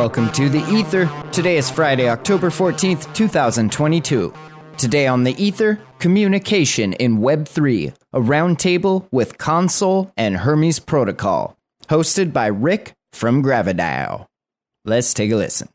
welcome 0.00 0.32
to 0.32 0.48
The 0.48 0.66
Ether. 0.72 1.10
Today 1.30 1.58
is 1.58 1.70
Friday, 1.70 2.08
October 2.08 2.48
14th, 2.48 3.12
2022. 3.12 4.32
Today 4.78 5.06
on 5.06 5.24
The 5.24 5.32
Ether, 5.32 5.78
communication 5.98 6.94
in 6.94 7.18
Web3, 7.18 7.94
a 8.14 8.18
roundtable 8.18 9.06
with 9.10 9.36
Console 9.36 10.10
and 10.16 10.38
Hermes 10.38 10.78
Protocol, 10.78 11.54
hosted 11.90 12.32
by 12.32 12.46
Rick 12.46 12.94
from 13.12 13.42
GraviDAO. 13.42 14.24
Let's 14.86 15.12
take 15.12 15.32
a 15.32 15.36
listen. 15.36 15.68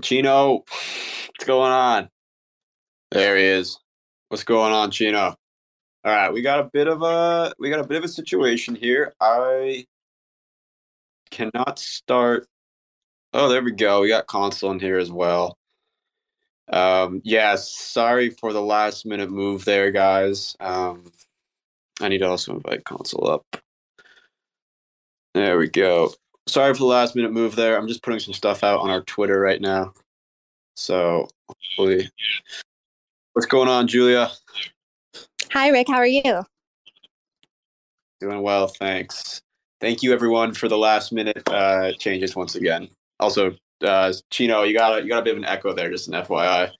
Chino, 0.00 0.58
what's 0.58 1.44
going 1.44 1.72
on? 1.72 2.10
There 3.10 3.36
he 3.36 3.42
is. 3.42 3.76
What's 4.28 4.44
going 4.44 4.72
on, 4.72 4.92
Chino? 4.92 5.20
All 5.20 5.36
right, 6.04 6.32
we 6.32 6.42
got 6.42 6.60
a 6.60 6.70
bit 6.72 6.86
of 6.86 7.02
a 7.02 7.52
we 7.58 7.70
got 7.70 7.80
a 7.80 7.88
bit 7.88 7.98
of 7.98 8.04
a 8.04 8.08
situation 8.08 8.76
here. 8.76 9.14
I 9.20 9.86
cannot 11.32 11.80
start. 11.80 12.46
Oh, 13.34 13.48
there 13.48 13.62
we 13.62 13.72
go. 13.72 14.02
We 14.02 14.08
got 14.08 14.26
console 14.26 14.72
in 14.72 14.80
here 14.80 14.98
as 14.98 15.10
well. 15.10 15.56
Um, 16.70 17.20
yeah, 17.24 17.56
sorry 17.56 18.30
for 18.30 18.52
the 18.52 18.62
last 18.62 19.06
minute 19.06 19.30
move 19.30 19.64
there, 19.64 19.90
guys. 19.90 20.56
Um, 20.60 21.10
I 22.00 22.08
need 22.08 22.18
to 22.18 22.28
also 22.28 22.54
invite 22.54 22.84
console 22.84 23.28
up. 23.28 23.44
There 25.34 25.58
we 25.58 25.68
go. 25.68 26.12
Sorry 26.46 26.74
for 26.74 26.80
the 26.80 26.84
last 26.84 27.16
minute 27.16 27.32
move 27.32 27.56
there. 27.56 27.78
I'm 27.78 27.88
just 27.88 28.02
putting 28.02 28.20
some 28.20 28.34
stuff 28.34 28.62
out 28.62 28.80
on 28.80 28.90
our 28.90 29.02
Twitter 29.02 29.40
right 29.40 29.60
now. 29.60 29.92
So 30.74 31.28
hopefully, 31.48 32.10
what's 33.32 33.46
going 33.46 33.68
on, 33.68 33.86
Julia? 33.86 34.30
Hi, 35.52 35.68
Rick. 35.68 35.88
How 35.88 35.96
are 35.96 36.06
you? 36.06 36.44
Doing 38.20 38.42
well, 38.42 38.68
thanks. 38.68 39.40
Thank 39.80 40.02
you, 40.02 40.12
everyone, 40.12 40.54
for 40.54 40.68
the 40.68 40.78
last 40.78 41.12
minute 41.12 41.42
uh, 41.48 41.92
changes 41.98 42.36
once 42.36 42.54
again. 42.54 42.88
Also, 43.22 43.54
uh, 43.82 44.12
Chino, 44.30 44.62
you 44.64 44.76
got 44.76 44.98
a, 44.98 45.02
you 45.02 45.08
got 45.08 45.20
a 45.20 45.22
bit 45.22 45.32
of 45.32 45.38
an 45.38 45.44
echo 45.44 45.72
there, 45.72 45.90
just 45.90 46.08
an 46.08 46.14
FYI. 46.14 46.70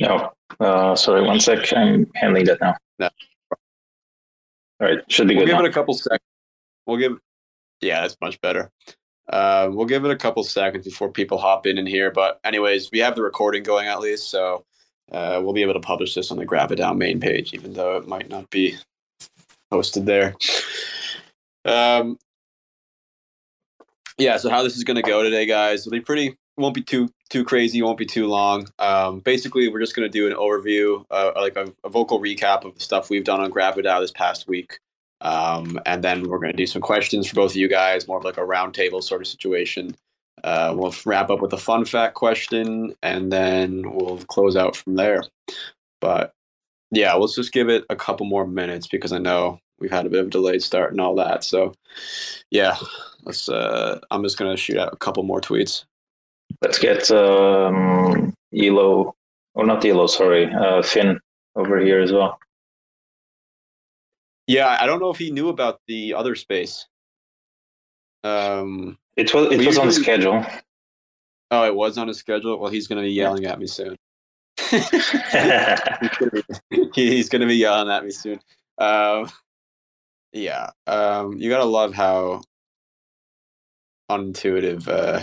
No, 0.00 0.30
uh, 0.60 0.94
sorry, 0.94 1.22
one 1.22 1.40
sec. 1.40 1.72
I'm 1.74 2.06
handling 2.14 2.44
that 2.44 2.60
now. 2.60 2.74
No. 2.98 3.08
All 4.80 4.88
right, 4.88 4.98
should 5.10 5.26
be 5.26 5.34
We'll 5.34 5.44
good 5.46 5.52
give 5.52 5.58
now. 5.58 5.64
it 5.64 5.70
a 5.70 5.72
couple 5.72 5.94
seconds. 5.94 6.20
We'll 6.86 6.98
give, 6.98 7.18
yeah, 7.80 8.02
that's 8.02 8.16
much 8.20 8.38
better. 8.42 8.70
Uh, 9.28 9.70
we'll 9.72 9.86
give 9.86 10.04
it 10.04 10.10
a 10.10 10.16
couple 10.16 10.44
seconds 10.44 10.84
before 10.84 11.10
people 11.10 11.38
hop 11.38 11.66
in 11.66 11.78
and 11.78 11.88
here. 11.88 12.10
But 12.10 12.38
anyways, 12.44 12.90
we 12.92 12.98
have 13.00 13.16
the 13.16 13.22
recording 13.22 13.62
going 13.62 13.88
at 13.88 14.00
least, 14.00 14.30
so 14.30 14.64
uh, 15.10 15.40
we'll 15.42 15.54
be 15.54 15.62
able 15.62 15.72
to 15.74 15.80
publish 15.80 16.14
this 16.14 16.30
on 16.30 16.36
the 16.36 16.46
GraviDAO 16.46 16.96
main 16.96 17.18
page, 17.20 17.54
even 17.54 17.72
though 17.72 17.96
it 17.96 18.06
might 18.06 18.28
not 18.28 18.48
be 18.50 18.76
posted 19.70 20.04
there. 20.06 20.36
Um, 21.64 22.18
yeah. 24.18 24.36
So 24.36 24.50
how 24.50 24.62
this 24.62 24.76
is 24.76 24.84
going 24.84 24.96
to 24.96 25.02
go 25.02 25.22
today, 25.22 25.46
guys? 25.46 25.80
It'll 25.80 25.92
be 25.92 26.00
pretty. 26.00 26.36
Won't 26.56 26.74
be 26.74 26.82
too 26.82 27.08
too 27.28 27.44
crazy. 27.44 27.82
Won't 27.82 27.98
be 27.98 28.06
too 28.06 28.26
long. 28.26 28.68
Um, 28.78 29.20
basically, 29.20 29.68
we're 29.68 29.80
just 29.80 29.94
going 29.94 30.10
to 30.10 30.12
do 30.12 30.26
an 30.26 30.32
overview, 30.32 31.04
uh, 31.10 31.32
like 31.36 31.56
a, 31.56 31.72
a 31.84 31.88
vocal 31.88 32.20
recap 32.20 32.64
of 32.64 32.74
the 32.74 32.80
stuff 32.80 33.10
we've 33.10 33.24
done 33.24 33.40
on 33.40 33.50
Grab 33.50 33.74
this 33.76 34.10
past 34.12 34.48
week. 34.48 34.78
Um, 35.20 35.78
and 35.86 36.04
then 36.04 36.28
we're 36.28 36.38
going 36.38 36.52
to 36.52 36.56
do 36.56 36.66
some 36.66 36.82
questions 36.82 37.26
for 37.26 37.34
both 37.34 37.52
of 37.52 37.56
you 37.56 37.68
guys, 37.68 38.06
more 38.06 38.18
of 38.18 38.24
like 38.24 38.36
a 38.36 38.42
roundtable 38.42 39.02
sort 39.02 39.20
of 39.20 39.26
situation. 39.26 39.96
Uh, 40.44 40.74
we'll 40.76 40.94
wrap 41.04 41.30
up 41.30 41.40
with 41.40 41.52
a 41.52 41.58
fun 41.58 41.84
fact 41.84 42.14
question, 42.14 42.94
and 43.02 43.32
then 43.32 43.82
we'll 43.92 44.18
close 44.28 44.56
out 44.56 44.76
from 44.76 44.94
there. 44.94 45.22
But 46.00 46.32
yeah, 46.90 47.14
let's 47.14 47.34
just 47.34 47.52
give 47.52 47.68
it 47.68 47.84
a 47.90 47.96
couple 47.96 48.26
more 48.26 48.46
minutes 48.46 48.86
because 48.86 49.12
I 49.12 49.18
know 49.18 49.58
we've 49.78 49.90
had 49.90 50.06
a 50.06 50.10
bit 50.10 50.20
of 50.20 50.26
a 50.28 50.30
delayed 50.30 50.62
start 50.62 50.92
and 50.92 51.00
all 51.00 51.14
that. 51.16 51.44
So 51.44 51.74
yeah, 52.50 52.76
let's. 53.24 53.48
Uh, 53.48 53.98
I'm 54.10 54.22
just 54.22 54.38
going 54.38 54.50
to 54.50 54.56
shoot 54.56 54.78
out 54.78 54.92
a 54.92 54.96
couple 54.96 55.22
more 55.22 55.40
tweets. 55.40 55.84
Let's 56.62 56.78
get 56.78 57.10
um, 57.10 58.32
Elo, 58.56 59.14
or 59.54 59.66
not 59.66 59.84
Elo, 59.84 60.06
sorry, 60.06 60.52
uh, 60.52 60.82
Finn 60.82 61.18
over 61.56 61.78
here 61.80 62.00
as 62.00 62.12
well. 62.12 62.38
Yeah, 64.46 64.76
I 64.80 64.86
don't 64.86 65.00
know 65.00 65.10
if 65.10 65.18
he 65.18 65.30
knew 65.32 65.48
about 65.48 65.80
the 65.88 66.14
other 66.14 66.34
space. 66.36 66.86
Um, 68.22 68.96
It 69.16 69.34
was 69.34 69.52
it 69.52 69.58
was 69.66 69.76
on 69.78 69.86
usually- 69.86 70.02
schedule. 70.04 70.46
oh, 71.50 71.64
it 71.64 71.74
was 71.74 71.98
on 71.98 72.06
his 72.08 72.18
schedule. 72.18 72.58
Well, 72.58 72.70
he's 72.70 72.86
going 72.86 73.02
to 73.02 73.06
be 73.06 73.12
yelling 73.12 73.44
at 73.46 73.58
me 73.58 73.66
soon. 73.66 73.96
he's 76.94 77.28
going 77.28 77.40
to 77.40 77.46
be 77.46 77.56
yelling 77.56 77.90
at 77.90 78.04
me 78.04 78.10
soon. 78.10 78.40
Um, 78.78 79.30
yeah, 80.36 80.70
um, 80.86 81.38
you 81.38 81.48
gotta 81.48 81.64
love 81.64 81.94
how 81.94 82.42
unintuitive 84.10 84.86
uh, 84.86 85.22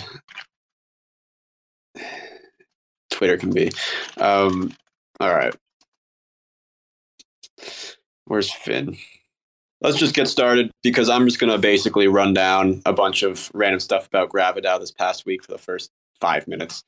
Twitter 3.12 3.38
can 3.38 3.52
be. 3.52 3.72
Um, 4.18 4.74
all 5.20 5.34
right, 5.34 5.56
where's 8.26 8.52
Finn? 8.52 8.98
Let's 9.82 9.98
just 9.98 10.16
get 10.16 10.28
started 10.28 10.72
because 10.82 11.10
I'm 11.10 11.28
just 11.28 11.40
gonna 11.40 11.60
basically 11.60 12.08
run 12.08 12.34
down 12.34 12.82
a 12.86 12.94
bunch 12.94 13.22
of 13.22 13.52
random 13.54 13.80
stuff 13.80 14.08
about 14.08 14.30
GraviDAO 14.30 14.80
this 14.80 14.92
past 14.92 15.28
week 15.28 15.44
for 15.44 15.52
the 15.52 15.60
first 15.60 15.92
five 16.22 16.48
minutes. 16.48 16.84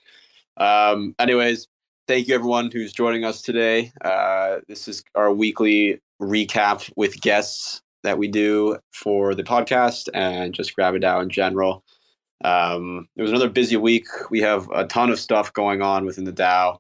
Um, 0.58 1.14
anyways, 1.20 1.68
thank 2.08 2.28
you 2.28 2.34
everyone 2.34 2.72
who's 2.72 2.92
joining 2.92 3.24
us 3.24 3.44
today. 3.44 3.92
Uh, 4.04 4.62
this 4.68 4.88
is 4.88 5.04
our 5.14 5.32
weekly 5.32 6.00
recap 6.20 6.92
with 6.96 7.22
guests 7.22 7.82
that 8.06 8.18
we 8.18 8.28
do 8.28 8.78
for 8.94 9.36
the 9.36 9.44
podcast 9.44 10.08
and 10.14 10.54
just 10.54 10.76
GraviDAO 10.76 11.24
in 11.24 11.30
general. 11.30 11.84
Um, 12.44 13.08
it 13.16 13.22
was 13.22 13.32
another 13.32 13.50
busy 13.50 13.78
week. 13.78 14.08
We 14.30 14.42
have 14.42 14.70
a 14.72 14.86
ton 14.86 15.10
of 15.10 15.20
stuff 15.20 15.54
going 15.54 15.82
on 15.82 16.06
within 16.06 16.26
the 16.26 16.34
DAO. 16.34 16.78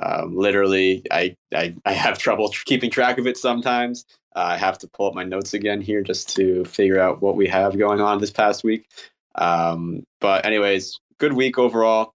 Um, 0.00 0.36
literally, 0.36 1.02
I, 1.10 1.34
I 1.54 1.74
I 1.84 1.92
have 1.92 2.18
trouble 2.18 2.50
tr- 2.50 2.64
keeping 2.66 2.90
track 2.90 3.18
of 3.18 3.26
it 3.26 3.36
sometimes. 3.36 4.04
Uh, 4.36 4.50
I 4.50 4.56
have 4.56 4.78
to 4.78 4.88
pull 4.88 5.08
up 5.08 5.14
my 5.14 5.24
notes 5.24 5.54
again 5.54 5.80
here 5.80 6.02
just 6.02 6.34
to 6.36 6.64
figure 6.64 7.00
out 7.00 7.22
what 7.22 7.36
we 7.36 7.48
have 7.48 7.78
going 7.78 8.00
on 8.00 8.20
this 8.20 8.30
past 8.30 8.62
week. 8.62 8.86
Um, 9.34 10.04
but 10.20 10.44
anyways, 10.46 11.00
good 11.18 11.32
week 11.32 11.58
overall. 11.58 12.12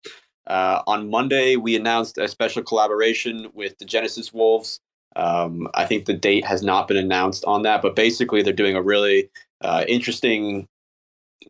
Uh, 0.48 0.82
on 0.88 1.10
Monday, 1.10 1.56
we 1.56 1.76
announced 1.76 2.18
a 2.18 2.28
special 2.28 2.64
collaboration 2.64 3.50
with 3.54 3.78
the 3.80 3.86
Genesis 3.86 4.34
Wolves. 4.34 4.80
Um, 5.16 5.68
I 5.74 5.86
think 5.86 6.06
the 6.06 6.14
date 6.14 6.46
has 6.46 6.64
not 6.64 6.88
been 6.88 6.98
announced 6.98 7.46
on 7.46 7.64
that, 7.64 7.82
but 7.82 7.96
basically, 7.96 8.42
they're 8.42 8.54
doing 8.54 8.76
a 8.76 8.82
really 8.82 9.30
uh, 9.62 9.86
interesting 9.88 10.68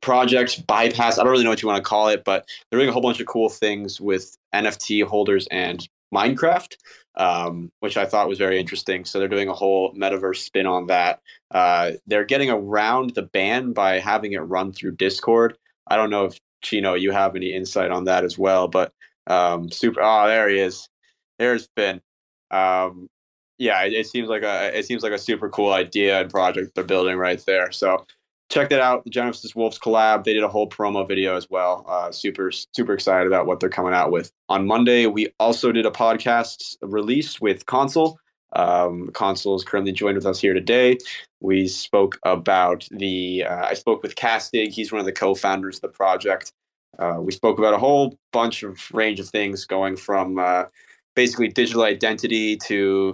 project 0.02 0.66
bypass. 0.68 1.18
I 1.18 1.24
don't 1.24 1.32
really 1.32 1.44
know 1.44 1.50
what 1.50 1.62
you 1.62 1.68
want 1.68 1.84
to 1.84 1.88
call 1.90 2.10
it, 2.10 2.24
but 2.24 2.48
they're 2.70 2.80
doing 2.80 2.90
a 2.90 2.94
whole 2.94 3.02
bunch 3.02 3.20
of 3.20 3.28
cool 3.28 3.50
things 3.50 4.02
with 4.02 4.38
NFT 4.54 5.04
holders 5.04 5.48
and 5.52 5.88
Minecraft, 6.14 6.76
um, 7.16 7.72
which 7.80 7.98
I 7.98 8.06
thought 8.06 8.30
was 8.30 8.38
very 8.38 8.60
interesting. 8.60 9.06
So 9.06 9.20
they're 9.20 9.28
doing 9.28 9.50
a 9.50 9.54
whole 9.54 9.94
metaverse 9.94 10.38
spin 10.38 10.66
on 10.66 10.88
that. 10.88 11.22
Uh, 11.52 11.92
they're 12.08 12.26
getting 12.26 12.50
around 12.50 13.12
the 13.12 13.24
ban 13.24 13.74
by 13.74 14.00
having 14.00 14.34
it 14.34 14.40
run 14.40 14.72
through 14.72 14.96
Discord. 14.96 15.58
I 15.88 15.96
don't 15.96 16.10
know 16.10 16.26
if 16.26 16.40
Chino, 16.62 16.94
you 16.94 17.12
have 17.12 17.36
any 17.36 17.54
insight 17.54 17.92
on 17.92 18.06
that 18.06 18.24
as 18.24 18.38
well, 18.38 18.68
but 18.68 18.94
um, 19.28 19.70
super. 19.70 20.02
Oh, 20.02 20.28
there 20.28 20.50
he 20.50 20.60
is. 20.60 20.88
There's 21.40 21.68
Finn. 21.76 22.02
Um, 22.52 23.08
yeah, 23.64 23.82
it, 23.84 23.94
it 23.94 24.08
seems 24.08 24.28
like 24.28 24.44
a 24.44 24.78
it 24.78 24.86
seems 24.86 25.04
like 25.04 25.14
a 25.14 25.18
super 25.18 25.50
cool 25.50 25.72
idea 25.72 26.20
and 26.22 26.30
project 26.30 26.76
they're 26.76 26.84
building 26.84 27.18
right 27.18 27.42
there. 27.48 27.72
So 27.72 28.06
check 28.50 28.70
that 28.70 28.82
out. 28.82 29.06
The 29.06 29.10
Genesis 29.10 29.56
Wolves 29.56 29.80
collab. 29.80 30.26
They 30.26 30.34
did 30.34 30.44
a 30.44 30.50
whole 30.50 30.70
promo 30.70 31.08
video 31.08 31.36
as 31.38 31.50
well. 31.50 31.86
Uh, 31.88 32.12
super 32.12 32.52
super 32.52 32.94
excited 32.94 33.26
about 33.26 33.46
what 33.46 33.60
they're 33.60 33.70
coming 33.70 33.94
out 33.94 34.12
with. 34.12 34.32
On 34.50 34.68
Monday, 34.68 35.08
we 35.08 35.30
also 35.40 35.72
did 35.72 35.86
a 35.86 35.92
podcast 35.92 36.76
release 36.82 37.40
with 37.40 37.66
Console. 37.66 38.20
Um, 38.56 39.10
Console 39.14 39.56
is 39.56 39.64
currently 39.64 39.94
joined 39.94 40.18
with 40.18 40.26
us 40.26 40.40
here 40.40 40.54
today. 40.54 40.98
We 41.40 41.68
spoke 41.68 42.20
about 42.24 42.88
the. 42.92 43.46
Uh, 43.46 43.66
I 43.66 43.74
spoke 43.76 44.04
with 44.04 44.16
Castig. 44.16 44.72
He's 44.72 44.92
one 44.92 45.00
of 45.00 45.06
the 45.06 45.14
co-founders 45.14 45.78
of 45.78 45.82
the 45.82 45.88
project. 45.88 46.52
Uh, 47.00 47.18
we 47.20 47.32
spoke 47.32 47.58
about 47.58 47.74
a 47.74 47.80
whole 47.80 48.20
bunch 48.32 48.62
of 48.62 48.78
range 48.94 49.20
of 49.20 49.30
things, 49.30 49.66
going 49.66 49.96
from 49.96 50.38
uh, 50.38 50.66
basically 51.16 51.48
digital 51.48 51.84
identity 51.84 52.58
to 52.58 53.14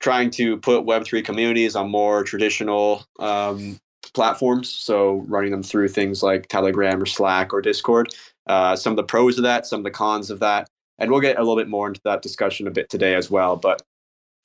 trying 0.00 0.30
to 0.30 0.56
put 0.58 0.84
Web3 0.84 1.24
communities 1.24 1.76
on 1.76 1.90
more 1.90 2.24
traditional 2.24 3.04
um, 3.18 3.78
platforms. 4.14 4.68
So 4.68 5.24
running 5.28 5.50
them 5.50 5.62
through 5.62 5.88
things 5.88 6.22
like 6.22 6.48
Telegram 6.48 7.02
or 7.02 7.06
Slack 7.06 7.52
or 7.52 7.60
Discord. 7.60 8.08
Uh, 8.46 8.74
some 8.74 8.92
of 8.92 8.96
the 8.96 9.04
pros 9.04 9.38
of 9.38 9.44
that, 9.44 9.66
some 9.66 9.80
of 9.80 9.84
the 9.84 9.90
cons 9.90 10.30
of 10.30 10.40
that. 10.40 10.68
And 10.98 11.10
we'll 11.10 11.20
get 11.20 11.36
a 11.36 11.40
little 11.40 11.56
bit 11.56 11.68
more 11.68 11.88
into 11.88 12.00
that 12.04 12.22
discussion 12.22 12.66
a 12.66 12.70
bit 12.70 12.90
today 12.90 13.14
as 13.14 13.30
well. 13.30 13.56
But 13.56 13.82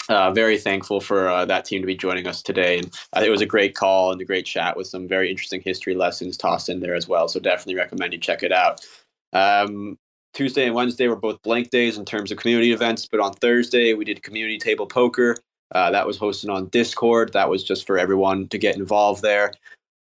uh, 0.07 0.31
very 0.31 0.57
thankful 0.57 1.01
for 1.01 1.27
uh, 1.27 1.45
that 1.45 1.65
team 1.65 1.81
to 1.81 1.87
be 1.87 1.95
joining 1.95 2.27
us 2.27 2.41
today. 2.41 2.79
And 2.79 2.93
uh, 3.15 3.21
it 3.21 3.29
was 3.29 3.41
a 3.41 3.45
great 3.45 3.75
call 3.75 4.11
and 4.11 4.21
a 4.21 4.25
great 4.25 4.45
chat 4.45 4.77
with 4.77 4.87
some 4.87 5.07
very 5.07 5.29
interesting 5.29 5.61
history 5.61 5.95
lessons 5.95 6.37
tossed 6.37 6.69
in 6.69 6.79
there 6.79 6.95
as 6.95 7.07
well. 7.07 7.27
So 7.27 7.39
definitely 7.39 7.75
recommend 7.75 8.13
you 8.13 8.19
check 8.19 8.43
it 8.43 8.51
out. 8.51 8.85
Um, 9.33 9.97
Tuesday 10.35 10.65
and 10.65 10.75
Wednesday 10.75 11.07
were 11.07 11.15
both 11.15 11.41
blank 11.43 11.69
days 11.69 11.97
in 11.97 12.03
terms 12.03 12.29
of 12.29 12.37
community 12.37 12.73
events, 12.73 13.07
but 13.07 13.21
on 13.21 13.31
Thursday 13.31 13.93
we 13.93 14.03
did 14.03 14.21
community 14.21 14.59
table 14.59 14.85
poker. 14.85 15.37
Uh, 15.73 15.89
that 15.91 16.05
was 16.05 16.19
hosted 16.19 16.53
on 16.53 16.67
Discord. 16.67 17.31
That 17.31 17.49
was 17.49 17.63
just 17.63 17.87
for 17.87 17.97
everyone 17.97 18.49
to 18.49 18.57
get 18.57 18.75
involved 18.75 19.21
there. 19.21 19.53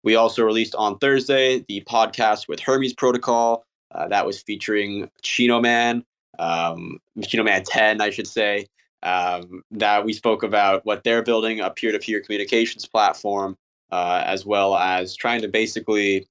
We 0.04 0.16
also 0.16 0.44
released 0.44 0.74
on 0.74 0.98
Thursday 0.98 1.64
the 1.66 1.82
podcast 1.88 2.46
with 2.46 2.60
Hermes 2.60 2.92
Protocol. 2.92 3.64
Uh, 3.90 4.06
that 4.08 4.26
was 4.26 4.42
featuring 4.42 5.10
Chinoman, 5.22 6.04
um, 6.38 7.00
Chinoman10, 7.20 8.02
I 8.02 8.10
should 8.10 8.26
say. 8.26 8.66
Um, 9.02 9.62
that 9.70 10.04
we 10.04 10.12
spoke 10.12 10.42
about 10.42 10.84
what 10.84 11.04
they're 11.04 11.22
building 11.22 11.60
a 11.60 11.70
peer 11.70 11.90
to 11.90 11.98
peer 11.98 12.20
communications 12.20 12.84
platform, 12.84 13.56
uh, 13.92 14.22
as 14.26 14.44
well 14.44 14.76
as 14.76 15.16
trying 15.16 15.40
to 15.40 15.48
basically, 15.48 16.26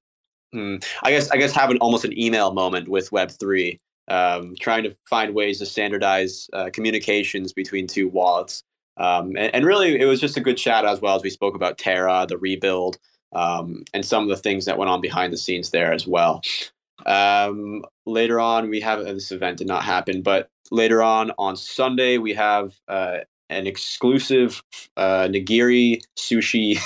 hmm, 0.52 0.76
I 1.02 1.10
guess, 1.10 1.30
I 1.30 1.36
guess, 1.36 1.52
have 1.52 1.70
an 1.70 1.78
almost 1.78 2.04
an 2.04 2.16
email 2.16 2.52
moment 2.52 2.88
with 2.88 3.10
Web3 3.10 3.78
um, 4.08 4.54
trying 4.60 4.84
to 4.84 4.96
find 5.08 5.34
ways 5.34 5.58
to 5.58 5.66
standardize 5.66 6.48
uh, 6.52 6.70
communications 6.72 7.52
between 7.52 7.86
two 7.86 8.08
wallets. 8.08 8.62
Um, 8.96 9.36
and, 9.36 9.54
and, 9.54 9.64
really, 9.64 10.00
it 10.00 10.06
was 10.06 10.20
just 10.20 10.36
a 10.36 10.40
good 10.40 10.56
chat 10.56 10.84
as 10.84 11.00
well 11.00 11.14
as 11.14 11.22
we 11.22 11.30
spoke 11.30 11.54
about 11.54 11.78
Terra, 11.78 12.26
the 12.28 12.38
rebuild, 12.38 12.98
um, 13.32 13.84
and 13.94 14.04
some 14.04 14.24
of 14.24 14.28
the 14.28 14.36
things 14.36 14.64
that 14.64 14.76
went 14.76 14.90
on 14.90 15.00
behind 15.00 15.32
the 15.32 15.36
scenes 15.36 15.70
there 15.70 15.92
as 15.92 16.06
well. 16.06 16.42
Um, 17.06 17.84
later 18.06 18.40
on, 18.40 18.70
we 18.70 18.80
have 18.80 19.00
uh, 19.00 19.12
this 19.12 19.30
event 19.30 19.58
did 19.58 19.68
not 19.68 19.84
happen, 19.84 20.22
but 20.22 20.50
later 20.70 21.02
on 21.02 21.32
on 21.38 21.56
Sunday, 21.56 22.18
we 22.18 22.34
have 22.34 22.74
uh, 22.88 23.18
an 23.50 23.66
exclusive 23.66 24.62
uh, 24.96 25.28
nigiri 25.28 26.02
sushi 26.16 26.78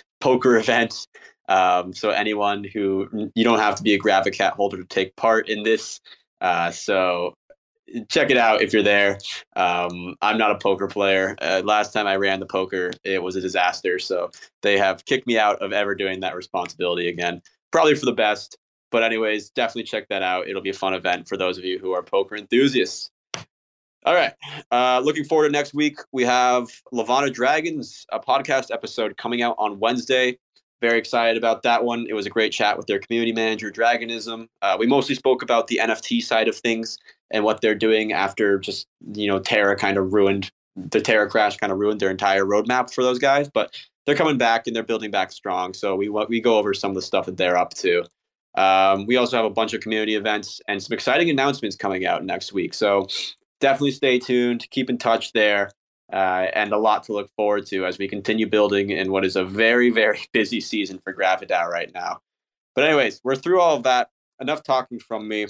poker 0.20 0.56
event. 0.56 1.06
Um, 1.48 1.92
so 1.92 2.10
anyone 2.10 2.64
who 2.64 3.30
you 3.34 3.44
don't 3.44 3.58
have 3.58 3.74
to 3.76 3.82
be 3.82 3.94
a 3.94 3.98
Gravicat 3.98 4.52
holder 4.52 4.76
to 4.76 4.84
take 4.84 5.16
part 5.16 5.48
in 5.48 5.64
this. 5.64 6.00
Uh, 6.42 6.70
so 6.70 7.32
check 8.08 8.30
it 8.30 8.36
out 8.36 8.60
if 8.60 8.72
you're 8.72 8.82
there. 8.82 9.18
Um, 9.54 10.16
I'm 10.20 10.36
not 10.36 10.50
a 10.50 10.58
poker 10.58 10.88
player. 10.88 11.36
Uh, 11.40 11.62
last 11.64 11.92
time 11.92 12.06
I 12.06 12.16
ran 12.16 12.40
the 12.40 12.46
poker, 12.46 12.90
it 13.04 13.22
was 13.22 13.36
a 13.36 13.40
disaster. 13.40 13.98
So 13.98 14.30
they 14.62 14.76
have 14.76 15.04
kicked 15.04 15.26
me 15.26 15.38
out 15.38 15.62
of 15.62 15.72
ever 15.72 15.94
doing 15.94 16.20
that 16.20 16.36
responsibility 16.36 17.08
again. 17.08 17.40
Probably 17.70 17.94
for 17.94 18.06
the 18.06 18.12
best. 18.12 18.58
But, 18.90 19.02
anyways, 19.02 19.50
definitely 19.50 19.84
check 19.84 20.08
that 20.08 20.22
out. 20.22 20.48
It'll 20.48 20.60
be 20.60 20.70
a 20.70 20.74
fun 20.74 20.92
event 20.92 21.26
for 21.26 21.38
those 21.38 21.56
of 21.56 21.64
you 21.64 21.78
who 21.78 21.92
are 21.92 22.02
poker 22.02 22.36
enthusiasts. 22.36 23.10
All 24.04 24.14
right. 24.14 24.32
Uh, 24.70 25.00
looking 25.02 25.24
forward 25.24 25.46
to 25.46 25.52
next 25.52 25.72
week. 25.72 25.96
We 26.12 26.24
have 26.24 26.68
Levana 26.90 27.30
Dragons, 27.30 28.04
a 28.10 28.18
podcast 28.18 28.72
episode 28.72 29.16
coming 29.16 29.40
out 29.40 29.54
on 29.58 29.78
Wednesday. 29.78 30.38
Very 30.82 30.98
excited 30.98 31.36
about 31.36 31.62
that 31.62 31.84
one. 31.84 32.06
It 32.08 32.14
was 32.14 32.26
a 32.26 32.30
great 32.30 32.52
chat 32.52 32.76
with 32.76 32.88
their 32.88 32.98
community 32.98 33.32
manager, 33.32 33.70
Dragonism. 33.70 34.48
Uh, 34.62 34.76
we 34.76 34.88
mostly 34.88 35.14
spoke 35.14 35.40
about 35.40 35.68
the 35.68 35.78
NFT 35.80 36.20
side 36.20 36.48
of 36.48 36.56
things 36.56 36.98
and 37.30 37.44
what 37.44 37.60
they're 37.60 37.76
doing 37.76 38.12
after 38.12 38.58
just, 38.58 38.88
you 39.14 39.28
know, 39.28 39.38
Terra 39.38 39.76
kind 39.76 39.96
of 39.96 40.12
ruined 40.12 40.50
the 40.74 41.00
Terra 41.00 41.30
crash, 41.30 41.56
kind 41.56 41.70
of 41.70 41.78
ruined 41.78 42.00
their 42.00 42.10
entire 42.10 42.44
roadmap 42.44 42.92
for 42.92 43.04
those 43.04 43.20
guys. 43.20 43.48
But 43.48 43.78
they're 44.06 44.16
coming 44.16 44.38
back 44.38 44.66
and 44.66 44.74
they're 44.74 44.82
building 44.82 45.12
back 45.12 45.30
strong. 45.30 45.72
So 45.72 45.94
we 45.94 46.08
we 46.08 46.40
go 46.40 46.58
over 46.58 46.74
some 46.74 46.90
of 46.90 46.96
the 46.96 47.02
stuff 47.02 47.26
that 47.26 47.36
they're 47.36 47.56
up 47.56 47.74
to. 47.74 48.04
Um, 48.56 49.06
we 49.06 49.16
also 49.16 49.36
have 49.36 49.46
a 49.46 49.50
bunch 49.50 49.74
of 49.74 49.82
community 49.82 50.16
events 50.16 50.60
and 50.66 50.82
some 50.82 50.94
exciting 50.94 51.30
announcements 51.30 51.76
coming 51.76 52.06
out 52.06 52.24
next 52.24 52.52
week. 52.52 52.74
So 52.74 53.06
definitely 53.60 53.92
stay 53.92 54.18
tuned. 54.18 54.66
Keep 54.70 54.90
in 54.90 54.98
touch 54.98 55.32
there 55.32 55.70
uh, 56.12 56.46
and 56.54 56.72
a 56.72 56.78
lot 56.78 57.04
to 57.04 57.12
look 57.12 57.30
forward 57.36 57.66
to 57.66 57.86
as 57.86 57.98
we 57.98 58.06
continue 58.06 58.46
building 58.46 58.90
in 58.90 59.10
what 59.10 59.24
is 59.24 59.36
a 59.36 59.44
very, 59.44 59.90
very 59.90 60.20
busy 60.32 60.60
season 60.60 61.00
for 61.02 61.12
GraviDAO 61.12 61.68
right 61.68 61.90
now. 61.94 62.20
But, 62.74 62.84
anyways, 62.84 63.20
we're 63.24 63.36
through 63.36 63.60
all 63.60 63.76
of 63.76 63.82
that. 63.84 64.08
Enough 64.40 64.62
talking 64.62 64.98
from 64.98 65.28
me. 65.28 65.46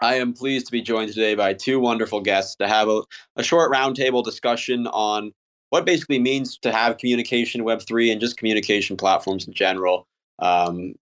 I 0.00 0.16
am 0.16 0.32
pleased 0.32 0.66
to 0.66 0.72
be 0.72 0.82
joined 0.82 1.12
today 1.12 1.34
by 1.34 1.54
two 1.54 1.78
wonderful 1.78 2.20
guests 2.20 2.56
to 2.56 2.66
have 2.66 2.88
a, 2.88 3.02
a 3.36 3.42
short 3.42 3.72
roundtable 3.72 4.24
discussion 4.24 4.88
on 4.88 5.32
what 5.70 5.86
basically 5.86 6.18
means 6.18 6.58
to 6.58 6.72
have 6.72 6.98
communication 6.98 7.62
Web3 7.62 8.10
and 8.12 8.20
just 8.20 8.36
communication 8.36 8.96
platforms 8.96 9.46
in 9.46 9.54
general. 9.54 10.06
Um, 10.40 10.94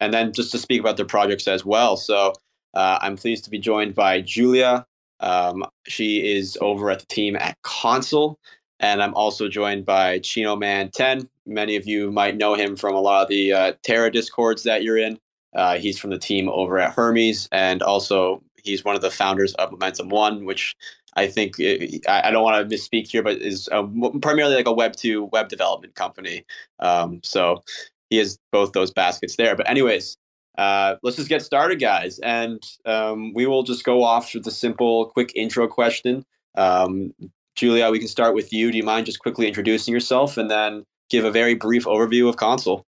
and 0.00 0.12
then 0.12 0.32
just 0.32 0.50
to 0.52 0.58
speak 0.58 0.80
about 0.80 0.96
their 0.96 1.06
projects 1.06 1.48
as 1.48 1.64
well. 1.64 1.96
So 1.96 2.32
uh, 2.74 2.98
I'm 3.00 3.16
pleased 3.16 3.44
to 3.44 3.50
be 3.50 3.58
joined 3.58 3.94
by 3.94 4.20
Julia 4.20 4.86
um, 5.20 5.64
she 5.86 6.32
is 6.36 6.56
over 6.60 6.90
at 6.90 7.00
the 7.00 7.06
team 7.06 7.36
at 7.36 7.60
Console. 7.62 8.38
And 8.80 9.02
I'm 9.02 9.14
also 9.14 9.48
joined 9.48 9.84
by 9.84 10.20
Chinoman10. 10.20 11.28
Many 11.46 11.76
of 11.76 11.86
you 11.86 12.12
might 12.12 12.36
know 12.36 12.54
him 12.54 12.76
from 12.76 12.94
a 12.94 13.00
lot 13.00 13.22
of 13.22 13.28
the 13.28 13.52
uh, 13.52 13.72
Terra 13.82 14.10
discords 14.10 14.62
that 14.62 14.82
you're 14.82 14.98
in. 14.98 15.18
Uh, 15.54 15.78
he's 15.78 15.98
from 15.98 16.10
the 16.10 16.18
team 16.18 16.48
over 16.50 16.78
at 16.78 16.92
Hermes, 16.92 17.48
and 17.50 17.82
also 17.82 18.42
he's 18.62 18.84
one 18.84 18.94
of 18.94 19.00
the 19.00 19.10
founders 19.10 19.54
of 19.54 19.72
Momentum 19.72 20.10
One, 20.10 20.44
which 20.44 20.76
I 21.16 21.26
think 21.26 21.58
it, 21.58 22.08
I, 22.08 22.30
don't 22.30 22.44
want 22.44 22.68
to 22.68 22.76
misspeak 22.76 23.08
here, 23.08 23.22
but 23.22 23.38
is 23.38 23.68
a, 23.72 23.82
primarily 24.20 24.54
like 24.54 24.66
a 24.66 24.72
Web 24.72 24.94
two 24.94 25.24
web 25.24 25.48
development 25.48 25.94
company. 25.94 26.44
Um, 26.78 27.20
so 27.24 27.64
he 28.10 28.18
has 28.18 28.38
both 28.52 28.72
those 28.72 28.92
baskets 28.92 29.36
there. 29.36 29.56
But 29.56 29.68
anyways, 29.68 30.16
uh, 30.58 30.96
let's 31.02 31.16
just 31.16 31.28
get 31.28 31.40
started, 31.40 31.80
guys. 31.80 32.18
And 32.18 32.60
um, 32.84 33.32
we 33.32 33.46
will 33.46 33.62
just 33.62 33.84
go 33.84 34.02
off 34.02 34.34
with 34.34 34.46
a 34.46 34.50
simple, 34.50 35.06
quick 35.06 35.32
intro 35.36 35.68
question. 35.68 36.24
Um, 36.56 37.14
Julia, 37.54 37.90
we 37.90 38.00
can 38.00 38.08
start 38.08 38.34
with 38.34 38.52
you. 38.52 38.70
Do 38.70 38.76
you 38.76 38.82
mind 38.82 39.06
just 39.06 39.20
quickly 39.20 39.46
introducing 39.46 39.94
yourself 39.94 40.36
and 40.36 40.50
then 40.50 40.84
give 41.10 41.24
a 41.24 41.30
very 41.30 41.54
brief 41.54 41.84
overview 41.84 42.28
of 42.28 42.36
console? 42.36 42.84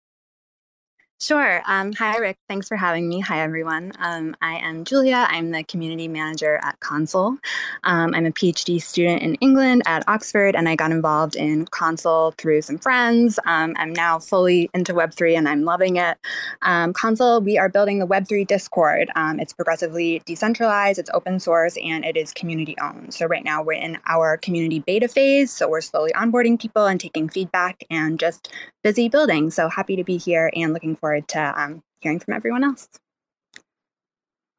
Sure. 1.23 1.61
Um, 1.67 1.93
hi, 1.93 2.17
Rick. 2.17 2.39
Thanks 2.49 2.67
for 2.67 2.79
having 2.79 3.07
me. 3.07 3.21
Hi, 3.21 3.43
everyone. 3.43 3.93
Um, 3.99 4.35
I 4.41 4.57
am 4.57 4.85
Julia. 4.85 5.27
I'm 5.29 5.51
the 5.51 5.63
community 5.65 6.09
manager 6.09 6.59
at 6.63 6.81
Console. 6.81 7.37
Um, 7.85 8.15
I'm 8.15 8.25
a 8.25 8.31
PhD 8.31 8.81
student 8.81 9.21
in 9.21 9.35
England 9.35 9.83
at 9.85 10.03
Oxford, 10.09 10.57
and 10.57 10.67
I 10.67 10.77
got 10.77 10.93
involved 10.93 11.37
in 11.37 11.67
Console 11.67 12.33
through 12.39 12.63
some 12.63 12.79
friends. 12.79 13.39
Um, 13.45 13.75
I'm 13.77 13.93
now 13.93 14.19
fully 14.19 14.71
into 14.73 14.95
Web3 14.95 15.37
and 15.37 15.47
I'm 15.47 15.63
loving 15.63 15.97
it. 15.97 16.17
Um, 16.63 16.95
Console, 16.95 17.43
we 17.43 17.59
are 17.59 17.69
building 17.69 17.99
the 17.99 18.07
Web3 18.07 18.47
Discord. 18.47 19.11
Um, 19.15 19.41
it's 19.41 19.53
progressively 19.53 20.23
decentralized, 20.25 20.99
it's 20.99 21.11
open 21.13 21.39
source, 21.39 21.77
and 21.85 22.03
it 22.03 22.17
is 22.17 22.33
community 22.33 22.77
owned. 22.81 23.13
So, 23.13 23.27
right 23.27 23.45
now, 23.45 23.63
we're 23.63 23.75
in 23.75 23.99
our 24.07 24.39
community 24.39 24.79
beta 24.79 25.07
phase. 25.07 25.53
So, 25.53 25.69
we're 25.69 25.83
slowly 25.83 26.13
onboarding 26.13 26.59
people 26.59 26.87
and 26.87 26.99
taking 26.99 27.29
feedback 27.29 27.85
and 27.91 28.19
just 28.19 28.51
busy 28.83 29.11
building. 29.11 29.51
So, 29.51 29.69
happy 29.69 29.97
to 29.97 30.05
be 30.05 30.17
here 30.17 30.51
and 30.57 30.73
looking 30.73 30.97
forward 30.97 31.10
forward 31.11 31.29
to 31.29 31.61
um, 31.61 31.83
hearing 32.01 32.21
from 32.21 32.35
everyone 32.35 32.65
else. 32.65 32.89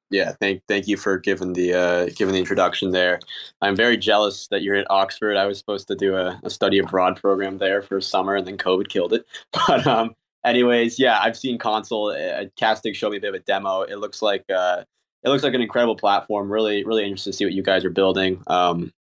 Yeah, 0.10 0.34
thank 0.42 0.62
thank 0.68 0.90
you 0.90 0.98
for 0.98 1.18
giving 1.18 1.54
the 1.54 1.74
uh, 1.74 2.06
giving 2.18 2.34
the 2.34 2.40
introduction 2.40 2.92
there. 2.92 3.22
I'm 3.62 3.78
very 3.78 3.96
jealous 3.96 4.48
that 4.48 4.62
you're 4.62 4.76
at 4.76 4.88
Oxford. 4.90 5.38
I 5.38 5.46
was 5.46 5.58
supposed 5.58 5.88
to 5.88 5.96
do 5.96 6.16
a, 6.16 6.38
a 6.44 6.50
study 6.50 6.80
abroad 6.80 7.16
program 7.16 7.60
there 7.60 7.82
for 7.82 8.02
summer, 8.02 8.36
and 8.36 8.46
then 8.46 8.58
COVID 8.58 8.90
killed 8.90 9.14
it. 9.14 9.26
But 9.68 9.88
um, 9.88 10.14
anyways, 10.44 11.00
yeah, 11.00 11.20
I've 11.22 11.38
seen 11.38 11.58
console. 11.58 12.10
Uh, 12.10 12.46
Casting 12.58 12.94
showed 12.94 13.12
me 13.12 13.18
a 13.18 13.22
bit 13.22 13.30
of 13.30 13.36
a 13.36 13.40
demo. 13.40 13.84
It 13.84 14.00
looks 14.00 14.22
like 14.22 14.44
uh, 14.54 14.84
it 15.24 15.30
looks 15.30 15.44
like 15.44 15.54
an 15.54 15.62
incredible 15.62 15.96
platform. 15.96 16.52
Really, 16.52 16.84
really 16.84 17.04
interested 17.04 17.32
to 17.32 17.38
see 17.38 17.46
what 17.46 17.54
you 17.54 17.64
guys 17.64 17.86
are 17.86 17.90
building. 17.90 18.44
Um, 18.48 18.92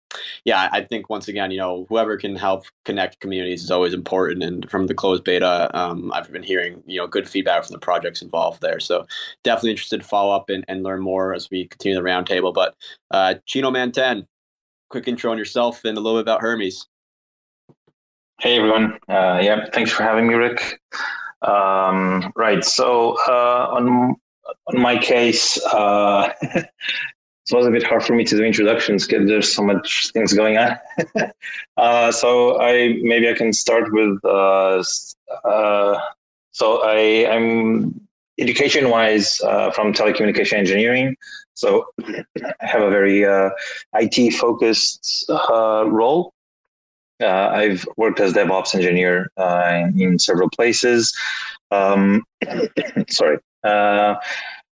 yeah, 0.44 0.68
I 0.72 0.82
think 0.82 1.10
once 1.10 1.28
again, 1.28 1.50
you 1.50 1.58
know, 1.58 1.86
whoever 1.88 2.16
can 2.16 2.36
help 2.36 2.64
connect 2.84 3.20
communities 3.20 3.62
is 3.62 3.70
always 3.70 3.94
important. 3.94 4.42
And 4.42 4.68
from 4.70 4.86
the 4.86 4.94
closed 4.94 5.24
beta, 5.24 5.70
um, 5.78 6.12
I've 6.12 6.30
been 6.30 6.42
hearing, 6.42 6.82
you 6.86 6.98
know, 6.98 7.06
good 7.06 7.28
feedback 7.28 7.64
from 7.64 7.72
the 7.72 7.78
projects 7.78 8.22
involved 8.22 8.60
there. 8.60 8.80
So 8.80 9.06
definitely 9.44 9.70
interested 9.70 10.02
to 10.02 10.06
follow 10.06 10.34
up 10.34 10.50
and, 10.50 10.64
and 10.68 10.82
learn 10.82 11.00
more 11.00 11.34
as 11.34 11.50
we 11.50 11.66
continue 11.66 11.96
the 11.96 12.04
roundtable. 12.04 12.52
But 12.52 12.74
uh, 13.10 13.34
Chinoman10, 13.46 14.26
quick 14.88 15.08
intro 15.08 15.30
on 15.30 15.38
yourself 15.38 15.84
and 15.84 15.96
a 15.96 16.00
little 16.00 16.18
bit 16.18 16.22
about 16.22 16.40
Hermes. 16.40 16.86
Hey, 18.40 18.56
everyone. 18.56 18.98
Uh, 19.08 19.38
yeah, 19.42 19.66
thanks 19.72 19.90
for 19.90 20.02
having 20.02 20.26
me, 20.26 20.34
Rick. 20.34 20.80
Um, 21.42 22.32
right. 22.36 22.64
So 22.64 23.16
uh, 23.28 23.68
on 23.70 24.16
on 24.66 24.80
my 24.80 24.96
case, 24.98 25.62
uh, 25.66 26.32
it 27.52 27.56
was 27.56 27.66
a 27.66 27.70
bit 27.70 27.82
hard 27.82 28.02
for 28.02 28.14
me 28.14 28.24
to 28.24 28.36
do 28.36 28.44
introductions 28.44 29.06
because 29.06 29.26
there's 29.26 29.52
so 29.52 29.62
much 29.62 30.10
things 30.12 30.32
going 30.32 30.58
on. 30.58 30.78
uh, 31.76 32.12
so 32.12 32.60
I 32.60 32.98
maybe 33.02 33.28
I 33.28 33.34
can 33.34 33.52
start 33.52 33.92
with 33.92 34.18
uh, 34.24 34.82
uh, 35.44 36.00
so 36.52 36.82
I 36.82 37.30
I'm 37.30 38.00
education 38.38 38.90
wise 38.90 39.40
uh, 39.42 39.70
from 39.70 39.92
telecommunication 39.92 40.54
engineering. 40.54 41.16
So 41.54 41.86
I 42.00 42.66
have 42.66 42.82
a 42.82 42.90
very 42.90 43.24
uh, 43.24 43.50
IT 43.94 44.34
focused 44.34 45.26
uh, 45.28 45.84
role. 45.86 46.32
I've 47.20 47.86
worked 47.98 48.18
as 48.20 48.32
DevOps 48.32 48.74
engineer 48.74 49.30
in 49.94 50.18
several 50.18 50.48
places. 50.48 51.14
Um, 51.70 52.24
sorry. 53.10 53.38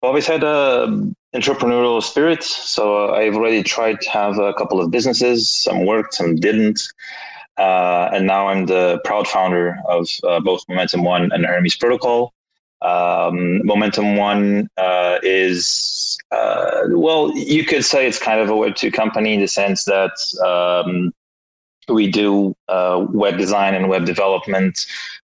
Always 0.02 0.26
had 0.26 0.42
a 0.42 1.12
entrepreneurial 1.34 2.02
spirit. 2.02 2.42
So 2.42 3.14
I've 3.14 3.34
already 3.34 3.62
tried 3.62 4.00
to 4.00 4.10
have 4.10 4.38
a 4.38 4.52
couple 4.54 4.80
of 4.80 4.90
businesses. 4.90 5.50
Some 5.50 5.86
worked, 5.86 6.14
some 6.14 6.36
didn't. 6.36 6.80
Uh, 7.56 8.08
and 8.12 8.26
now 8.26 8.48
I'm 8.48 8.66
the 8.66 9.00
proud 9.04 9.28
founder 9.28 9.76
of 9.88 10.08
uh, 10.24 10.40
both 10.40 10.64
Momentum 10.68 11.04
One 11.04 11.30
and 11.32 11.44
Hermes 11.44 11.76
Protocol. 11.76 12.32
Um, 12.82 13.64
Momentum 13.66 14.16
One 14.16 14.68
uh, 14.78 15.18
is, 15.22 16.16
uh, 16.32 16.84
well, 16.88 17.36
you 17.36 17.64
could 17.64 17.84
say 17.84 18.06
it's 18.06 18.18
kind 18.18 18.40
of 18.40 18.48
a 18.48 18.52
Web2 18.52 18.92
company 18.92 19.34
in 19.34 19.40
the 19.40 19.48
sense 19.48 19.84
that 19.84 20.12
um, 20.44 21.12
we 21.90 22.10
do 22.10 22.54
uh, 22.68 23.06
web 23.10 23.38
design 23.38 23.74
and 23.74 23.88
web 23.88 24.04
development 24.04 24.78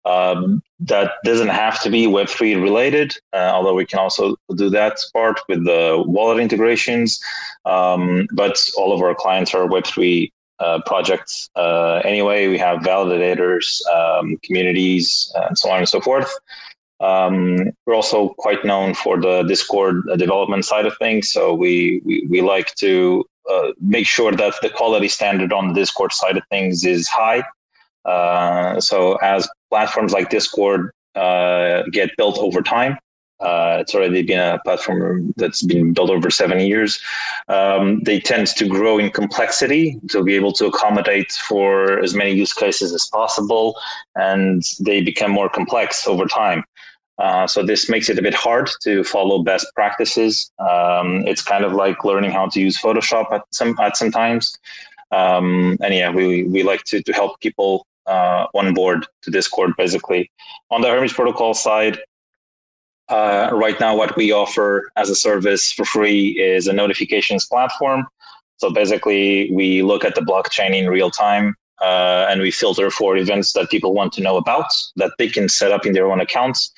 um, 0.05 0.61
that 0.79 1.13
doesn't 1.23 1.49
have 1.49 1.81
to 1.83 1.89
be 1.89 2.05
Web3 2.05 2.61
related, 2.61 3.15
uh, 3.33 3.51
although 3.53 3.73
we 3.73 3.85
can 3.85 3.99
also 3.99 4.35
do 4.55 4.69
that 4.69 4.97
part 5.13 5.39
with 5.47 5.65
the 5.65 6.03
wallet 6.05 6.39
integrations. 6.39 7.19
Um, 7.65 8.27
but 8.33 8.61
all 8.77 8.93
of 8.93 9.01
our 9.01 9.15
clients 9.15 9.53
are 9.53 9.67
Web3 9.67 10.31
uh, 10.59 10.79
projects 10.85 11.49
uh, 11.55 12.01
anyway. 12.05 12.47
We 12.47 12.57
have 12.57 12.79
validators, 12.79 13.85
um, 13.87 14.37
communities, 14.43 15.31
and 15.35 15.57
so 15.57 15.69
on 15.69 15.79
and 15.79 15.89
so 15.89 15.99
forth. 15.99 16.31
Um, 17.01 17.71
we're 17.85 17.95
also 17.95 18.29
quite 18.37 18.63
known 18.63 18.93
for 18.93 19.19
the 19.19 19.43
Discord 19.43 20.03
development 20.17 20.65
side 20.65 20.85
of 20.85 20.97
things. 20.97 21.29
So 21.31 21.53
we, 21.53 22.01
we, 22.05 22.25
we 22.29 22.41
like 22.41 22.73
to 22.75 23.25
uh, 23.51 23.71
make 23.79 24.07
sure 24.07 24.31
that 24.31 24.53
the 24.61 24.69
quality 24.69 25.07
standard 25.07 25.53
on 25.53 25.69
the 25.69 25.73
Discord 25.73 26.13
side 26.13 26.37
of 26.37 26.43
things 26.49 26.85
is 26.85 27.07
high. 27.07 27.43
Uh, 28.05 28.79
so 28.79 29.15
as 29.15 29.47
platforms 29.69 30.13
like 30.13 30.29
Discord 30.29 30.91
uh, 31.15 31.83
get 31.91 32.15
built 32.17 32.37
over 32.37 32.61
time, 32.61 32.97
uh, 33.41 33.77
it's 33.81 33.93
already 33.93 34.21
been 34.21 34.39
a 34.39 34.59
platform 34.63 35.33
that's 35.35 35.61
been 35.61 35.93
built 35.93 36.09
over 36.09 36.29
seven 36.29 36.59
years. 36.61 37.01
Um, 37.49 38.01
they 38.03 38.19
tend 38.19 38.47
to 38.47 38.67
grow 38.67 38.97
in 38.97 39.11
complexity 39.11 39.99
to 40.09 40.23
be 40.23 40.35
able 40.35 40.53
to 40.53 40.67
accommodate 40.67 41.31
for 41.47 41.99
as 41.99 42.13
many 42.13 42.31
use 42.31 42.53
cases 42.53 42.93
as 42.93 43.09
possible, 43.11 43.75
and 44.15 44.63
they 44.79 45.01
become 45.01 45.31
more 45.31 45.49
complex 45.49 46.07
over 46.07 46.25
time. 46.25 46.63
Uh, 47.17 47.47
so 47.47 47.63
this 47.63 47.89
makes 47.89 48.09
it 48.09 48.19
a 48.19 48.21
bit 48.21 48.33
hard 48.33 48.69
to 48.81 49.03
follow 49.03 49.41
best 49.41 49.67
practices. 49.73 50.51
Um, 50.59 51.25
it's 51.25 51.41
kind 51.41 51.63
of 51.63 51.73
like 51.73 52.03
learning 52.03 52.31
how 52.31 52.47
to 52.49 52.59
use 52.59 52.77
Photoshop 52.77 53.31
at 53.31 53.41
some 53.51 53.75
at 53.79 53.95
some 53.95 54.11
times. 54.11 54.57
Um, 55.11 55.77
and 55.81 55.93
yeah, 55.93 56.09
we 56.09 56.43
we 56.43 56.63
like 56.63 56.83
to 56.85 57.01
to 57.01 57.13
help 57.13 57.39
people 57.39 57.87
uh, 58.05 58.47
on 58.53 58.73
board 58.73 59.07
to 59.21 59.31
Discord 59.31 59.73
basically. 59.77 60.29
On 60.71 60.81
the 60.81 60.89
Hermes 60.89 61.13
protocol 61.13 61.53
side, 61.53 61.99
uh, 63.07 63.49
right 63.53 63.79
now 63.79 63.95
what 63.95 64.15
we 64.17 64.33
offer 64.33 64.91
as 64.97 65.09
a 65.09 65.15
service 65.15 65.71
for 65.71 65.85
free 65.85 66.39
is 66.39 66.67
a 66.67 66.73
notifications 66.73 67.45
platform. 67.45 68.05
So 68.57 68.71
basically, 68.71 69.51
we 69.51 69.83
look 69.83 70.03
at 70.03 70.15
the 70.15 70.21
blockchain 70.21 70.73
in 70.75 70.89
real 70.89 71.11
time 71.11 71.55
uh, 71.81 72.27
and 72.29 72.41
we 72.41 72.51
filter 72.51 72.89
for 72.89 73.17
events 73.17 73.53
that 73.53 73.69
people 73.69 73.93
want 73.93 74.13
to 74.13 74.21
know 74.21 74.37
about 74.37 74.65
that 74.95 75.11
they 75.17 75.27
can 75.27 75.49
set 75.49 75.71
up 75.71 75.85
in 75.85 75.93
their 75.93 76.09
own 76.11 76.21
accounts. 76.21 76.71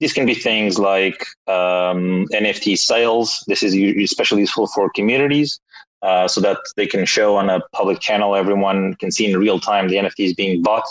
These 0.00 0.12
can 0.12 0.26
be 0.26 0.34
things 0.34 0.78
like 0.78 1.24
um, 1.46 2.26
NFT 2.32 2.76
sales. 2.76 3.44
This 3.46 3.62
is 3.62 3.74
especially 3.74 4.40
useful 4.40 4.66
for 4.66 4.90
communities 4.90 5.60
uh, 6.02 6.28
so 6.28 6.40
that 6.40 6.58
they 6.76 6.86
can 6.86 7.04
show 7.06 7.36
on 7.36 7.48
a 7.48 7.60
public 7.72 8.00
channel. 8.00 8.36
Everyone 8.36 8.94
can 8.94 9.10
see 9.10 9.30
in 9.30 9.38
real 9.38 9.58
time 9.58 9.88
the 9.88 9.96
NFTs 9.96 10.36
being 10.36 10.62
bought. 10.62 10.86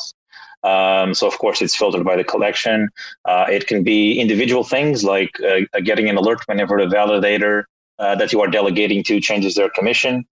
Um, 0.64 1.14
so 1.14 1.28
of 1.28 1.38
course 1.38 1.62
it's 1.62 1.76
filtered 1.76 2.06
by 2.06 2.16
the 2.16 2.24
collection. 2.24 2.90
Uh, 3.26 3.46
it 3.50 3.68
can 3.68 3.84
be 3.84 4.20
individual 4.20 4.64
things 4.64 5.04
like 5.04 5.32
uh, 5.42 5.80
getting 5.84 6.10
an 6.10 6.16
alert 6.16 6.40
whenever 6.48 6.78
the 6.78 6.96
validator 6.96 7.64
uh, 8.00 8.16
that 8.16 8.32
you 8.32 8.42
are 8.42 8.48
delegating 8.48 9.04
to 9.04 9.20
changes 9.20 9.56
their 9.56 9.70
commission. 9.70 10.26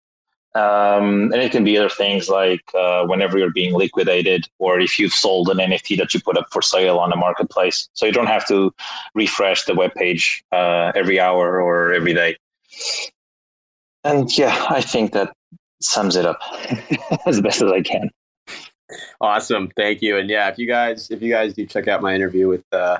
Um, 0.55 1.31
and 1.31 1.35
it 1.35 1.51
can 1.51 1.63
be 1.63 1.77
other 1.77 1.89
things 1.89 2.27
like 2.27 2.63
uh, 2.73 3.05
whenever 3.05 3.37
you're 3.37 3.51
being 3.51 3.75
liquidated 3.75 4.47
or 4.57 4.79
if 4.79 4.97
you've 4.97 5.13
sold 5.13 5.49
an 5.49 5.57
NFT 5.57 5.95
that 5.97 6.13
you 6.13 6.19
put 6.21 6.37
up 6.37 6.47
for 6.51 6.61
sale 6.61 6.97
on 6.97 7.11
the 7.11 7.15
marketplace. 7.15 7.87
So 7.93 8.05
you 8.07 8.11
don't 8.11 8.27
have 8.27 8.47
to 8.47 8.73
refresh 9.13 9.65
the 9.65 9.75
web 9.75 9.93
page 9.93 10.43
uh, 10.51 10.91
every 10.95 11.19
hour 11.19 11.61
or 11.61 11.93
every 11.93 12.15
day. 12.15 12.37
And 14.03 14.35
yeah, 14.37 14.65
I 14.69 14.81
think 14.81 15.13
that 15.13 15.33
sums 15.81 16.15
it 16.15 16.25
up 16.25 16.39
as 17.27 17.41
best 17.41 17.61
as 17.61 17.71
I 17.71 17.81
can. 17.81 18.09
Awesome, 19.21 19.69
thank 19.75 20.01
you. 20.01 20.17
And 20.17 20.29
yeah, 20.29 20.49
if 20.49 20.57
you 20.57 20.65
guys 20.65 21.11
if 21.11 21.21
you 21.21 21.29
guys 21.29 21.53
do 21.53 21.65
check 21.65 21.87
out 21.87 22.01
my 22.01 22.15
interview 22.15 22.47
with 22.47 22.63
uh, 22.71 22.97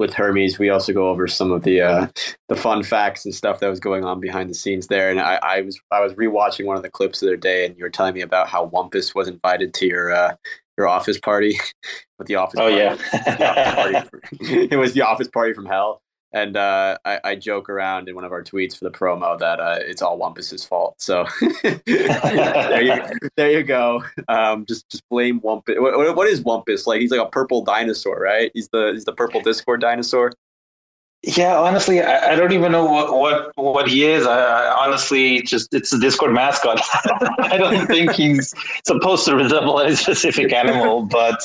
with 0.00 0.14
Hermes, 0.14 0.58
we 0.58 0.70
also 0.70 0.94
go 0.94 1.08
over 1.10 1.28
some 1.28 1.52
of 1.52 1.62
the 1.62 1.82
uh, 1.82 2.08
the 2.48 2.56
fun 2.56 2.82
facts 2.82 3.26
and 3.26 3.34
stuff 3.34 3.60
that 3.60 3.68
was 3.68 3.78
going 3.78 4.02
on 4.02 4.18
behind 4.18 4.48
the 4.48 4.54
scenes 4.54 4.86
there. 4.86 5.10
And 5.10 5.20
I, 5.20 5.38
I 5.42 5.60
was 5.60 5.78
I 5.92 6.00
was 6.00 6.14
rewatching 6.14 6.64
one 6.64 6.76
of 6.76 6.82
the 6.82 6.90
clips 6.90 7.20
the 7.20 7.26
other 7.26 7.36
day, 7.36 7.66
and 7.66 7.76
you 7.76 7.84
were 7.84 7.90
telling 7.90 8.14
me 8.14 8.22
about 8.22 8.48
how 8.48 8.68
Wumpus 8.70 9.14
was 9.14 9.28
invited 9.28 9.74
to 9.74 9.86
your 9.86 10.10
uh, 10.10 10.34
your 10.78 10.88
office 10.88 11.20
party 11.20 11.60
with 12.18 12.26
the 12.26 12.36
office. 12.36 12.58
Oh 12.58 12.70
party. 12.70 12.76
yeah, 12.76 14.04
it 14.40 14.78
was 14.78 14.94
the 14.94 15.02
office 15.02 15.28
party 15.28 15.52
from 15.52 15.66
hell. 15.66 16.02
And 16.32 16.56
uh, 16.56 16.96
I, 17.04 17.20
I, 17.24 17.34
joke 17.34 17.68
around 17.68 18.08
in 18.08 18.14
one 18.14 18.22
of 18.22 18.30
our 18.30 18.44
tweets 18.44 18.78
for 18.78 18.84
the 18.84 18.90
promo 18.90 19.36
that 19.40 19.58
uh, 19.58 19.78
it's 19.80 20.00
all 20.00 20.16
Wumpus's 20.16 20.64
fault. 20.64 20.94
So 20.98 21.26
there, 21.62 22.82
you, 22.82 23.02
there 23.36 23.50
you 23.50 23.64
go. 23.64 24.04
Um, 24.28 24.64
just 24.64 24.88
just 24.90 25.08
blame 25.08 25.40
Wumpus. 25.40 25.80
What, 25.80 26.14
what 26.14 26.28
is 26.28 26.40
Wumpus? 26.42 26.86
Like 26.86 27.00
he's 27.00 27.10
like 27.10 27.20
a 27.20 27.28
purple 27.28 27.64
dinosaur, 27.64 28.20
right? 28.20 28.52
He's 28.54 28.68
the 28.68 28.92
he's 28.92 29.06
the 29.06 29.12
purple 29.12 29.40
Discord 29.40 29.80
dinosaur. 29.80 30.32
Yeah, 31.22 31.58
honestly, 31.58 32.00
I, 32.00 32.32
I 32.32 32.34
don't 32.34 32.52
even 32.52 32.72
know 32.72 32.84
what 32.84 33.12
what, 33.12 33.52
what 33.56 33.88
he 33.88 34.04
is. 34.04 34.24
I, 34.26 34.40
I 34.40 34.86
honestly 34.86 35.42
just 35.42 35.74
it's 35.74 35.92
a 35.92 35.98
Discord 35.98 36.32
mascot. 36.32 36.80
I 37.40 37.58
don't 37.58 37.86
think 37.88 38.12
he's 38.12 38.54
supposed 38.86 39.26
to 39.26 39.34
resemble 39.34 39.80
any 39.80 39.96
specific 39.96 40.52
animal, 40.52 41.02
but 41.02 41.44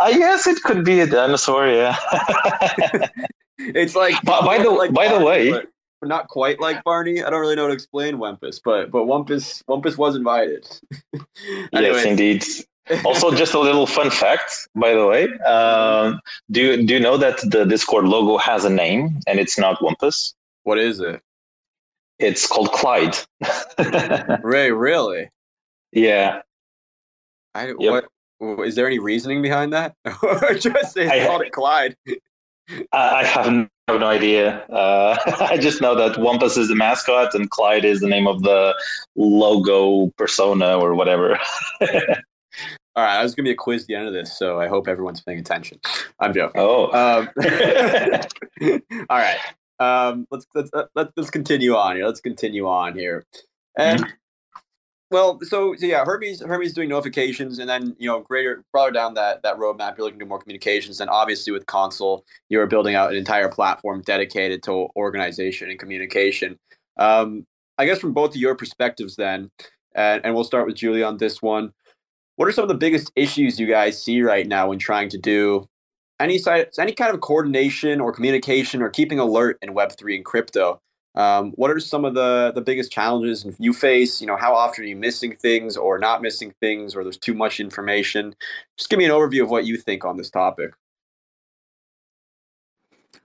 I 0.00 0.16
guess 0.16 0.46
it 0.46 0.60
could 0.62 0.84
be 0.84 1.00
a 1.00 1.06
dinosaur. 1.06 1.68
Yeah. 1.68 1.96
it's 3.58 3.94
like 3.94 4.20
by, 4.22 4.40
by 4.40 4.62
the 4.62 4.70
like 4.70 4.92
by 4.92 5.08
Barney, 5.08 5.18
the 5.18 5.24
way, 5.24 5.50
but 6.00 6.08
not 6.08 6.28
quite 6.28 6.60
like 6.60 6.82
Barney. 6.84 7.22
I 7.22 7.30
don't 7.30 7.40
really 7.40 7.56
know 7.56 7.62
how 7.62 7.68
to 7.68 7.74
explain 7.74 8.16
Wumpus, 8.16 8.60
but 8.64 8.90
but 8.90 9.04
Wumpus 9.04 9.62
Wumpus 9.64 9.96
was 9.96 10.16
invited. 10.16 10.68
yes, 11.72 12.04
indeed. 12.04 12.44
also, 13.04 13.30
just 13.36 13.54
a 13.54 13.60
little 13.60 13.86
fun 13.86 14.10
fact, 14.10 14.68
by 14.74 14.94
the 14.94 15.06
way. 15.06 15.32
Um, 15.44 16.20
do 16.50 16.60
you, 16.60 16.86
do 16.86 16.94
you 16.94 17.00
know 17.00 17.16
that 17.16 17.38
the 17.50 17.64
Discord 17.64 18.04
logo 18.06 18.36
has 18.38 18.64
a 18.64 18.70
name 18.70 19.20
and 19.26 19.38
it's 19.38 19.58
not 19.58 19.78
Wumpus? 19.78 20.34
What 20.64 20.78
is 20.78 21.00
it? 21.00 21.20
It's 22.18 22.46
called 22.46 22.72
Clyde. 22.72 23.16
Ray, 24.42 24.70
really? 24.70 25.28
Yeah. 25.92 26.40
I 27.54 27.74
yep. 27.78 28.04
what 28.38 28.66
is 28.66 28.74
there 28.74 28.86
any 28.86 28.98
reasoning 28.98 29.42
behind 29.42 29.72
that? 29.72 29.94
or 30.22 30.54
just 30.54 30.94
they 30.94 31.08
I, 31.08 31.26
called 31.26 31.42
it 31.42 31.52
Clyde? 31.52 31.96
I 32.92 33.24
have 33.24 33.68
no 33.88 34.06
idea. 34.06 34.64
Uh, 34.68 35.16
I 35.40 35.58
just 35.58 35.80
know 35.80 35.94
that 35.94 36.16
Wumpus 36.18 36.56
is 36.56 36.68
the 36.68 36.76
mascot 36.76 37.34
and 37.34 37.50
Clyde 37.50 37.84
is 37.84 38.00
the 38.00 38.08
name 38.08 38.26
of 38.26 38.42
the 38.42 38.74
logo 39.16 40.12
persona 40.16 40.78
or 40.78 40.94
whatever. 40.94 41.38
All 42.94 43.02
right, 43.02 43.18
I 43.18 43.22
was 43.22 43.34
gonna 43.34 43.46
be 43.46 43.52
a 43.52 43.56
quiz 43.56 43.82
at 43.82 43.88
the 43.88 43.94
end 43.94 44.06
of 44.06 44.12
this, 44.12 44.38
so 44.38 44.60
I 44.60 44.68
hope 44.68 44.86
everyone's 44.86 45.22
paying 45.22 45.38
attention. 45.38 45.80
I'm 46.20 46.34
joking. 46.34 46.60
Oh, 46.60 46.92
um, 46.92 47.30
all 49.08 49.18
right. 49.18 49.38
Um, 49.78 50.26
let's 50.30 50.46
let's 50.54 50.70
let's 50.94 51.10
let's 51.16 51.30
continue 51.30 51.74
on 51.74 51.96
here. 51.96 52.04
Let's 52.04 52.20
continue 52.20 52.68
on 52.68 52.92
here. 52.92 53.24
And 53.78 54.00
mm-hmm. 54.00 54.10
Well, 55.12 55.38
so, 55.42 55.74
so 55.76 55.84
yeah, 55.84 56.06
Hermes 56.06 56.40
Hermes 56.40 56.72
doing 56.72 56.88
notifications, 56.88 57.58
and 57.58 57.68
then 57.68 57.94
you 57.98 58.08
know, 58.08 58.20
greater 58.20 58.64
farther 58.72 58.92
down 58.92 59.12
that 59.14 59.42
that 59.42 59.58
roadmap, 59.58 59.98
you're 59.98 60.06
looking 60.06 60.18
to 60.18 60.24
do 60.24 60.28
more 60.28 60.38
communications. 60.38 61.00
And 61.02 61.10
obviously, 61.10 61.52
with 61.52 61.66
console, 61.66 62.24
you're 62.48 62.66
building 62.66 62.94
out 62.94 63.10
an 63.10 63.18
entire 63.18 63.50
platform 63.50 64.00
dedicated 64.06 64.62
to 64.64 64.88
organization 64.96 65.68
and 65.68 65.78
communication. 65.78 66.58
Um, 66.96 67.46
I 67.76 67.84
guess 67.84 67.98
from 67.98 68.14
both 68.14 68.30
of 68.30 68.36
your 68.36 68.54
perspectives, 68.54 69.16
then, 69.16 69.50
and, 69.94 70.24
and 70.24 70.34
we'll 70.34 70.44
start 70.44 70.66
with 70.66 70.76
Julie 70.76 71.02
on 71.02 71.18
this 71.18 71.42
one. 71.42 71.72
What 72.36 72.48
are 72.48 72.52
some 72.52 72.64
of 72.64 72.68
the 72.68 72.74
biggest 72.74 73.12
issues 73.14 73.60
you 73.60 73.66
guys 73.66 74.02
see 74.02 74.22
right 74.22 74.46
now 74.46 74.68
when 74.68 74.78
trying 74.78 75.10
to 75.10 75.18
do 75.18 75.68
any 76.20 76.38
side, 76.38 76.68
any 76.78 76.92
kind 76.92 77.14
of 77.14 77.20
coordination 77.20 78.00
or 78.00 78.14
communication 78.14 78.80
or 78.80 78.88
keeping 78.88 79.18
alert 79.18 79.58
in 79.60 79.74
Web 79.74 79.92
three 79.98 80.16
and 80.16 80.24
crypto? 80.24 80.80
Um, 81.14 81.52
what 81.52 81.70
are 81.70 81.78
some 81.78 82.04
of 82.04 82.14
the 82.14 82.52
the 82.54 82.62
biggest 82.62 82.90
challenges 82.90 83.46
you 83.58 83.72
face? 83.72 84.20
You 84.20 84.26
know, 84.26 84.36
how 84.36 84.54
often 84.54 84.84
are 84.84 84.86
you 84.86 84.96
missing 84.96 85.36
things 85.36 85.76
or 85.76 85.98
not 85.98 86.22
missing 86.22 86.54
things, 86.60 86.94
or 86.96 87.02
there's 87.04 87.18
too 87.18 87.34
much 87.34 87.60
information? 87.60 88.34
Just 88.78 88.90
give 88.90 88.98
me 88.98 89.04
an 89.04 89.10
overview 89.10 89.42
of 89.42 89.50
what 89.50 89.66
you 89.66 89.76
think 89.76 90.04
on 90.04 90.16
this 90.16 90.30
topic. 90.30 90.72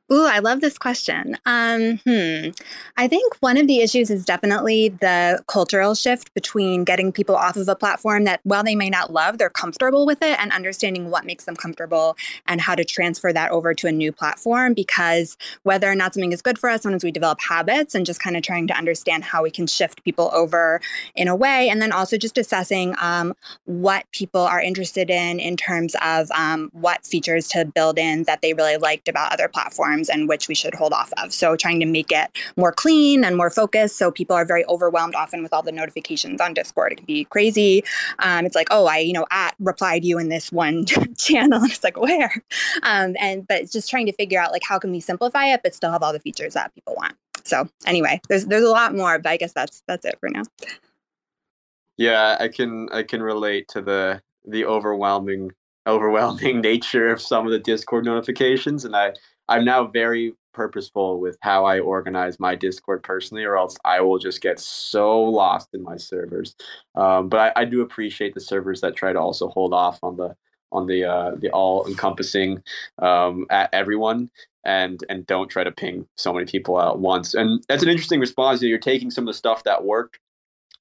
Ooh, 0.09 0.25
I 0.25 0.39
love 0.39 0.61
this 0.61 0.77
question. 0.77 1.35
Um, 1.45 1.97
hmm. 1.97 2.51
I 2.95 3.09
think 3.09 3.35
one 3.41 3.57
of 3.57 3.67
the 3.67 3.81
issues 3.81 4.09
is 4.09 4.23
definitely 4.23 4.87
the 4.87 5.43
cultural 5.47 5.95
shift 5.95 6.33
between 6.33 6.85
getting 6.85 7.11
people 7.11 7.35
off 7.35 7.57
of 7.57 7.67
a 7.67 7.75
platform 7.75 8.23
that, 8.23 8.39
while 8.43 8.63
they 8.63 8.73
may 8.75 8.89
not 8.89 9.11
love, 9.11 9.37
they're 9.37 9.49
comfortable 9.49 10.05
with 10.05 10.21
it 10.21 10.39
and 10.39 10.53
understanding 10.53 11.09
what 11.09 11.25
makes 11.25 11.43
them 11.43 11.57
comfortable 11.57 12.15
and 12.45 12.61
how 12.61 12.73
to 12.73 12.85
transfer 12.85 13.33
that 13.33 13.51
over 13.51 13.73
to 13.73 13.87
a 13.87 13.91
new 13.91 14.13
platform. 14.13 14.73
Because 14.73 15.35
whether 15.63 15.91
or 15.91 15.95
not 15.95 16.13
something 16.13 16.31
is 16.31 16.41
good 16.41 16.57
for 16.57 16.69
us, 16.69 16.83
sometimes 16.83 17.03
we 17.03 17.11
develop 17.11 17.41
habits 17.41 17.93
and 17.93 18.05
just 18.05 18.21
kind 18.21 18.37
of 18.37 18.43
trying 18.43 18.67
to 18.67 18.77
understand 18.77 19.25
how 19.25 19.43
we 19.43 19.51
can 19.51 19.67
shift 19.67 20.05
people 20.05 20.29
over 20.33 20.79
in 21.15 21.27
a 21.27 21.35
way. 21.35 21.67
And 21.67 21.81
then 21.81 21.91
also 21.91 22.15
just 22.15 22.37
assessing 22.37 22.95
um, 23.01 23.33
what 23.65 24.05
people 24.13 24.41
are 24.41 24.61
interested 24.61 25.09
in 25.09 25.41
in 25.41 25.57
terms 25.57 25.97
of 26.01 26.31
um, 26.31 26.69
what 26.71 27.05
features 27.05 27.49
to 27.49 27.65
build 27.65 27.99
in 27.99 28.23
that 28.23 28.41
they 28.41 28.53
really 28.53 28.77
liked 28.77 29.09
about 29.09 29.33
other 29.33 29.49
platforms 29.49 29.96
platforms 29.97 30.09
and 30.09 30.29
which 30.29 30.47
we 30.47 30.55
should 30.55 30.73
hold 30.73 30.93
off 30.93 31.11
of. 31.17 31.33
So 31.33 31.55
trying 31.55 31.79
to 31.79 31.85
make 31.85 32.11
it 32.11 32.29
more 32.55 32.71
clean 32.71 33.23
and 33.23 33.35
more 33.35 33.49
focused. 33.49 33.97
So 33.97 34.11
people 34.11 34.35
are 34.35 34.45
very 34.45 34.65
overwhelmed 34.65 35.15
often 35.15 35.43
with 35.43 35.53
all 35.53 35.63
the 35.63 35.71
notifications 35.71 36.41
on 36.41 36.53
Discord. 36.53 36.93
It 36.93 36.95
can 36.97 37.05
be 37.05 37.25
crazy. 37.25 37.83
Um, 38.19 38.45
it's 38.45 38.55
like, 38.55 38.67
oh, 38.71 38.85
I, 38.85 38.99
you 38.99 39.13
know, 39.13 39.25
at 39.31 39.55
replied 39.59 40.03
you 40.03 40.19
in 40.19 40.29
this 40.29 40.51
one 40.51 40.85
channel. 41.17 41.61
And 41.61 41.71
it's 41.71 41.83
like, 41.83 41.99
where? 41.99 42.31
Um, 42.83 43.15
and 43.19 43.47
but 43.47 43.69
just 43.71 43.89
trying 43.89 44.05
to 44.07 44.13
figure 44.13 44.39
out 44.39 44.51
like 44.51 44.63
how 44.63 44.79
can 44.79 44.91
we 44.91 44.99
simplify 44.99 45.47
it, 45.47 45.61
but 45.63 45.73
still 45.73 45.91
have 45.91 46.03
all 46.03 46.13
the 46.13 46.19
features 46.19 46.53
that 46.53 46.73
people 46.75 46.95
want. 46.95 47.15
So 47.43 47.67
anyway, 47.85 48.19
there's 48.27 48.45
there's 48.45 48.63
a 48.63 48.69
lot 48.69 48.93
more, 48.93 49.19
but 49.19 49.29
I 49.29 49.37
guess 49.37 49.53
that's 49.53 49.81
that's 49.87 50.05
it 50.05 50.17
for 50.19 50.29
now. 50.29 50.43
Yeah, 51.95 52.35
I 52.39 52.49
can 52.49 52.89
I 52.91 53.03
can 53.03 53.21
relate 53.21 53.69
to 53.69 53.81
the 53.81 54.21
the 54.45 54.65
overwhelming 54.65 55.51
overwhelming 55.87 56.61
nature 56.71 57.07
of 57.07 57.21
some 57.21 57.45
of 57.45 57.51
the 57.51 57.59
Discord 57.59 58.05
notifications, 58.05 58.85
and 58.85 58.95
I 58.95 59.13
I'm 59.49 59.65
now 59.65 59.87
very 59.87 60.33
purposeful 60.53 61.19
with 61.19 61.37
how 61.41 61.65
I 61.65 61.79
organize 61.79 62.39
my 62.39 62.55
Discord 62.55 63.03
personally, 63.03 63.43
or 63.43 63.57
else 63.57 63.77
I 63.85 64.01
will 64.01 64.17
just 64.17 64.41
get 64.41 64.59
so 64.59 65.21
lost 65.21 65.69
in 65.73 65.83
my 65.83 65.97
servers. 65.97 66.55
Um, 66.95 67.29
but 67.29 67.39
I, 67.55 67.61
I, 67.61 67.65
do 67.65 67.81
appreciate 67.81 68.33
the 68.33 68.41
servers 68.41 68.81
that 68.81 68.95
try 68.95 69.13
to 69.13 69.19
also 69.19 69.49
hold 69.49 69.71
off 69.73 69.99
on 70.01 70.17
the 70.17 70.35
on 70.71 70.87
the 70.87 71.05
uh, 71.05 71.31
the 71.35 71.49
all 71.51 71.87
encompassing 71.87 72.63
um, 72.99 73.45
at 73.49 73.69
everyone 73.71 74.29
and 74.65 75.03
and 75.09 75.25
don't 75.27 75.47
try 75.47 75.63
to 75.63 75.71
ping 75.71 76.07
so 76.15 76.33
many 76.33 76.45
people 76.45 76.81
at 76.81 76.99
once. 76.99 77.33
And 77.33 77.63
that's 77.69 77.83
an 77.83 77.89
interesting 77.89 78.19
response. 78.19 78.61
You're 78.61 78.79
taking 78.79 79.11
some 79.11 79.23
of 79.25 79.27
the 79.27 79.37
stuff 79.37 79.63
that 79.63 79.85
worked 79.85 80.19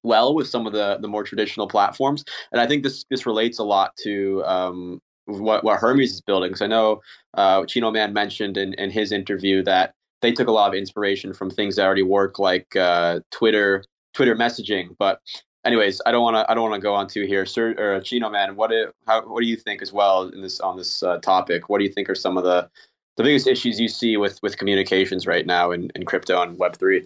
well 0.03 0.33
with 0.35 0.47
some 0.47 0.67
of 0.67 0.73
the 0.73 0.97
the 0.99 1.07
more 1.07 1.23
traditional 1.23 1.67
platforms, 1.67 2.25
and 2.51 2.59
I 2.59 2.67
think 2.67 2.83
this 2.83 3.05
this 3.09 3.25
relates 3.25 3.59
a 3.59 3.63
lot 3.63 3.95
to 4.03 4.43
um, 4.45 5.01
what 5.27 5.63
what 5.63 5.79
Hermes 5.79 6.13
is 6.13 6.21
building. 6.21 6.49
Because 6.49 6.61
I 6.61 6.67
know 6.67 7.01
uh, 7.35 7.65
Chinoman 7.65 8.13
mentioned 8.13 8.57
in, 8.57 8.73
in 8.73 8.89
his 8.89 9.11
interview 9.11 9.63
that 9.63 9.93
they 10.21 10.31
took 10.31 10.47
a 10.47 10.51
lot 10.51 10.69
of 10.69 10.73
inspiration 10.73 11.33
from 11.33 11.49
things 11.49 11.75
that 11.75 11.85
already 11.85 12.03
work, 12.03 12.39
like 12.39 12.75
uh, 12.75 13.19
Twitter 13.31 13.83
Twitter 14.13 14.35
messaging. 14.35 14.95
But 14.97 15.21
anyways, 15.63 16.01
I 16.05 16.11
don't 16.11 16.23
want 16.23 16.37
to 16.37 16.49
I 16.51 16.55
don't 16.55 16.69
want 16.69 16.81
to 16.81 16.85
go 16.85 16.95
on 16.95 17.07
to 17.09 17.27
here, 17.27 17.45
Sir 17.45 17.75
or 17.77 18.01
Chinoman. 18.01 18.55
What 18.55 18.71
do, 18.71 18.91
how 19.05 19.21
what 19.27 19.41
do 19.41 19.47
you 19.47 19.57
think 19.57 19.81
as 19.81 19.93
well 19.93 20.29
in 20.29 20.41
this 20.41 20.59
on 20.59 20.77
this 20.77 21.03
uh, 21.03 21.19
topic? 21.19 21.69
What 21.69 21.77
do 21.79 21.83
you 21.85 21.91
think 21.91 22.09
are 22.09 22.15
some 22.15 22.37
of 22.37 22.43
the 22.43 22.69
the 23.17 23.23
biggest 23.23 23.47
issues 23.47 23.79
you 23.79 23.87
see 23.87 24.17
with 24.17 24.41
with 24.41 24.57
communications 24.57 25.27
right 25.27 25.45
now 25.45 25.71
in, 25.71 25.91
in 25.93 26.05
crypto 26.05 26.41
and 26.41 26.57
Web 26.57 26.77
three? 26.77 27.05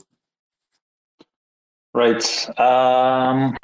Right. 1.93 2.59
Um, 2.59 3.57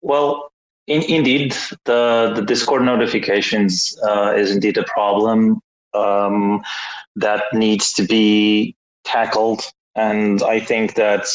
well, 0.00 0.52
in, 0.86 1.02
indeed, 1.02 1.56
the, 1.84 2.32
the 2.34 2.42
Discord 2.42 2.82
notifications 2.82 3.98
uh, 4.06 4.34
is 4.36 4.50
indeed 4.50 4.76
a 4.76 4.84
problem 4.84 5.60
um, 5.94 6.62
that 7.16 7.44
needs 7.52 7.92
to 7.94 8.04
be 8.04 8.74
tackled. 9.04 9.62
And 9.94 10.42
I 10.42 10.60
think 10.60 10.94
that 10.94 11.26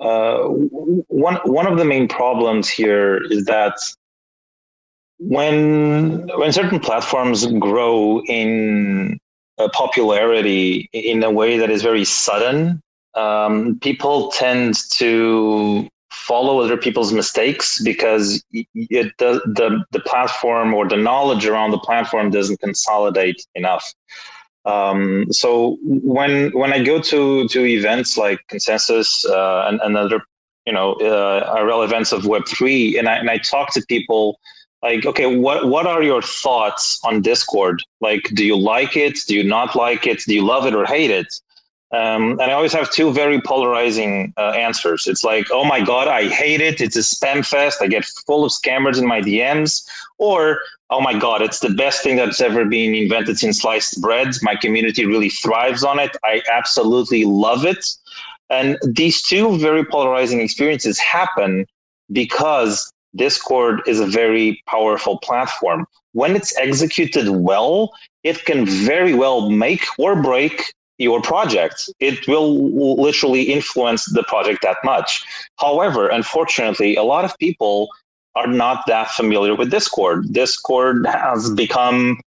uh, 0.00 0.44
one 0.44 1.36
one 1.44 1.66
of 1.66 1.78
the 1.78 1.84
main 1.84 2.08
problems 2.08 2.68
here 2.68 3.20
is 3.30 3.44
that 3.46 3.76
when 5.18 6.28
when 6.36 6.52
certain 6.52 6.80
platforms 6.80 7.46
grow 7.46 8.22
in 8.26 9.18
uh, 9.58 9.68
popularity 9.72 10.88
in 10.92 11.22
a 11.22 11.30
way 11.30 11.58
that 11.58 11.70
is 11.70 11.82
very 11.82 12.04
sudden, 12.04 12.80
um, 13.14 13.78
people 13.80 14.30
tend 14.30 14.74
to 14.92 15.88
follow 16.14 16.60
other 16.60 16.76
people's 16.76 17.12
mistakes 17.12 17.82
because 17.82 18.42
it, 18.52 19.12
the, 19.18 19.40
the, 19.44 19.84
the 19.90 20.00
platform 20.00 20.72
or 20.72 20.88
the 20.88 20.96
knowledge 20.96 21.46
around 21.46 21.70
the 21.70 21.78
platform 21.78 22.30
doesn't 22.30 22.60
consolidate 22.60 23.44
enough. 23.54 23.92
Um, 24.64 25.26
so 25.30 25.76
when 25.82 26.50
when 26.52 26.72
I 26.72 26.82
go 26.82 26.98
to 26.98 27.48
to 27.48 27.64
events 27.66 28.16
like 28.16 28.40
Consensus 28.48 29.24
uh, 29.26 29.66
and, 29.68 29.80
and 29.82 29.96
other 29.96 30.22
you 30.66 30.72
know 30.72 30.94
uh, 30.94 31.82
events 31.82 32.12
of 32.12 32.26
Web 32.26 32.46
three, 32.48 32.98
and 32.98 33.08
I 33.08 33.16
and 33.16 33.28
I 33.28 33.38
talk 33.38 33.74
to 33.74 33.84
people 33.88 34.38
like, 34.82 35.04
okay, 35.04 35.36
what 35.36 35.68
what 35.68 35.86
are 35.86 36.02
your 36.02 36.22
thoughts 36.22 36.98
on 37.04 37.20
Discord? 37.20 37.82
Like, 38.00 38.22
do 38.34 38.44
you 38.44 38.56
like 38.56 38.96
it? 38.96 39.18
Do 39.26 39.34
you 39.34 39.44
not 39.44 39.76
like 39.76 40.06
it? 40.06 40.22
Do 40.26 40.34
you 40.34 40.44
love 40.44 40.66
it 40.66 40.74
or 40.74 40.86
hate 40.86 41.10
it? 41.10 41.26
Um, 41.94 42.32
and 42.40 42.50
I 42.50 42.52
always 42.54 42.72
have 42.72 42.90
two 42.90 43.12
very 43.12 43.40
polarizing 43.40 44.34
uh, 44.36 44.50
answers. 44.50 45.06
It's 45.06 45.22
like, 45.22 45.46
oh 45.52 45.64
my 45.64 45.80
God, 45.80 46.08
I 46.08 46.28
hate 46.28 46.60
it. 46.60 46.80
It's 46.80 46.96
a 46.96 47.00
spam 47.00 47.46
fest. 47.46 47.80
I 47.80 47.86
get 47.86 48.04
full 48.26 48.44
of 48.44 48.50
scammers 48.50 48.98
in 48.98 49.06
my 49.06 49.20
DMs. 49.20 49.86
Or, 50.18 50.58
oh 50.90 51.00
my 51.00 51.16
God, 51.16 51.40
it's 51.40 51.60
the 51.60 51.70
best 51.70 52.02
thing 52.02 52.16
that's 52.16 52.40
ever 52.40 52.64
been 52.64 52.96
invented 52.96 53.38
since 53.38 53.60
sliced 53.60 54.02
bread. 54.02 54.34
My 54.42 54.56
community 54.56 55.06
really 55.06 55.28
thrives 55.28 55.84
on 55.84 56.00
it. 56.00 56.16
I 56.24 56.42
absolutely 56.52 57.26
love 57.26 57.64
it. 57.64 57.86
And 58.50 58.76
these 58.84 59.22
two 59.22 59.56
very 59.58 59.84
polarizing 59.84 60.40
experiences 60.40 60.98
happen 60.98 61.64
because 62.10 62.92
Discord 63.14 63.82
is 63.86 64.00
a 64.00 64.06
very 64.06 64.60
powerful 64.66 65.18
platform. 65.20 65.86
When 66.10 66.34
it's 66.34 66.56
executed 66.58 67.28
well, 67.28 67.92
it 68.24 68.44
can 68.46 68.66
very 68.66 69.14
well 69.14 69.48
make 69.48 69.84
or 69.96 70.20
break 70.20 70.60
your 70.98 71.20
project. 71.20 71.88
It 72.00 72.26
will 72.28 72.96
literally 72.96 73.42
influence 73.42 74.04
the 74.06 74.22
project 74.24 74.62
that 74.62 74.78
much. 74.84 75.24
However, 75.58 76.08
unfortunately, 76.08 76.96
a 76.96 77.02
lot 77.02 77.24
of 77.24 77.36
people 77.38 77.88
are 78.36 78.46
not 78.46 78.84
that 78.86 79.10
familiar 79.10 79.54
with 79.54 79.70
Discord. 79.70 80.32
Discord 80.32 81.06
has 81.06 81.50
become 81.50 82.20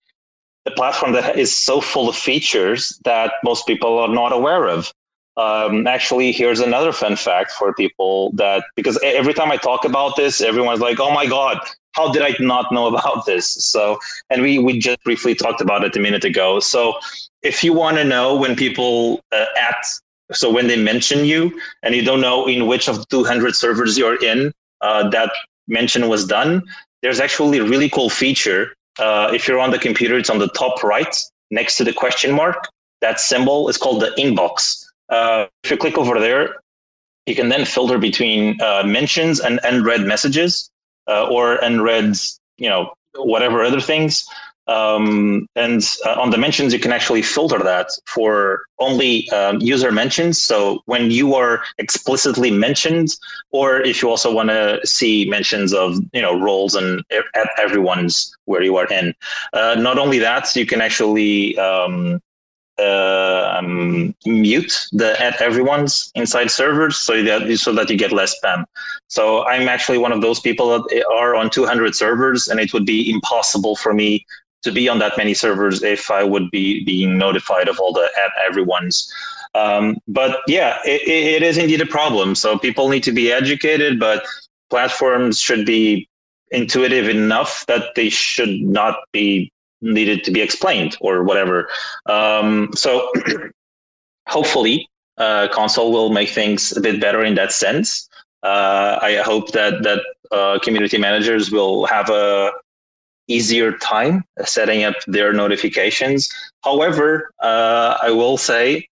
a 0.66 0.70
platform 0.70 1.12
that 1.12 1.38
is 1.38 1.54
so 1.54 1.80
full 1.80 2.08
of 2.08 2.16
features 2.16 2.98
that 3.04 3.32
most 3.42 3.66
people 3.66 3.98
are 3.98 4.08
not 4.08 4.32
aware 4.32 4.68
of. 4.68 4.92
Um, 5.36 5.86
actually, 5.86 6.30
here's 6.32 6.60
another 6.60 6.92
fun 6.92 7.16
fact 7.16 7.52
for 7.52 7.74
people 7.74 8.30
that 8.32 8.64
because 8.76 8.98
every 9.02 9.34
time 9.34 9.50
I 9.50 9.56
talk 9.56 9.84
about 9.84 10.16
this, 10.16 10.40
everyone's 10.40 10.80
like, 10.80 11.00
"Oh 11.00 11.10
my 11.10 11.26
god, 11.26 11.58
how 11.94 12.12
did 12.12 12.22
I 12.22 12.34
not 12.40 12.72
know 12.72 12.86
about 12.86 13.26
this?" 13.26 13.54
So, 13.54 13.98
and 14.30 14.42
we 14.42 14.58
we 14.58 14.78
just 14.78 15.02
briefly 15.04 15.34
talked 15.34 15.60
about 15.60 15.84
it 15.84 15.96
a 15.96 16.00
minute 16.00 16.24
ago. 16.24 16.60
So, 16.60 16.98
if 17.42 17.62
you 17.62 17.72
want 17.72 17.96
to 17.98 18.04
know 18.04 18.36
when 18.36 18.56
people 18.56 19.20
uh, 19.32 19.46
at 19.60 19.84
so 20.32 20.50
when 20.50 20.66
they 20.66 20.76
mention 20.76 21.24
you 21.24 21.58
and 21.82 21.94
you 21.94 22.02
don't 22.02 22.20
know 22.20 22.46
in 22.46 22.66
which 22.66 22.88
of 22.88 23.06
200 23.08 23.54
servers 23.54 23.98
you're 23.98 24.22
in 24.22 24.52
uh, 24.80 25.08
that 25.10 25.30
mention 25.68 26.08
was 26.08 26.26
done 26.26 26.62
there's 27.02 27.20
actually 27.20 27.58
a 27.58 27.64
really 27.64 27.88
cool 27.88 28.10
feature 28.10 28.74
uh, 28.98 29.30
if 29.32 29.46
you're 29.46 29.58
on 29.58 29.70
the 29.70 29.78
computer 29.78 30.16
it's 30.16 30.30
on 30.30 30.38
the 30.38 30.48
top 30.48 30.82
right 30.82 31.16
next 31.50 31.76
to 31.76 31.84
the 31.84 31.92
question 31.92 32.32
mark 32.32 32.68
that 33.00 33.20
symbol 33.20 33.68
is 33.68 33.76
called 33.76 34.00
the 34.00 34.10
inbox 34.18 34.84
uh, 35.10 35.46
if 35.62 35.70
you 35.70 35.76
click 35.76 35.98
over 35.98 36.18
there 36.18 36.56
you 37.26 37.34
can 37.34 37.48
then 37.48 37.64
filter 37.64 37.98
between 37.98 38.60
uh, 38.60 38.82
mentions 38.84 39.40
and 39.40 39.60
unread 39.64 40.02
messages 40.02 40.70
uh, 41.08 41.26
or 41.28 41.56
unread 41.56 42.16
you 42.56 42.68
know 42.68 42.92
whatever 43.14 43.62
other 43.62 43.80
things 43.80 44.24
um, 44.66 45.46
and 45.56 45.86
uh, 46.06 46.14
on 46.18 46.30
the 46.30 46.38
mentions, 46.38 46.72
you 46.72 46.78
can 46.78 46.92
actually 46.92 47.22
filter 47.22 47.58
that 47.58 47.88
for 48.06 48.62
only 48.78 49.28
um, 49.30 49.60
user 49.60 49.92
mentions. 49.92 50.40
So 50.40 50.80
when 50.86 51.10
you 51.10 51.34
are 51.34 51.62
explicitly 51.78 52.50
mentioned, 52.50 53.08
or 53.50 53.80
if 53.80 54.00
you 54.00 54.08
also 54.08 54.32
want 54.32 54.48
to 54.48 54.80
see 54.84 55.28
mentions 55.28 55.74
of 55.74 55.98
you 56.12 56.22
know 56.22 56.38
roles 56.38 56.74
and 56.74 57.02
at 57.10 57.48
everyone's 57.58 58.34
where 58.46 58.62
you 58.62 58.76
are 58.76 58.90
in. 58.90 59.14
Uh, 59.52 59.76
not 59.78 59.98
only 59.98 60.18
that, 60.18 60.54
you 60.56 60.66
can 60.66 60.80
actually 60.80 61.58
um, 61.58 62.20
uh, 62.78 63.56
um, 63.58 64.14
mute 64.26 64.86
the 64.92 65.20
at 65.22 65.40
everyone's 65.40 66.10
inside 66.14 66.50
servers 66.50 66.96
so 66.96 67.22
that 67.22 67.56
so 67.56 67.72
that 67.72 67.88
you 67.90 67.96
get 67.96 68.12
less 68.12 68.34
spam. 68.38 68.64
So 69.08 69.44
I'm 69.46 69.68
actually 69.68 69.98
one 69.98 70.12
of 70.12 70.22
those 70.22 70.40
people 70.40 70.68
that 70.70 71.04
are 71.12 71.36
on 71.36 71.50
200 71.50 71.94
servers, 71.94 72.48
and 72.48 72.58
it 72.58 72.72
would 72.72 72.86
be 72.86 73.10
impossible 73.10 73.76
for 73.76 73.94
me 73.94 74.26
to 74.62 74.72
be 74.72 74.88
on 74.88 74.98
that 74.98 75.16
many 75.16 75.34
servers 75.34 75.82
if 75.82 76.10
I 76.10 76.24
would 76.24 76.50
be 76.50 76.82
being 76.84 77.18
notified 77.18 77.68
of 77.68 77.78
all 77.78 77.92
the 77.92 78.08
at 78.24 78.32
everyone's. 78.48 79.12
Um, 79.54 79.98
but 80.08 80.40
yeah, 80.48 80.78
it, 80.84 81.06
it 81.06 81.42
is 81.42 81.58
indeed 81.58 81.80
a 81.80 81.86
problem. 81.86 82.34
So 82.34 82.58
people 82.58 82.88
need 82.88 83.04
to 83.04 83.12
be 83.12 83.30
educated, 83.30 84.00
but 84.00 84.24
platforms 84.70 85.38
should 85.38 85.64
be 85.64 86.08
intuitive 86.50 87.08
enough 87.08 87.64
that 87.66 87.94
they 87.94 88.08
should 88.08 88.60
not 88.62 88.96
be 89.12 89.52
needed 89.84 90.24
to 90.24 90.30
be 90.30 90.40
explained 90.40 90.96
or 91.00 91.22
whatever. 91.22 91.68
Um, 92.06 92.70
so 92.74 93.12
hopefully, 94.28 94.88
uh, 95.18 95.48
Console 95.52 95.92
will 95.92 96.10
make 96.10 96.30
things 96.30 96.76
a 96.76 96.80
bit 96.80 97.00
better 97.00 97.22
in 97.22 97.34
that 97.36 97.52
sense. 97.52 98.08
Uh, 98.42 98.98
I 99.00 99.22
hope 99.24 99.52
that 99.52 99.82
that 99.82 100.00
uh, 100.32 100.58
community 100.58 100.98
managers 100.98 101.50
will 101.50 101.86
have 101.86 102.10
a 102.10 102.52
easier 103.28 103.72
time 103.78 104.22
setting 104.44 104.84
up 104.84 104.96
their 105.06 105.32
notifications. 105.32 106.28
However, 106.62 107.32
uh, 107.42 107.96
I 108.02 108.10
will 108.10 108.36
say 108.36 108.88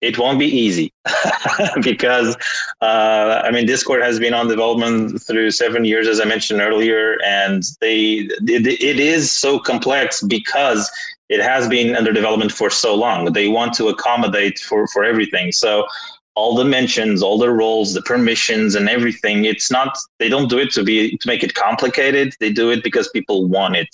it 0.00 0.18
won't 0.18 0.38
be 0.38 0.46
easy 0.46 0.92
because 1.82 2.36
uh, 2.80 3.42
I 3.44 3.50
mean 3.50 3.66
Discord 3.66 4.02
has 4.02 4.18
been 4.18 4.34
on 4.34 4.48
development 4.48 5.22
through 5.22 5.50
seven 5.50 5.84
years, 5.84 6.08
as 6.08 6.20
I 6.20 6.24
mentioned 6.24 6.60
earlier, 6.60 7.18
and 7.24 7.62
they 7.80 8.28
it, 8.40 8.66
it 8.66 9.00
is 9.00 9.30
so 9.30 9.58
complex 9.58 10.22
because 10.22 10.90
it 11.28 11.40
has 11.40 11.68
been 11.68 11.94
under 11.94 12.12
development 12.12 12.52
for 12.52 12.70
so 12.70 12.94
long. 12.94 13.32
They 13.32 13.48
want 13.48 13.74
to 13.74 13.88
accommodate 13.88 14.58
for 14.58 14.86
for 14.88 15.04
everything. 15.04 15.52
So 15.52 15.86
all 16.34 16.54
the 16.54 16.64
mentions, 16.64 17.22
all 17.22 17.38
the 17.38 17.50
roles, 17.50 17.92
the 17.92 18.02
permissions, 18.02 18.74
and 18.74 18.88
everything. 18.88 19.44
It's 19.44 19.70
not 19.70 19.98
they 20.18 20.28
don't 20.28 20.48
do 20.48 20.58
it 20.58 20.70
to 20.72 20.82
be 20.82 21.16
to 21.18 21.28
make 21.28 21.42
it 21.42 21.54
complicated. 21.54 22.34
They 22.40 22.50
do 22.50 22.70
it 22.70 22.82
because 22.82 23.08
people 23.08 23.46
want 23.46 23.76
it. 23.76 23.88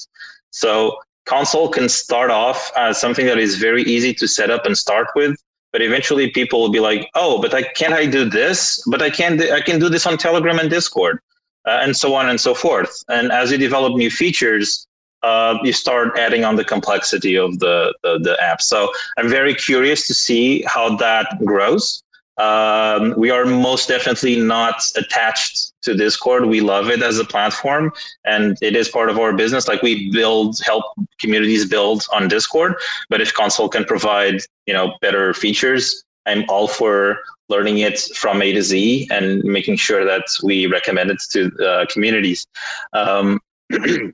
So 0.51 0.99
console 1.27 1.69
can 1.69 1.89
start 1.89 2.31
off 2.31 2.71
as 2.77 3.01
something 3.01 3.27
that 3.27 3.39
is 3.39 3.57
very 3.57 3.83
easy 3.83 4.15
to 4.15 4.29
set 4.29 4.51
up 4.51 4.65
and 4.65 4.79
start 4.79 5.09
with 5.17 5.37
but 5.77 5.83
eventually 5.83 6.31
people 6.31 6.59
will 6.59 6.71
be 6.71 6.81
like 6.81 7.11
oh 7.15 7.39
but 7.39 7.53
i 7.53 7.63
can't 7.63 7.93
i 7.93 8.07
do 8.07 8.25
this? 8.25 8.83
But 8.87 9.03
i 9.03 9.11
can 9.11 9.37
do, 9.37 9.53
i 9.53 9.61
can 9.61 9.79
do 9.79 9.91
this 9.91 10.07
on 10.07 10.17
telegram 10.17 10.59
and 10.59 10.71
discord 10.71 11.21
uh, 11.69 11.81
and 11.83 11.95
so 11.95 12.15
on 12.15 12.31
and 12.31 12.41
so 12.41 12.55
forth. 12.55 13.05
And 13.09 13.31
as 13.31 13.53
you 13.53 13.59
develop 13.59 13.93
new 13.95 14.11
features 14.11 14.87
uh, 15.23 15.59
you 15.63 15.75
start 15.75 16.17
adding 16.19 16.45
on 16.45 16.57
the 16.57 16.65
complexity 16.65 17.37
of 17.37 17.59
the, 17.59 17.93
the, 18.03 18.19
the 18.27 18.43
app. 18.43 18.63
So 18.63 18.91
i'm 19.19 19.29
very 19.29 19.55
curious 19.55 20.07
to 20.07 20.15
see 20.15 20.63
how 20.63 20.97
that 20.97 21.27
grows 21.45 22.03
um, 22.39 23.15
we 23.17 23.31
are 23.31 23.45
most 23.45 23.89
definitely 23.89 24.37
not 24.37 24.83
attached 24.97 25.73
to 25.83 25.95
Discord. 25.95 26.47
We 26.47 26.61
love 26.61 26.91
it 26.91 27.03
as 27.03 27.19
a 27.19 27.25
platform, 27.25 27.93
and 28.25 28.59
it 28.61 28.77
is 28.77 28.89
part 28.89 29.09
of 29.09 29.19
our 29.19 29.33
business. 29.33 29.69
Like 29.69 29.83
we 29.83 30.11
build, 30.11 30.59
help 30.65 30.85
communities 31.19 31.65
build 31.65 32.05
on 32.13 32.29
Discord. 32.29 32.75
But 33.09 33.21
if 33.21 33.33
console 33.33 33.69
can 33.69 33.85
provide, 33.85 34.41
you 34.67 34.75
know, 34.75 34.95
better 35.01 35.33
features, 35.33 36.05
I'm 36.27 36.45
all 36.49 36.69
for 36.69 37.19
learning 37.49 37.79
it 37.79 38.01
from 38.17 38.43
A 38.43 38.53
to 38.53 38.63
Z 38.63 39.09
and 39.11 39.43
making 39.45 39.77
sure 39.77 40.05
that 40.05 40.27
we 40.43 40.67
recommend 40.67 41.11
it 41.11 41.19
to 41.31 41.51
uh, 41.65 41.87
communities. 41.87 42.47
Um, 42.93 43.41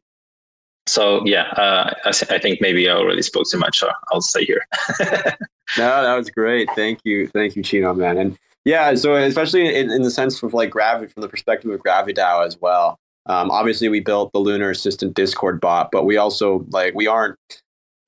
so 0.86 1.24
yeah, 1.24 1.44
uh, 1.52 1.94
I, 2.04 2.08
I, 2.08 2.38
think 2.38 2.60
maybe 2.60 2.88
I 2.88 2.92
already 2.92 3.22
spoke 3.22 3.46
too 3.50 3.58
much. 3.58 3.78
So 3.78 3.90
I'll 4.12 4.20
stay 4.20 4.44
here. 4.44 4.66
no, 5.78 6.02
that 6.02 6.16
was 6.16 6.30
great. 6.30 6.68
Thank 6.74 7.00
you, 7.04 7.28
thank 7.28 7.56
you, 7.56 7.62
Chino, 7.62 7.94
man. 7.94 8.18
And 8.18 8.38
yeah, 8.64 8.94
so 8.94 9.14
especially 9.14 9.74
in, 9.74 9.90
in 9.90 10.02
the 10.02 10.10
sense 10.10 10.42
of 10.42 10.54
like 10.54 10.70
Gravid, 10.70 11.10
from 11.12 11.22
the 11.22 11.28
perspective 11.28 11.70
of 11.70 11.82
GraviDAO 11.82 12.46
as 12.46 12.60
well. 12.60 12.98
Um, 13.26 13.50
obviously, 13.50 13.88
we 13.88 14.00
built 14.00 14.32
the 14.32 14.40
Lunar 14.40 14.70
Assistant 14.70 15.14
Discord 15.14 15.60
bot, 15.60 15.90
but 15.92 16.04
we 16.04 16.16
also 16.16 16.64
like 16.70 16.94
we 16.94 17.06
aren't. 17.06 17.38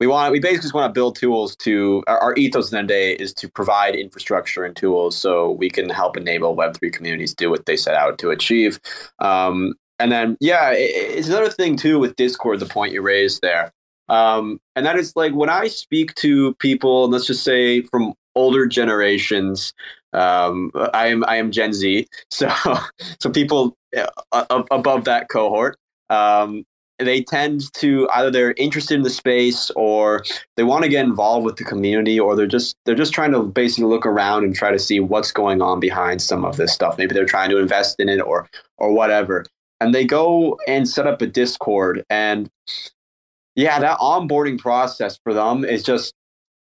We 0.01 0.07
want 0.07 0.33
we 0.33 0.41
basically 0.41 0.63
just 0.63 0.73
want 0.73 0.89
to 0.89 0.97
build 0.97 1.15
tools 1.15 1.55
to 1.57 2.03
our, 2.07 2.19
our 2.19 2.35
ethos 2.35 2.69
in 2.69 2.77
the 2.77 2.85
day 2.85 3.13
is 3.13 3.33
to 3.35 3.49
provide 3.49 3.95
infrastructure 3.95 4.65
and 4.65 4.75
tools 4.75 5.15
so 5.15 5.51
we 5.51 5.69
can 5.69 5.89
help 5.89 6.17
enable 6.17 6.53
Web 6.53 6.75
three 6.77 6.91
communities 6.91 7.33
do 7.33 7.49
what 7.49 7.65
they 7.65 7.77
set 7.77 7.95
out 7.95 8.17
to 8.17 8.29
achieve. 8.29 8.77
Um, 9.19 9.73
and 9.97 10.11
then, 10.11 10.35
yeah, 10.41 10.71
it, 10.71 10.89
it's 10.91 11.29
another 11.29 11.49
thing 11.49 11.77
too 11.77 11.97
with 11.97 12.17
Discord, 12.17 12.59
the 12.59 12.65
point 12.65 12.91
you 12.91 13.01
raised 13.01 13.41
there. 13.41 13.71
Um, 14.09 14.59
and 14.75 14.85
that 14.85 14.97
is 14.97 15.15
like 15.15 15.33
when 15.33 15.49
I 15.49 15.67
speak 15.67 16.13
to 16.15 16.53
people, 16.55 17.09
let's 17.09 17.27
just 17.27 17.43
say 17.43 17.81
from 17.83 18.13
older 18.35 18.65
generations, 18.65 19.73
um, 20.13 20.71
I 20.93 21.07
am 21.07 21.23
I 21.27 21.37
am 21.37 21.51
Gen 21.51 21.73
Z, 21.73 22.07
so 22.31 22.49
so 23.19 23.29
people 23.29 23.75
uh, 24.31 24.63
above 24.71 25.05
that 25.05 25.29
cohort, 25.29 25.77
um, 26.09 26.63
they 26.99 27.21
tend 27.23 27.73
to 27.73 28.07
either 28.13 28.31
they're 28.31 28.53
interested 28.53 28.95
in 28.95 29.01
the 29.01 29.09
space 29.09 29.69
or 29.71 30.23
they 30.55 30.63
want 30.63 30.83
to 30.83 30.89
get 30.89 31.05
involved 31.05 31.45
with 31.45 31.57
the 31.57 31.63
community, 31.63 32.19
or 32.19 32.35
they're 32.35 32.47
just 32.47 32.77
they're 32.85 32.95
just 32.95 33.13
trying 33.13 33.31
to 33.31 33.43
basically 33.43 33.89
look 33.89 34.05
around 34.05 34.43
and 34.43 34.55
try 34.55 34.71
to 34.71 34.79
see 34.79 34.99
what's 34.99 35.31
going 35.31 35.61
on 35.61 35.79
behind 35.79 36.21
some 36.21 36.45
of 36.45 36.57
this 36.57 36.71
stuff. 36.71 36.97
Maybe 36.97 37.13
they're 37.13 37.25
trying 37.25 37.49
to 37.49 37.57
invest 37.57 37.99
in 37.99 38.07
it 38.07 38.19
or 38.19 38.47
or 38.77 38.93
whatever 38.93 39.45
and 39.81 39.93
they 39.93 40.05
go 40.05 40.57
and 40.67 40.87
set 40.87 41.07
up 41.07 41.21
a 41.21 41.27
Discord. 41.27 42.03
And 42.09 42.49
yeah, 43.55 43.79
that 43.79 43.99
onboarding 43.99 44.59
process 44.59 45.17
for 45.23 45.33
them 45.33 45.63
is 45.63 45.83
just 45.83 46.13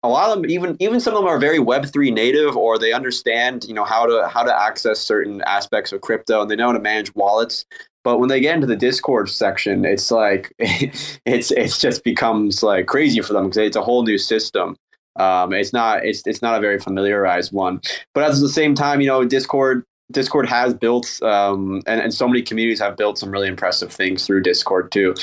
a 0.02 0.08
lot 0.08 0.30
of 0.30 0.42
them 0.42 0.50
even 0.50 0.76
even 0.80 1.00
some 1.00 1.14
of 1.14 1.20
them 1.20 1.28
are 1.28 1.38
very 1.38 1.58
web3 1.58 2.12
native 2.12 2.56
or 2.56 2.78
they 2.78 2.92
understand 2.92 3.64
you 3.64 3.74
know 3.74 3.84
how 3.84 4.04
to 4.04 4.28
how 4.28 4.42
to 4.42 4.60
access 4.60 4.98
certain 4.98 5.42
aspects 5.42 5.92
of 5.92 6.00
crypto 6.00 6.42
and 6.42 6.50
they 6.50 6.56
know 6.56 6.66
how 6.66 6.72
to 6.72 6.80
manage 6.80 7.14
wallets. 7.14 7.64
But 8.04 8.18
when 8.18 8.28
they 8.28 8.40
get 8.40 8.56
into 8.56 8.66
the 8.66 8.76
discord 8.76 9.30
section 9.30 9.84
it's 9.84 10.10
like 10.10 10.52
it's 10.58 11.50
it's 11.52 11.78
just 11.78 12.04
becomes 12.04 12.62
like 12.62 12.86
crazy 12.86 13.20
for 13.20 13.32
them 13.32 13.44
because 13.44 13.58
it's 13.58 13.76
a 13.76 13.82
whole 13.82 14.02
new 14.02 14.18
system. 14.18 14.76
Um, 15.16 15.52
it's 15.52 15.72
not 15.72 16.04
it's 16.04 16.26
it's 16.26 16.42
not 16.42 16.56
a 16.56 16.60
very 16.60 16.80
familiarized 16.80 17.52
one. 17.52 17.80
But 18.12 18.24
at 18.24 18.34
the 18.40 18.48
same 18.48 18.74
time 18.74 19.00
you 19.00 19.06
know 19.06 19.24
discord 19.24 19.84
Discord 20.10 20.46
has 20.46 20.74
built, 20.74 21.22
um, 21.22 21.80
and, 21.86 21.98
and 22.00 22.12
so 22.12 22.28
many 22.28 22.42
communities 22.42 22.80
have 22.80 22.98
built 22.98 23.16
some 23.16 23.30
really 23.30 23.48
impressive 23.48 23.90
things 23.90 24.26
through 24.26 24.42
Discord 24.42 24.92
too. 24.92 25.14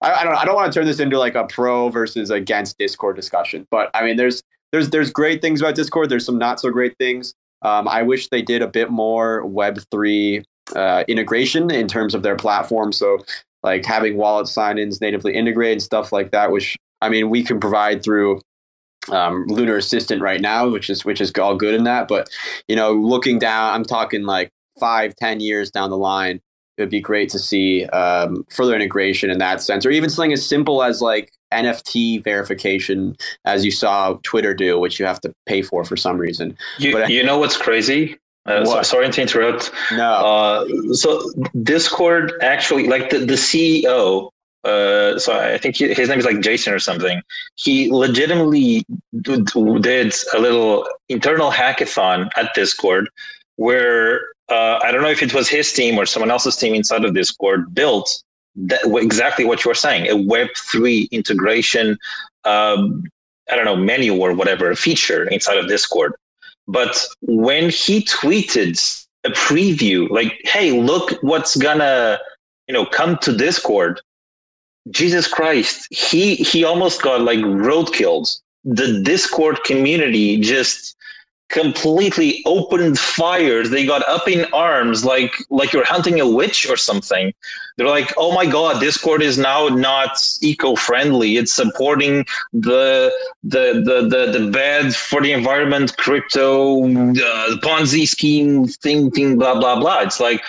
I, 0.00 0.12
I 0.12 0.24
don't 0.24 0.34
I 0.34 0.44
don't 0.44 0.54
want 0.54 0.72
to 0.72 0.78
turn 0.78 0.86
this 0.86 1.00
into 1.00 1.18
like 1.18 1.34
a 1.34 1.44
pro 1.44 1.88
versus 1.88 2.30
against 2.30 2.78
Discord 2.78 3.16
discussion, 3.16 3.66
but 3.70 3.90
I 3.94 4.04
mean 4.04 4.16
there's 4.16 4.42
there's 4.72 4.90
there's 4.90 5.10
great 5.10 5.40
things 5.40 5.60
about 5.60 5.74
Discord. 5.74 6.08
There's 6.08 6.24
some 6.24 6.38
not 6.38 6.60
so 6.60 6.70
great 6.70 6.96
things. 6.98 7.34
Um, 7.62 7.88
I 7.88 8.02
wish 8.02 8.28
they 8.28 8.42
did 8.42 8.62
a 8.62 8.68
bit 8.68 8.90
more 8.90 9.44
Web 9.44 9.80
three 9.90 10.44
uh, 10.76 11.04
integration 11.08 11.70
in 11.70 11.88
terms 11.88 12.14
of 12.14 12.22
their 12.22 12.36
platform. 12.36 12.92
So 12.92 13.18
like 13.62 13.84
having 13.84 14.16
wallet 14.16 14.46
sign-ins 14.46 15.00
natively 15.00 15.34
integrated 15.34 15.82
stuff 15.82 16.12
like 16.12 16.30
that, 16.30 16.52
which 16.52 16.76
I 17.00 17.08
mean 17.08 17.30
we 17.30 17.42
can 17.42 17.58
provide 17.58 18.02
through 18.02 18.40
um, 19.10 19.46
Lunar 19.48 19.76
Assistant 19.76 20.22
right 20.22 20.40
now, 20.40 20.68
which 20.68 20.90
is 20.90 21.04
which 21.04 21.20
is 21.20 21.32
all 21.38 21.56
good 21.56 21.74
in 21.74 21.84
that. 21.84 22.08
But 22.08 22.28
you 22.68 22.76
know, 22.76 22.92
looking 22.92 23.38
down, 23.38 23.74
I'm 23.74 23.84
talking 23.84 24.24
like 24.24 24.50
five, 24.78 25.14
ten 25.16 25.40
years 25.40 25.70
down 25.70 25.90
the 25.90 25.96
line, 25.96 26.40
it 26.78 26.82
would 26.82 26.90
be 26.90 27.00
great 27.00 27.28
to 27.30 27.38
see 27.38 27.84
um, 27.86 28.46
further 28.50 28.74
integration 28.74 29.30
in 29.30 29.38
that 29.38 29.60
sense, 29.60 29.84
or 29.84 29.90
even 29.90 30.08
something 30.08 30.32
as 30.32 30.46
simple 30.46 30.82
as 30.82 31.02
like 31.02 31.32
NFT 31.52 32.22
verification, 32.22 33.16
as 33.44 33.64
you 33.64 33.70
saw 33.70 34.16
Twitter 34.22 34.54
do, 34.54 34.78
which 34.78 35.00
you 35.00 35.04
have 35.04 35.20
to 35.22 35.32
pay 35.44 35.60
for 35.60 35.84
for 35.84 35.96
some 35.96 36.16
reason. 36.16 36.56
You, 36.78 36.92
but, 36.92 37.10
you 37.10 37.24
know 37.24 37.38
what's 37.38 37.56
crazy? 37.56 38.16
Uh, 38.46 38.64
so, 38.64 38.82
sorry 38.82 39.10
to 39.10 39.20
interrupt. 39.20 39.72
No. 39.92 40.12
Uh, 40.12 40.94
so 40.94 41.30
Discord 41.62 42.32
actually, 42.40 42.86
like 42.88 43.10
the, 43.10 43.18
the 43.18 43.34
CEO 43.34 44.30
uh, 44.64 45.18
so 45.18 45.38
I 45.38 45.56
think 45.56 45.76
his 45.76 46.08
name 46.08 46.18
is 46.18 46.24
like 46.24 46.40
Jason 46.40 46.74
or 46.74 46.78
something. 46.78 47.22
He 47.54 47.90
legitimately 47.92 48.84
did 49.22 49.54
a 49.54 50.38
little 50.38 50.86
internal 51.08 51.50
hackathon 51.50 52.28
at 52.36 52.52
Discord 52.54 53.08
where 53.56 54.20
uh, 54.48 54.78
I 54.82 54.90
don't 54.92 55.02
know 55.02 55.10
if 55.10 55.22
it 55.22 55.34
was 55.34 55.48
his 55.48 55.72
team 55.72 55.98
or 55.98 56.06
someone 56.06 56.30
else's 56.30 56.56
team 56.56 56.74
inside 56.74 57.04
of 57.04 57.14
Discord 57.14 57.74
built 57.74 58.22
that, 58.56 58.80
exactly 59.02 59.44
what 59.44 59.64
you 59.64 59.70
were 59.70 59.74
saying 59.74 60.06
a 60.06 60.14
Web3 60.14 61.10
integration, 61.10 61.98
um, 62.44 63.04
I 63.50 63.56
don't 63.56 63.64
know, 63.64 63.76
menu 63.76 64.16
or 64.16 64.34
whatever 64.34 64.74
feature 64.74 65.24
inside 65.28 65.58
of 65.58 65.68
Discord. 65.68 66.14
But 66.66 67.06
when 67.22 67.70
he 67.70 68.02
tweeted 68.02 69.06
a 69.24 69.30
preview, 69.30 70.08
like, 70.10 70.40
hey, 70.44 70.72
look 70.72 71.12
what's 71.22 71.56
gonna 71.56 72.18
you 72.66 72.74
know 72.74 72.86
come 72.86 73.18
to 73.18 73.36
Discord 73.36 74.00
Jesus 74.90 75.28
Christ, 75.28 75.86
he 75.90 76.36
he 76.36 76.64
almost 76.64 77.02
got 77.02 77.22
like 77.22 77.40
road 77.44 77.86
roadkilled. 77.86 78.40
The 78.64 79.00
Discord 79.02 79.62
community 79.64 80.40
just 80.40 80.96
completely 81.48 82.42
opened 82.44 82.98
fires. 82.98 83.70
They 83.70 83.86
got 83.86 84.06
up 84.08 84.28
in 84.28 84.46
arms 84.52 85.04
like 85.04 85.32
like 85.50 85.72
you're 85.72 85.84
hunting 85.84 86.20
a 86.20 86.28
witch 86.28 86.68
or 86.68 86.76
something. 86.76 87.32
They're 87.76 87.88
like, 87.88 88.12
"Oh 88.16 88.32
my 88.34 88.44
god, 88.44 88.80
Discord 88.80 89.22
is 89.22 89.38
now 89.38 89.68
not 89.68 90.18
eco-friendly. 90.42 91.36
It's 91.36 91.52
supporting 91.52 92.26
the 92.52 93.12
the 93.42 93.82
the 93.84 94.08
the, 94.08 94.38
the 94.38 94.50
bad 94.50 94.94
for 94.94 95.20
the 95.20 95.32
environment 95.32 95.96
crypto 95.96 96.84
uh, 96.84 97.56
Ponzi 97.62 98.06
scheme 98.06 98.66
thing 98.66 99.10
thing 99.10 99.38
blah 99.38 99.58
blah 99.58 99.78
blah." 99.80 100.00
It's 100.00 100.20
like 100.20 100.42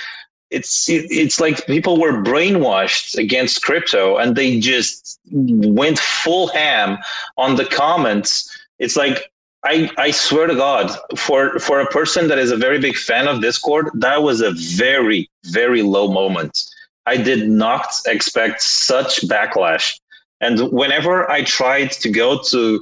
it's 0.49 0.89
it's 0.89 1.39
like 1.39 1.65
people 1.67 1.99
were 1.99 2.23
brainwashed 2.23 3.17
against 3.17 3.61
crypto 3.61 4.17
and 4.17 4.35
they 4.35 4.59
just 4.59 5.19
went 5.31 5.99
full 5.99 6.47
ham 6.47 6.97
on 7.37 7.55
the 7.55 7.65
comments 7.65 8.49
it's 8.79 8.95
like 8.95 9.31
I, 9.65 9.89
I 9.97 10.11
swear 10.11 10.47
to 10.47 10.55
God, 10.55 10.95
for, 11.17 11.59
for 11.59 11.81
a 11.81 11.87
person 11.87 12.27
that 12.29 12.37
is 12.37 12.51
a 12.51 12.57
very 12.57 12.79
big 12.79 12.95
fan 12.95 13.27
of 13.27 13.41
Discord, 13.41 13.89
that 13.95 14.23
was 14.23 14.41
a 14.41 14.51
very, 14.51 15.29
very 15.45 15.81
low 15.81 16.11
moment. 16.11 16.57
I 17.05 17.17
did 17.17 17.49
not 17.49 17.87
expect 18.05 18.61
such 18.61 19.21
backlash. 19.27 19.99
And 20.41 20.71
whenever 20.71 21.29
I 21.29 21.43
tried 21.43 21.91
to 21.93 22.09
go 22.09 22.39
to 22.49 22.81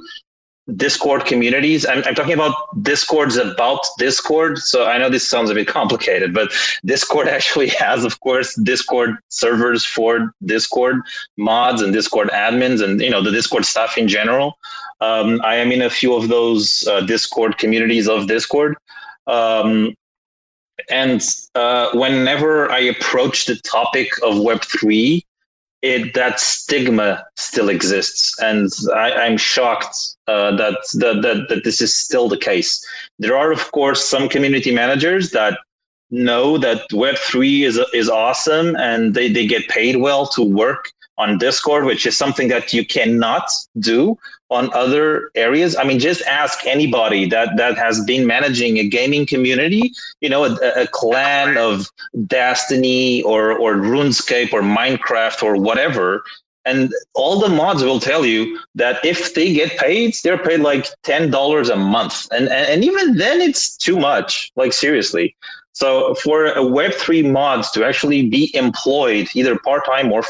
Discord 0.76 1.24
communities. 1.24 1.86
I'm, 1.86 2.02
I'm, 2.04 2.14
talking 2.14 2.34
about 2.34 2.54
Discords 2.82 3.36
about 3.36 3.80
Discord. 3.98 4.58
So 4.58 4.86
I 4.86 4.98
know 4.98 5.08
this 5.08 5.26
sounds 5.26 5.50
a 5.50 5.54
bit 5.54 5.66
complicated, 5.66 6.34
but 6.34 6.52
Discord 6.84 7.28
actually 7.38 7.68
has, 7.68 8.04
of 8.04 8.20
course, 8.20 8.54
Discord 8.56 9.16
servers 9.28 9.84
for 9.84 10.34
Discord 10.44 11.00
mods 11.36 11.80
and 11.80 11.92
Discord 11.92 12.28
admins 12.30 12.82
and, 12.82 13.00
you 13.00 13.10
know, 13.10 13.22
the 13.22 13.30
Discord 13.30 13.64
stuff 13.64 13.96
in 13.96 14.08
general. 14.08 14.58
Um, 15.00 15.40
I 15.44 15.56
am 15.56 15.72
in 15.72 15.82
a 15.82 15.90
few 15.90 16.14
of 16.14 16.28
those 16.28 16.86
uh, 16.88 17.00
Discord 17.02 17.56
communities 17.58 18.08
of 18.08 18.26
Discord. 18.26 18.76
Um, 19.26 19.94
and 20.90 21.22
uh, 21.54 21.90
whenever 21.94 22.70
I 22.70 22.80
approach 22.80 23.46
the 23.46 23.56
topic 23.56 24.10
of 24.22 24.34
Web3, 24.34 25.22
it 25.82 26.14
that 26.14 26.40
stigma 26.40 27.24
still 27.36 27.68
exists, 27.68 28.36
and 28.40 28.70
I, 28.94 29.26
am 29.26 29.36
shocked 29.36 29.96
uh, 30.26 30.56
that, 30.56 30.78
that 30.94 31.22
that 31.22 31.46
that 31.48 31.64
this 31.64 31.80
is 31.80 31.96
still 31.96 32.28
the 32.28 32.36
case. 32.36 32.84
There 33.18 33.36
are, 33.36 33.52
of 33.52 33.70
course, 33.72 34.04
some 34.04 34.28
community 34.28 34.74
managers 34.74 35.30
that 35.30 35.58
know 36.10 36.58
that 36.58 36.92
Web 36.92 37.16
three 37.16 37.62
is 37.62 37.78
is 37.94 38.08
awesome, 38.08 38.74
and 38.76 39.14
they, 39.14 39.30
they 39.32 39.46
get 39.46 39.68
paid 39.68 39.96
well 39.96 40.26
to 40.28 40.42
work 40.42 40.90
on 41.18 41.36
Discord, 41.36 41.84
which 41.84 42.06
is 42.06 42.16
something 42.16 42.48
that 42.48 42.72
you 42.72 42.86
cannot 42.86 43.50
do 43.78 44.16
on 44.50 44.72
other 44.72 45.30
areas. 45.34 45.76
I 45.76 45.84
mean, 45.84 45.98
just 45.98 46.22
ask 46.22 46.64
anybody 46.64 47.26
that 47.26 47.56
that 47.56 47.76
has 47.76 48.02
been 48.04 48.26
managing 48.26 48.78
a 48.78 48.88
gaming 48.88 49.26
community, 49.26 49.92
you 50.20 50.28
know, 50.28 50.44
a, 50.44 50.54
a 50.76 50.86
clan 50.86 51.58
of 51.58 51.88
Destiny 52.26 53.22
or 53.22 53.52
or 53.52 53.74
RuneScape 53.74 54.52
or 54.52 54.62
Minecraft 54.62 55.42
or 55.42 55.56
whatever. 55.56 56.22
And 56.64 56.92
all 57.14 57.40
the 57.40 57.48
mods 57.48 57.82
will 57.82 58.00
tell 58.00 58.26
you 58.26 58.58
that 58.74 59.02
if 59.04 59.34
they 59.34 59.54
get 59.54 59.78
paid, 59.78 60.14
they're 60.22 60.42
paid 60.42 60.60
like 60.60 60.86
ten 61.02 61.30
dollars 61.30 61.68
a 61.68 61.76
month, 61.76 62.28
and, 62.30 62.48
and 62.48 62.68
and 62.68 62.84
even 62.84 63.16
then, 63.16 63.40
it's 63.40 63.76
too 63.76 63.98
much. 63.98 64.50
Like 64.56 64.72
seriously. 64.72 65.34
So 65.72 66.16
for 66.16 66.46
a 66.46 66.56
Web3 66.56 67.30
mods 67.30 67.70
to 67.70 67.84
actually 67.84 68.28
be 68.28 68.50
employed 68.52 69.28
either 69.34 69.56
part 69.60 69.86
time 69.86 70.10
or 70.10 70.24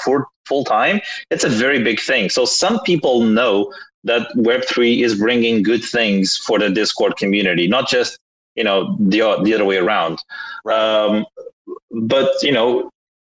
full 0.48 0.64
time, 0.64 1.00
it's 1.30 1.44
a 1.44 1.48
very 1.48 1.82
big 1.82 2.00
thing. 2.00 2.30
So 2.30 2.44
some 2.44 2.80
people 2.80 3.20
know 3.20 3.72
that 4.04 4.28
Web3 4.36 5.02
is 5.02 5.14
bringing 5.16 5.62
good 5.62 5.84
things 5.84 6.36
for 6.36 6.58
the 6.58 6.70
Discord 6.70 7.16
community, 7.16 7.68
not 7.68 7.88
just 7.88 8.18
you 8.54 8.64
know 8.64 8.96
the 8.98 9.20
the 9.44 9.54
other 9.54 9.64
way 9.64 9.76
around. 9.76 10.18
Um, 10.70 11.26
but 11.90 12.30
you 12.42 12.52
know, 12.52 12.90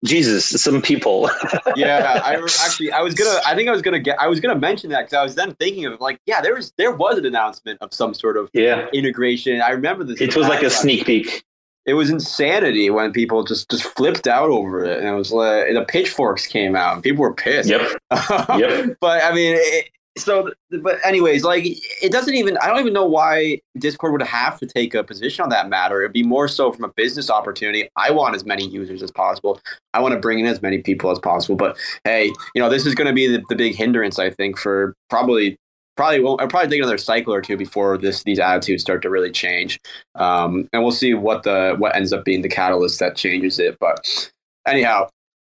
Jesus, 0.04 0.48
some 0.48 0.80
people. 0.80 1.30
yeah, 1.76 2.20
I 2.24 2.36
actually 2.64 2.90
I 2.92 3.02
was 3.02 3.14
gonna 3.14 3.40
I 3.46 3.54
think 3.54 3.68
I 3.68 3.72
was 3.72 3.82
gonna 3.82 4.00
get 4.00 4.20
I 4.20 4.28
was 4.28 4.40
gonna 4.40 4.58
mention 4.58 4.90
that 4.90 5.02
because 5.02 5.14
I 5.14 5.22
was 5.22 5.34
then 5.34 5.54
thinking 5.56 5.84
of 5.86 6.00
like 6.00 6.18
yeah 6.26 6.40
there 6.40 6.54
was 6.54 6.72
there 6.78 6.92
was 6.92 7.18
an 7.18 7.26
announcement 7.26 7.80
of 7.82 7.92
some 7.92 8.14
sort 8.14 8.36
of 8.36 8.50
yeah 8.54 8.88
integration. 8.92 9.60
I 9.60 9.70
remember 9.70 10.04
this. 10.04 10.20
It 10.20 10.36
was 10.36 10.48
like 10.48 10.62
a 10.62 10.70
sneak 10.70 11.04
peek 11.04 11.44
it 11.86 11.94
was 11.94 12.10
insanity 12.10 12.90
when 12.90 13.12
people 13.12 13.42
just 13.44 13.70
just 13.70 13.84
flipped 13.84 14.26
out 14.26 14.50
over 14.50 14.84
it, 14.84 14.98
and 14.98 15.08
it 15.08 15.14
was 15.14 15.32
like 15.32 15.72
the 15.72 15.84
pitchforks 15.86 16.46
came 16.46 16.76
out, 16.76 16.94
and 16.94 17.02
people 17.02 17.22
were 17.22 17.34
pissed. 17.34 17.68
Yep. 17.68 17.80
yep. 18.58 18.96
But 19.00 19.24
I 19.24 19.34
mean, 19.34 19.56
it, 19.56 19.90
so 20.18 20.50
but 20.82 20.98
anyways, 21.04 21.44
like 21.44 21.64
it 21.66 22.12
doesn't 22.12 22.34
even. 22.34 22.58
I 22.58 22.66
don't 22.66 22.80
even 22.80 22.92
know 22.92 23.06
why 23.06 23.60
Discord 23.78 24.12
would 24.12 24.22
have 24.22 24.58
to 24.60 24.66
take 24.66 24.94
a 24.94 25.02
position 25.02 25.42
on 25.42 25.48
that 25.50 25.68
matter. 25.68 26.02
It'd 26.02 26.12
be 26.12 26.22
more 26.22 26.48
so 26.48 26.72
from 26.72 26.84
a 26.84 26.92
business 26.92 27.30
opportunity. 27.30 27.88
I 27.96 28.10
want 28.10 28.34
as 28.34 28.44
many 28.44 28.66
users 28.66 29.02
as 29.02 29.10
possible. 29.10 29.60
I 29.94 30.00
want 30.00 30.12
to 30.12 30.20
bring 30.20 30.38
in 30.38 30.46
as 30.46 30.60
many 30.60 30.78
people 30.78 31.10
as 31.10 31.18
possible. 31.18 31.56
But 31.56 31.78
hey, 32.04 32.26
you 32.54 32.60
know, 32.60 32.68
this 32.68 32.86
is 32.86 32.94
going 32.94 33.08
to 33.08 33.14
be 33.14 33.26
the, 33.26 33.42
the 33.48 33.56
big 33.56 33.74
hindrance, 33.74 34.18
I 34.18 34.30
think, 34.30 34.58
for 34.58 34.94
probably 35.08 35.56
probably 36.00 36.20
won't. 36.20 36.40
I'll 36.40 36.48
probably 36.48 36.70
take 36.70 36.80
another 36.80 36.96
cycle 36.96 37.34
or 37.34 37.42
two 37.42 37.58
before 37.58 37.98
this 37.98 38.22
these 38.22 38.38
attitudes 38.38 38.82
start 38.82 39.02
to 39.02 39.10
really 39.10 39.30
change. 39.30 39.78
Um, 40.14 40.66
and 40.72 40.82
we'll 40.82 40.92
see 40.92 41.12
what 41.12 41.42
the 41.42 41.74
what 41.76 41.94
ends 41.94 42.10
up 42.14 42.24
being 42.24 42.40
the 42.40 42.48
catalyst 42.48 43.00
that 43.00 43.16
changes 43.16 43.58
it. 43.58 43.76
But 43.78 44.32
anyhow, 44.66 45.08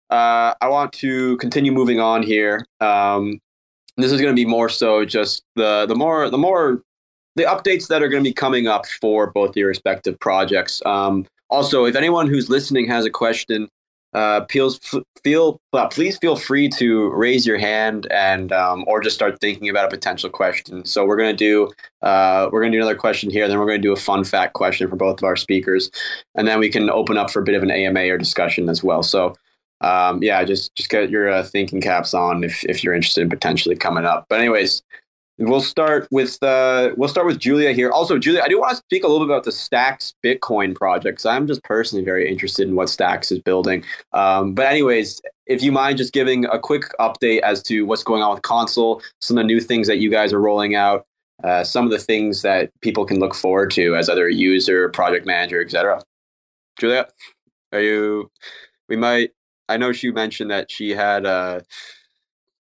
uh, 0.10 0.54
I 0.60 0.68
want 0.68 0.92
to 0.94 1.38
continue 1.38 1.72
moving 1.72 2.02
on 2.02 2.24
here. 2.24 2.66
Um, 2.82 3.40
this 3.96 4.12
is 4.12 4.20
going 4.20 4.36
to 4.36 4.40
be 4.40 4.46
more 4.46 4.68
so 4.68 5.06
just 5.06 5.44
the 5.56 5.86
the 5.86 5.96
more 5.96 6.30
the 6.30 6.38
more 6.38 6.82
the 7.38 7.44
updates 7.44 7.88
that 7.88 8.04
are 8.04 8.10
going 8.10 8.22
to 8.22 8.30
be 8.30 8.34
coming 8.34 8.68
up 8.68 8.86
for 8.86 9.28
both 9.28 9.56
your 9.56 9.70
respective 9.70 10.20
projects. 10.20 10.82
Um, 10.86 11.26
also, 11.50 11.86
if 11.86 11.96
anyone 11.96 12.28
who's 12.28 12.50
listening 12.50 12.86
has 12.90 13.06
a 13.06 13.10
question, 13.10 13.70
uh, 14.14 14.46
feels, 14.50 14.80
feel 15.24 15.60
please 15.92 16.18
feel 16.18 16.36
free 16.36 16.70
to 16.70 17.10
raise 17.12 17.48
your 17.48 17.58
hand 17.58 18.08
and 18.12 18.52
um, 18.52 18.84
or 18.88 19.02
just 19.02 19.16
start 19.16 19.40
thinking 19.40 19.70
about 19.70 19.86
a 19.86 19.90
potential 19.90 20.30
question. 20.30 20.86
So 20.86 21.06
we're 21.06 21.18
gonna 21.18 21.34
do 21.34 21.70
uh, 22.02 22.50
we're 22.52 22.62
gonna 22.62 22.74
do 22.74 22.78
another 22.78 22.96
question 22.96 23.30
here, 23.30 23.48
then 23.48 23.60
we're 23.60 23.66
gonna 23.66 23.80
do 23.80 23.94
a 23.94 23.98
fun 23.98 24.24
fact 24.24 24.54
question 24.54 24.90
for 24.90 24.96
both 24.96 25.20
of 25.20 25.24
our 25.24 25.36
speakers, 25.36 25.90
and 26.36 26.48
then 26.48 26.60
we 26.60 26.70
can 26.70 26.90
open 26.90 27.18
up 27.18 27.32
for 27.32 27.42
a 27.42 27.44
bit 27.44 27.56
of 27.56 27.64
an 27.64 27.72
AMA 27.72 28.08
or 28.10 28.18
discussion 28.18 28.70
as 28.70 28.84
well. 28.84 29.04
So 29.04 29.36
um, 29.82 30.22
yeah, 30.24 30.44
just 30.44 30.76
just 30.76 30.90
get 30.90 31.10
your 31.10 31.30
uh, 31.30 31.44
thinking 31.44 31.82
caps 31.82 32.14
on 32.14 32.44
if 32.44 32.64
if 32.66 32.84
you're 32.84 32.94
interested 32.94 33.22
in 33.22 33.30
potentially 33.30 33.76
coming 33.76 34.06
up. 34.06 34.26
But 34.30 34.40
anyways, 34.40 34.82
We'll 35.40 35.62
start 35.62 36.08
with 36.12 36.42
uh, 36.44 36.92
we'll 36.96 37.10
start 37.10 37.26
with 37.26 37.40
Julia 37.40 37.72
here. 37.72 37.90
Also, 37.90 38.20
Julia, 38.20 38.42
I 38.44 38.48
do 38.48 38.60
want 38.60 38.70
to 38.72 38.76
speak 38.76 39.04
a 39.04 39.08
little 39.08 39.26
bit 39.26 39.34
about 39.34 39.46
the 39.46 39.52
Stacks 39.52 40.14
Bitcoin 40.24 40.76
project 40.76 41.16
because 41.16 41.26
I'm 41.26 41.48
just 41.48 41.64
personally 41.64 42.06
very 42.06 42.30
interested 42.30 42.68
in 42.68 42.76
what 42.76 42.88
Stacks 42.88 43.32
is 43.32 43.40
building. 43.40 43.84
Um, 44.12 44.54
but 44.54 44.68
anyways, 44.68 45.22
if 45.48 45.64
you 45.64 45.72
mind 45.72 45.98
just 45.98 46.14
giving 46.14 46.46
a 46.46 46.60
quick 46.60 46.84
update 47.00 47.40
as 47.40 47.64
to 47.64 47.82
what's 47.82 48.04
going 48.04 48.22
on 48.22 48.36
with 48.36 48.44
Console, 48.44 49.02
some 49.22 49.38
of 49.38 49.44
the 49.44 49.48
new 49.48 49.60
things 49.60 49.88
that 49.88 49.98
you 49.98 50.12
guys 50.12 50.34
are 50.34 50.40
rolling 50.40 50.76
out, 50.76 51.08
uh, 51.44 51.64
some 51.64 51.84
of 51.84 51.92
the 51.92 51.98
things 51.98 52.44
that 52.44 52.70
people 52.82 53.04
can 53.04 53.20
look 53.20 53.34
forward 53.34 53.72
to 53.72 53.96
as 53.96 54.10
either 54.10 54.28
a 54.28 54.34
user, 54.34 54.88
project 54.90 55.26
manager, 55.26 55.62
etc. 55.64 56.00
Julia, 56.80 57.08
are 57.72 57.82
you? 57.82 58.30
We 58.88 58.98
might. 58.98 59.32
I 59.68 59.78
know 59.78 59.94
she 59.94 60.12
mentioned 60.12 60.52
that 60.52 60.70
she 60.70 60.92
had 60.92 61.26
a 61.26 61.64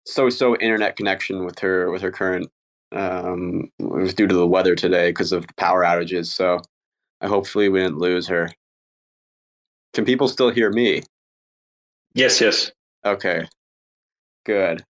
so-so 0.05 0.55
internet 0.57 0.95
connection 0.95 1.45
with 1.45 1.59
her 1.59 1.91
with 1.91 2.01
her 2.01 2.11
current 2.11 2.49
um, 2.93 3.69
it 3.79 3.89
was 3.89 4.13
due 4.13 4.27
to 4.27 4.35
the 4.35 4.47
weather 4.47 4.75
today 4.75 5.09
because 5.09 5.31
of 5.31 5.47
the 5.47 5.53
power 5.55 5.83
outages. 5.83 6.27
So 6.27 6.59
I 7.21 7.27
hopefully 7.27 7.69
we 7.69 7.79
didn't 7.79 7.97
lose 7.97 8.27
her. 8.27 8.51
Can 9.93 10.05
people 10.05 10.27
still 10.27 10.49
hear 10.49 10.71
me? 10.71 11.03
Yes, 12.13 12.41
yes. 12.41 12.71
Okay. 13.05 13.47
Good. 14.45 14.83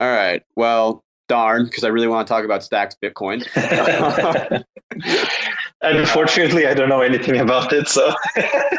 All 0.00 0.08
right. 0.08 0.42
Well, 0.56 1.02
darn, 1.28 1.64
because 1.64 1.84
I 1.84 1.88
really 1.88 2.08
want 2.08 2.26
to 2.26 2.32
talk 2.32 2.44
about 2.44 2.62
Stacks 2.62 2.96
Bitcoin. 3.02 3.44
Unfortunately, 5.82 6.66
I 6.66 6.74
don't 6.74 6.88
know 6.88 7.00
anything 7.00 7.38
about 7.38 7.72
it. 7.72 7.88
So. 7.88 8.14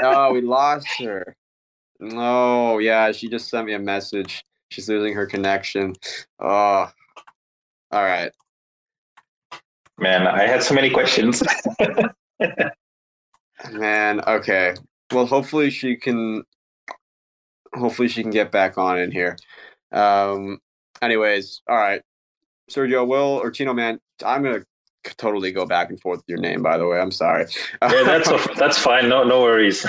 oh, 0.01 0.33
we 0.33 0.41
lost 0.41 0.87
her. 0.99 1.35
Oh, 2.01 2.79
yeah. 2.79 3.11
She 3.11 3.27
just 3.27 3.49
sent 3.49 3.67
me 3.67 3.73
a 3.73 3.79
message. 3.79 4.43
She's 4.69 4.87
losing 4.87 5.13
her 5.13 5.25
connection. 5.25 5.95
Oh, 6.39 6.89
all 7.91 8.03
right. 8.03 8.31
Man, 9.97 10.25
I 10.27 10.47
had 10.47 10.63
so 10.63 10.73
many 10.73 10.89
questions. 10.89 11.43
Man, 13.71 14.21
okay. 14.21 14.73
Well, 15.11 15.25
hopefully 15.25 15.69
she 15.69 15.95
can. 15.95 16.43
Hopefully 17.73 18.07
she 18.07 18.21
can 18.21 18.31
get 18.31 18.51
back 18.51 18.77
on 18.77 18.99
in 18.99 19.11
here. 19.11 19.37
Um. 19.91 20.59
Anyways, 21.01 21.61
all 21.67 21.77
right. 21.77 22.01
Sergio, 22.69 23.05
Will, 23.05 23.39
or 23.41 23.51
Tino, 23.51 23.73
man, 23.73 23.99
I'm 24.25 24.43
gonna 24.43 24.63
totally 25.17 25.51
go 25.51 25.65
back 25.65 25.89
and 25.89 25.99
forth 25.99 26.19
with 26.19 26.29
your 26.29 26.39
name. 26.39 26.61
By 26.61 26.77
the 26.77 26.87
way, 26.87 26.99
I'm 26.99 27.11
sorry. 27.11 27.45
yeah, 27.81 28.03
that's 28.03 28.59
that's 28.59 28.77
fine. 28.77 29.09
No, 29.09 29.23
no 29.23 29.41
worries. 29.41 29.85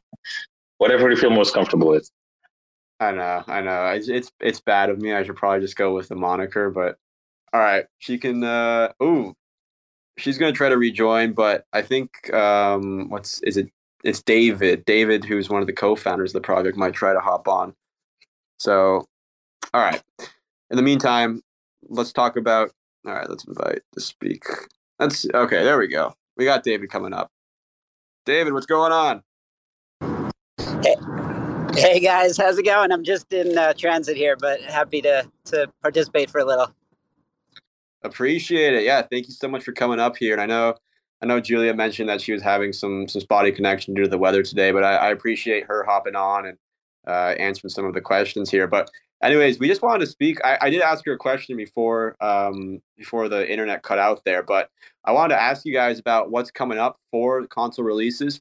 Whatever 0.78 1.10
you 1.10 1.16
feel 1.16 1.30
most 1.30 1.52
comfortable 1.52 1.88
with. 1.88 2.10
I 3.00 3.12
know, 3.12 3.42
I 3.46 3.60
know. 3.60 3.86
It's, 3.86 4.08
it's 4.08 4.32
it's 4.40 4.60
bad 4.60 4.90
of 4.90 5.00
me. 5.00 5.12
I 5.12 5.22
should 5.22 5.36
probably 5.36 5.60
just 5.60 5.76
go 5.76 5.94
with 5.94 6.08
the 6.08 6.16
moniker, 6.16 6.70
but 6.70 6.96
all 7.52 7.60
right, 7.60 7.86
she 7.98 8.18
can. 8.18 8.44
Uh, 8.44 8.92
ooh, 9.02 9.34
she's 10.16 10.38
gonna 10.38 10.52
try 10.52 10.68
to 10.68 10.78
rejoin, 10.78 11.32
but 11.32 11.64
I 11.72 11.82
think 11.82 12.32
um, 12.32 13.08
what's 13.08 13.40
is 13.42 13.56
it? 13.56 13.68
It's 14.04 14.22
David. 14.22 14.84
David, 14.84 15.24
who's 15.24 15.50
one 15.50 15.60
of 15.60 15.66
the 15.66 15.72
co-founders 15.72 16.30
of 16.30 16.34
the 16.34 16.46
project, 16.46 16.76
might 16.76 16.94
try 16.94 17.12
to 17.12 17.20
hop 17.20 17.48
on. 17.48 17.74
So, 18.58 19.06
all 19.74 19.80
right. 19.80 20.02
In 20.70 20.76
the 20.76 20.82
meantime, 20.82 21.42
let's 21.88 22.12
talk 22.12 22.36
about. 22.36 22.70
All 23.06 23.14
right, 23.14 23.28
let's 23.28 23.44
invite 23.44 23.80
to 23.94 24.00
speak. 24.00 24.44
That's 24.98 25.26
okay. 25.34 25.64
There 25.64 25.78
we 25.78 25.88
go. 25.88 26.14
We 26.36 26.44
got 26.44 26.62
David 26.62 26.90
coming 26.90 27.12
up. 27.12 27.30
David, 28.26 28.52
what's 28.52 28.66
going 28.66 28.92
on? 28.92 29.22
Hey, 30.82 30.96
hey 31.74 32.00
guys, 32.00 32.36
how's 32.36 32.58
it 32.58 32.64
going? 32.64 32.92
I'm 32.92 33.04
just 33.04 33.32
in 33.32 33.56
uh, 33.58 33.72
transit 33.72 34.16
here, 34.16 34.36
but 34.36 34.60
happy 34.60 35.02
to 35.02 35.28
to 35.46 35.70
participate 35.82 36.30
for 36.30 36.40
a 36.40 36.44
little. 36.44 36.72
Appreciate 38.02 38.74
it. 38.74 38.84
Yeah, 38.84 39.02
thank 39.02 39.26
you 39.28 39.34
so 39.34 39.48
much 39.48 39.62
for 39.62 39.72
coming 39.72 40.00
up 40.00 40.16
here. 40.16 40.32
And 40.32 40.40
I 40.40 40.46
know, 40.46 40.74
I 41.22 41.26
know 41.26 41.40
Julia 41.40 41.74
mentioned 41.74 42.08
that 42.08 42.22
she 42.22 42.32
was 42.32 42.42
having 42.42 42.72
some 42.72 43.06
some 43.08 43.20
spotty 43.20 43.52
connection 43.52 43.92
due 43.94 44.04
to 44.04 44.08
the 44.08 44.18
weather 44.18 44.42
today, 44.42 44.72
but 44.72 44.84
I, 44.84 44.94
I 44.96 45.10
appreciate 45.10 45.64
her 45.66 45.84
hopping 45.84 46.16
on 46.16 46.46
and 46.46 46.58
uh, 47.06 47.34
answering 47.38 47.70
some 47.70 47.84
of 47.84 47.92
the 47.92 48.00
questions 48.00 48.50
here. 48.50 48.66
But 48.66 48.90
anyways, 49.22 49.58
we 49.58 49.68
just 49.68 49.82
wanted 49.82 50.00
to 50.00 50.10
speak. 50.10 50.38
I, 50.44 50.58
I 50.62 50.70
did 50.70 50.80
ask 50.80 51.04
her 51.04 51.12
a 51.12 51.18
question 51.18 51.56
before 51.56 52.16
um, 52.22 52.80
before 52.96 53.28
the 53.28 53.50
internet 53.50 53.82
cut 53.82 53.98
out 53.98 54.24
there, 54.24 54.42
but 54.42 54.70
I 55.04 55.12
wanted 55.12 55.34
to 55.34 55.42
ask 55.42 55.64
you 55.64 55.72
guys 55.72 55.98
about 55.98 56.30
what's 56.30 56.50
coming 56.50 56.78
up 56.78 56.98
for 57.10 57.46
console 57.46 57.84
releases. 57.84 58.40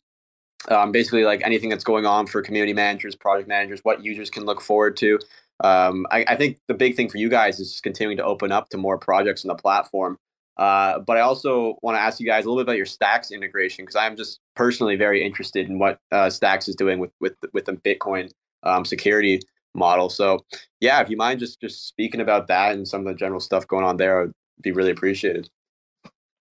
Um, 0.67 0.91
basically, 0.91 1.24
like 1.24 1.41
anything 1.45 1.69
that's 1.69 1.86
going 1.86 2.06
on 2.06 2.28
for 2.28 2.41
community 2.41 2.74
managers, 2.74 3.15
project 3.15 3.48
managers, 3.48 3.80
what 3.84 4.04
users 4.04 4.30
can 4.30 4.45
look 4.45 4.62
forward 4.62 4.98
to. 4.98 5.19
Um, 5.62 6.06
I, 6.10 6.24
I, 6.28 6.36
think 6.36 6.58
the 6.67 6.74
big 6.74 6.95
thing 6.95 7.10
for 7.10 7.17
you 7.17 7.28
guys 7.28 7.60
is 7.60 7.72
just 7.72 7.84
continuing 7.84 8.15
to 8.17 8.24
open 8.24 8.52
up 8.52 8.69
to 8.69 8.78
more 8.78 8.98
projects 8.98 9.43
on 9.43 9.50
the 9.50 9.56
platform. 9.56 10.17
Uh, 10.58 11.00
but 11.00 11.17
I 11.17 11.22
also 11.22 11.78
want 11.82 11.95
to 11.95 12.02
ask 12.02 12.19
you 12.19 12.26
guys 12.26 12.45
a 12.45 12.50
little 12.50 12.62
bit 12.62 12.69
about 12.69 12.78
your 12.78 12.86
Stacks 12.86 13.32
integration 13.32 13.84
because 13.84 13.95
I'm 13.95 14.15
just 14.15 14.39
personally 14.56 14.95
very 14.95 15.24
interested 15.24 15.69
in 15.69 15.80
what 15.80 16.00
uh, 16.12 16.30
Stacks 16.30 16.67
is 16.67 16.76
doing 16.76 17.00
with 17.00 17.12
with 17.19 17.36
with 17.54 17.65
the 17.65 17.74
Bitcoin 17.74 18.30
um, 18.63 18.84
security 18.86 19.41
model. 19.74 20.10
So 20.10 20.45
yeah, 20.82 21.02
if 21.02 21.10
you 21.10 21.17
mind 21.17 21.39
just 21.39 21.62
just 21.62 21.88
speaking 21.88 22.22
about 22.22 22.48
that 22.48 22.74
and 22.74 22.88
some 22.88 23.02
of 23.02 23.08
the 23.08 23.13
general 23.13 23.39
stuff 23.39 23.67
going 23.67 23.86
on 23.86 23.98
there, 23.98 24.19
would 24.22 24.34
be 24.62 24.72
really 24.72 24.91
appreciated. 24.91 25.50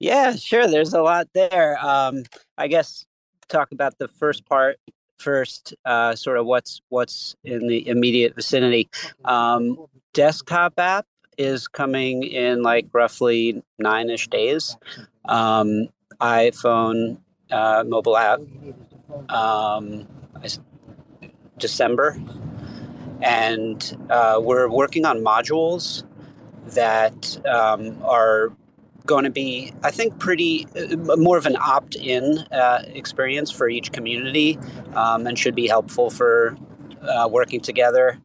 Yeah, 0.00 0.36
sure. 0.36 0.68
There's 0.68 0.94
a 0.94 1.02
lot 1.02 1.28
there. 1.34 1.78
Um, 1.84 2.22
I 2.56 2.68
guess 2.68 3.04
talk 3.48 3.72
about 3.72 3.98
the 3.98 4.08
first 4.08 4.46
part 4.46 4.78
first. 5.18 5.74
Uh, 5.84 6.14
sort 6.14 6.38
of 6.38 6.46
what's 6.46 6.80
what's 6.88 7.36
in 7.44 7.66
the 7.66 7.86
immediate 7.88 8.34
vicinity. 8.34 8.88
Um, 9.24 9.86
desktop 10.12 10.74
app 10.78 11.06
is 11.36 11.68
coming 11.68 12.24
in 12.24 12.62
like 12.62 12.86
roughly 12.92 13.62
nine 13.78 14.10
ish 14.10 14.28
days. 14.28 14.76
Um, 15.26 15.88
iPhone 16.20 17.18
uh, 17.50 17.84
mobile 17.86 18.16
app, 18.16 18.40
um, 19.28 20.06
December 21.58 22.18
and 23.22 23.96
uh, 24.10 24.38
we're 24.40 24.68
working 24.68 25.04
on 25.04 25.18
modules 25.18 26.04
that 26.66 27.38
um, 27.46 27.96
are 28.04 28.52
going 29.08 29.24
to 29.24 29.30
be, 29.30 29.72
I 29.82 29.90
think, 29.90 30.20
pretty 30.20 30.68
uh, 30.76 31.16
more 31.16 31.36
of 31.36 31.46
an 31.46 31.56
opt-in 31.56 32.38
uh, 32.52 32.82
experience 32.86 33.50
for 33.50 33.68
each 33.68 33.90
community, 33.90 34.58
um, 34.94 35.26
and 35.26 35.36
should 35.36 35.56
be 35.56 35.66
helpful 35.66 36.10
for 36.10 36.56
uh, 37.02 37.26
working 37.28 37.60
together. 37.60 38.20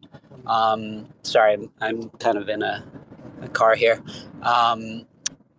Um, 0.45 1.07
sorry, 1.23 1.53
I'm, 1.53 1.71
I'm, 1.81 2.09
kind 2.19 2.37
of 2.37 2.49
in 2.49 2.61
a, 2.61 2.85
a 3.41 3.47
car 3.47 3.75
here. 3.75 4.03
Um, 4.41 5.07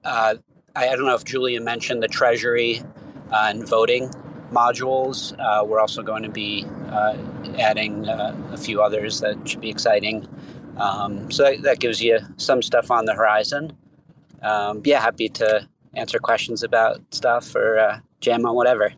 uh, 0.04 0.36
I, 0.76 0.88
I, 0.88 0.94
don't 0.94 1.06
know 1.06 1.14
if 1.14 1.24
Julia 1.24 1.60
mentioned 1.60 2.02
the 2.02 2.08
Treasury 2.08 2.82
uh, 3.32 3.46
and 3.48 3.66
voting 3.66 4.10
modules. 4.52 5.32
We're 5.66 5.80
also 5.80 6.02
going 6.02 6.22
to 6.22 6.28
be 6.28 6.66
adding 7.58 8.06
a 8.06 8.56
few 8.58 8.82
others 8.82 9.20
that 9.20 9.48
should 9.48 9.62
be 9.62 9.70
exciting. 9.70 10.28
Um, 10.76 11.30
so 11.30 11.56
that, 11.62 11.80
gives 11.80 12.02
you 12.02 12.18
some 12.36 12.60
stuff 12.60 12.90
on 12.90 13.06
the 13.06 13.14
horizon. 13.14 13.76
Um, 14.44 14.82
yeah, 14.84 15.00
happy 15.00 15.28
to 15.30 15.66
answer 15.94 16.18
questions 16.18 16.62
about 16.62 17.00
stuff 17.10 17.54
or 17.54 17.78
uh, 17.78 18.00
jam 18.20 18.44
on 18.46 18.54
whatever. 18.54 18.92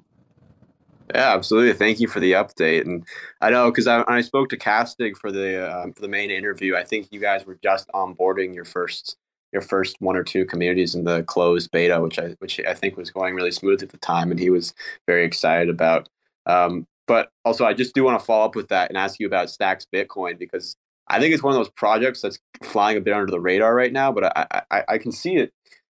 Yeah, 1.14 1.35
absolutely. 1.35 1.74
Thank 1.74 2.00
you 2.00 2.09
for 2.09 2.18
the 2.18 2.32
update. 2.32 2.82
And 2.82 3.04
I 3.40 3.50
know 3.50 3.70
because 3.70 3.87
I, 3.87 4.02
I 4.09 4.20
spoke 4.22 4.48
to 4.48 4.56
Castig 4.56 5.16
for 5.16 5.30
the 5.30 5.72
um, 5.72 5.92
for 5.92 6.02
the 6.02 6.09
main 6.09 6.30
interview. 6.30 6.74
I 6.74 6.85
think 6.85 7.09
you 7.12 7.20
guys 7.20 7.46
were 7.46 7.59
just 7.62 7.88
onboarding 7.94 8.54
your 8.54 8.64
first 8.64 9.16
your 9.52 9.62
first 9.62 9.96
one 10.00 10.16
or 10.16 10.24
two 10.24 10.44
communities 10.44 10.94
in 10.94 11.04
the 11.04 11.22
closed 11.22 11.70
beta, 11.70 12.00
which 12.00 12.18
I 12.18 12.35
which 12.40 12.61
I 12.66 12.74
think 12.74 12.96
was 12.96 13.11
going 13.11 13.35
really 13.35 13.52
smooth 13.52 13.82
at 13.82 13.90
the 13.90 13.98
time, 13.98 14.32
and 14.32 14.40
he 14.40 14.50
was 14.50 14.74
very 15.06 15.24
excited 15.24 15.68
about. 15.68 16.09
Um, 16.46 16.87
but 17.06 17.30
also, 17.44 17.64
I 17.64 17.72
just 17.72 17.94
do 17.94 18.02
want 18.02 18.18
to 18.18 18.26
follow 18.26 18.44
up 18.44 18.56
with 18.56 18.68
that 18.68 18.90
and 18.90 18.98
ask 18.98 19.20
you 19.20 19.28
about 19.28 19.48
Stacks 19.48 19.87
Bitcoin 19.92 20.38
because 20.38 20.76
I 21.08 21.20
think 21.20 21.34
it's 21.34 21.42
one 21.42 21.52
of 21.52 21.58
those 21.58 21.70
projects 21.70 22.20
that's 22.20 22.38
flying 22.62 22.96
a 22.96 23.00
bit 23.00 23.14
under 23.14 23.30
the 23.30 23.40
radar 23.40 23.74
right 23.74 23.92
now. 23.92 24.12
But 24.12 24.36
I 24.36 24.62
I, 24.70 24.84
I 24.88 24.98
can 24.98 25.12
see 25.12 25.36
it. 25.36 25.52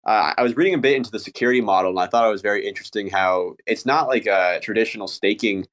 Uh, 0.06 0.34
I 0.38 0.44
was 0.44 0.56
reading 0.56 0.74
a 0.74 0.78
bit 0.78 0.96
into 0.96 1.12
the 1.12 1.20
security 1.20 1.62
model, 1.62 1.92
and 1.92 2.00
I 2.00 2.08
thought 2.08 2.28
it 2.28 2.32
was 2.32 2.42
very 2.42 2.66
interesting 2.66 3.10
how 3.10 3.56
it's 3.66 3.86
not 3.86 4.08
like 4.08 4.26
a 4.26 4.60
traditional 4.62 5.08
staking. 5.08 5.68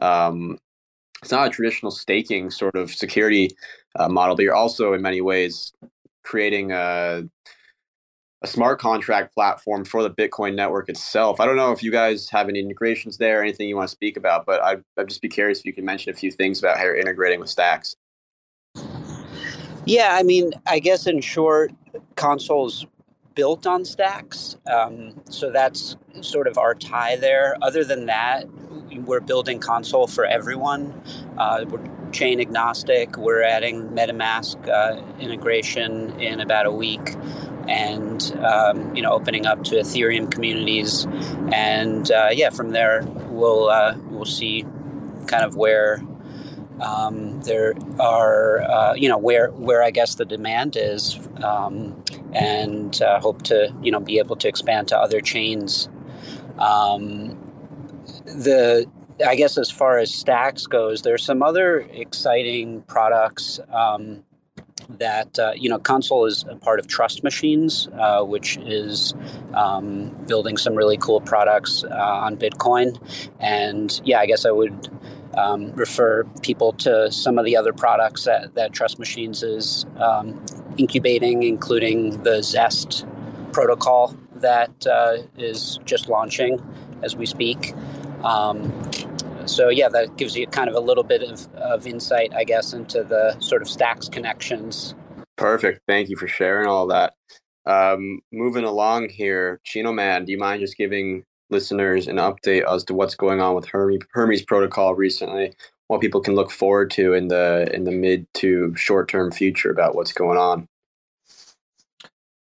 Um, 0.00 0.58
it's 1.22 1.32
not 1.32 1.48
a 1.48 1.50
traditional 1.50 1.90
staking 1.90 2.50
sort 2.50 2.76
of 2.76 2.92
security 2.94 3.50
uh, 3.96 4.08
model, 4.08 4.36
but 4.36 4.42
you're 4.42 4.54
also 4.54 4.92
in 4.94 5.02
many 5.02 5.20
ways 5.20 5.72
creating 6.22 6.72
a 6.72 7.24
a 8.42 8.46
smart 8.46 8.80
contract 8.80 9.34
platform 9.34 9.84
for 9.84 10.02
the 10.02 10.10
Bitcoin 10.10 10.54
network 10.54 10.88
itself. 10.88 11.40
I 11.40 11.46
don't 11.46 11.56
know 11.56 11.72
if 11.72 11.82
you 11.82 11.92
guys 11.92 12.30
have 12.30 12.48
any 12.48 12.60
integrations 12.60 13.18
there, 13.18 13.42
anything 13.42 13.68
you 13.68 13.76
want 13.76 13.88
to 13.88 13.94
speak 13.94 14.16
about, 14.16 14.46
but 14.46 14.62
I'd, 14.62 14.82
I'd 14.96 15.08
just 15.08 15.20
be 15.20 15.28
curious 15.28 15.58
if 15.58 15.66
you 15.66 15.74
can 15.74 15.84
mention 15.84 16.10
a 16.10 16.16
few 16.16 16.30
things 16.30 16.58
about 16.58 16.78
how 16.78 16.84
you're 16.84 16.96
integrating 16.96 17.40
with 17.40 17.50
Stacks. 17.50 17.96
Yeah, 19.86 20.10
I 20.12 20.22
mean, 20.22 20.52
I 20.66 20.78
guess 20.78 21.06
in 21.06 21.20
short, 21.20 21.72
consoles 22.16 22.86
built 23.34 23.66
on 23.66 23.84
Stacks, 23.84 24.56
um, 24.70 25.20
so 25.30 25.50
that's 25.50 25.96
sort 26.20 26.46
of 26.46 26.58
our 26.58 26.74
tie 26.74 27.16
there. 27.16 27.56
Other 27.62 27.84
than 27.84 28.06
that, 28.06 28.46
we're 29.06 29.20
building 29.20 29.58
console 29.58 30.06
for 30.06 30.24
everyone. 30.26 31.00
Uh, 31.38 31.64
we're 31.68 31.82
chain 32.12 32.40
agnostic. 32.40 33.16
We're 33.16 33.42
adding 33.42 33.88
MetaMask 33.90 34.68
uh, 34.68 35.02
integration 35.18 36.18
in 36.20 36.40
about 36.40 36.66
a 36.66 36.72
week, 36.72 37.14
and 37.68 38.20
um, 38.44 38.94
you 38.94 39.02
know, 39.02 39.12
opening 39.12 39.46
up 39.46 39.64
to 39.64 39.76
Ethereum 39.76 40.30
communities. 40.30 41.06
And 41.52 42.10
uh, 42.10 42.28
yeah, 42.32 42.50
from 42.50 42.70
there 42.70 43.04
we'll 43.28 43.68
uh, 43.68 43.96
we'll 44.08 44.24
see 44.24 44.66
kind 45.26 45.44
of 45.44 45.56
where 45.56 46.02
um, 46.80 47.40
there 47.42 47.74
are 47.98 48.62
uh, 48.62 48.94
you 48.94 49.08
know 49.08 49.18
where 49.18 49.50
where 49.50 49.82
I 49.82 49.90
guess 49.90 50.14
the 50.14 50.24
demand 50.24 50.76
is, 50.76 51.18
um, 51.42 52.02
and 52.32 53.00
uh, 53.02 53.20
hope 53.20 53.42
to 53.44 53.74
you 53.82 53.92
know 53.92 54.00
be 54.00 54.18
able 54.18 54.36
to 54.36 54.48
expand 54.48 54.88
to 54.88 54.98
other 54.98 55.20
chains. 55.20 55.88
Um, 56.58 57.38
the 58.24 58.86
I 59.26 59.34
guess 59.36 59.58
as 59.58 59.70
far 59.70 59.98
as 59.98 60.12
stacks 60.12 60.66
goes, 60.66 61.02
there's 61.02 61.24
some 61.24 61.42
other 61.42 61.80
exciting 61.92 62.82
products 62.82 63.60
um, 63.72 64.24
that 64.98 65.38
uh, 65.38 65.52
you 65.54 65.68
know. 65.68 65.78
Console 65.78 66.24
is 66.24 66.44
a 66.48 66.56
part 66.56 66.80
of 66.80 66.86
Trust 66.86 67.22
Machines, 67.22 67.88
uh, 67.98 68.22
which 68.22 68.56
is 68.58 69.14
um, 69.54 70.08
building 70.26 70.56
some 70.56 70.74
really 70.74 70.96
cool 70.96 71.20
products 71.20 71.84
uh, 71.84 71.94
on 71.94 72.36
Bitcoin. 72.36 72.98
And 73.38 74.00
yeah, 74.04 74.20
I 74.20 74.26
guess 74.26 74.46
I 74.46 74.50
would 74.50 74.88
um, 75.36 75.72
refer 75.72 76.24
people 76.42 76.72
to 76.74 77.10
some 77.10 77.38
of 77.38 77.44
the 77.44 77.56
other 77.56 77.72
products 77.72 78.24
that, 78.24 78.54
that 78.54 78.72
Trust 78.72 78.98
Machines 78.98 79.42
is 79.42 79.86
um, 79.98 80.44
incubating, 80.76 81.42
including 81.42 82.22
the 82.22 82.42
Zest 82.42 83.06
protocol 83.52 84.16
that 84.36 84.86
uh, 84.86 85.18
is 85.38 85.78
just 85.84 86.08
launching 86.08 86.60
as 87.02 87.16
we 87.16 87.26
speak. 87.26 87.74
Um, 88.24 88.72
so 89.46 89.68
yeah, 89.68 89.88
that 89.88 90.16
gives 90.16 90.36
you 90.36 90.46
kind 90.46 90.68
of 90.68 90.74
a 90.74 90.80
little 90.80 91.04
bit 91.04 91.22
of, 91.22 91.52
of 91.54 91.86
insight, 91.86 92.32
I 92.34 92.44
guess, 92.44 92.72
into 92.72 93.02
the 93.02 93.38
sort 93.40 93.62
of 93.62 93.68
stacks 93.68 94.08
connections. 94.08 94.94
Perfect. 95.36 95.80
Thank 95.88 96.08
you 96.08 96.16
for 96.16 96.28
sharing 96.28 96.66
all 96.66 96.86
that. 96.88 97.14
Um, 97.66 98.20
moving 98.32 98.64
along 98.64 99.10
here, 99.10 99.60
Chinoman, 99.64 100.24
do 100.24 100.32
you 100.32 100.38
mind 100.38 100.60
just 100.60 100.76
giving 100.76 101.24
listeners 101.50 102.08
an 102.08 102.16
update 102.16 102.70
as 102.70 102.84
to 102.84 102.94
what's 102.94 103.14
going 103.14 103.40
on 103.40 103.54
with 103.54 103.66
Hermes, 103.66 104.02
Hermes 104.12 104.42
protocol 104.42 104.94
recently? 104.94 105.54
What 105.88 106.00
people 106.00 106.20
can 106.20 106.34
look 106.34 106.50
forward 106.50 106.90
to 106.92 107.14
in 107.14 107.28
the 107.28 107.68
in 107.74 107.84
the 107.84 107.90
mid 107.90 108.26
to 108.34 108.74
short 108.76 109.08
term 109.08 109.32
future 109.32 109.70
about 109.70 109.94
what's 109.94 110.12
going 110.12 110.38
on. 110.38 110.68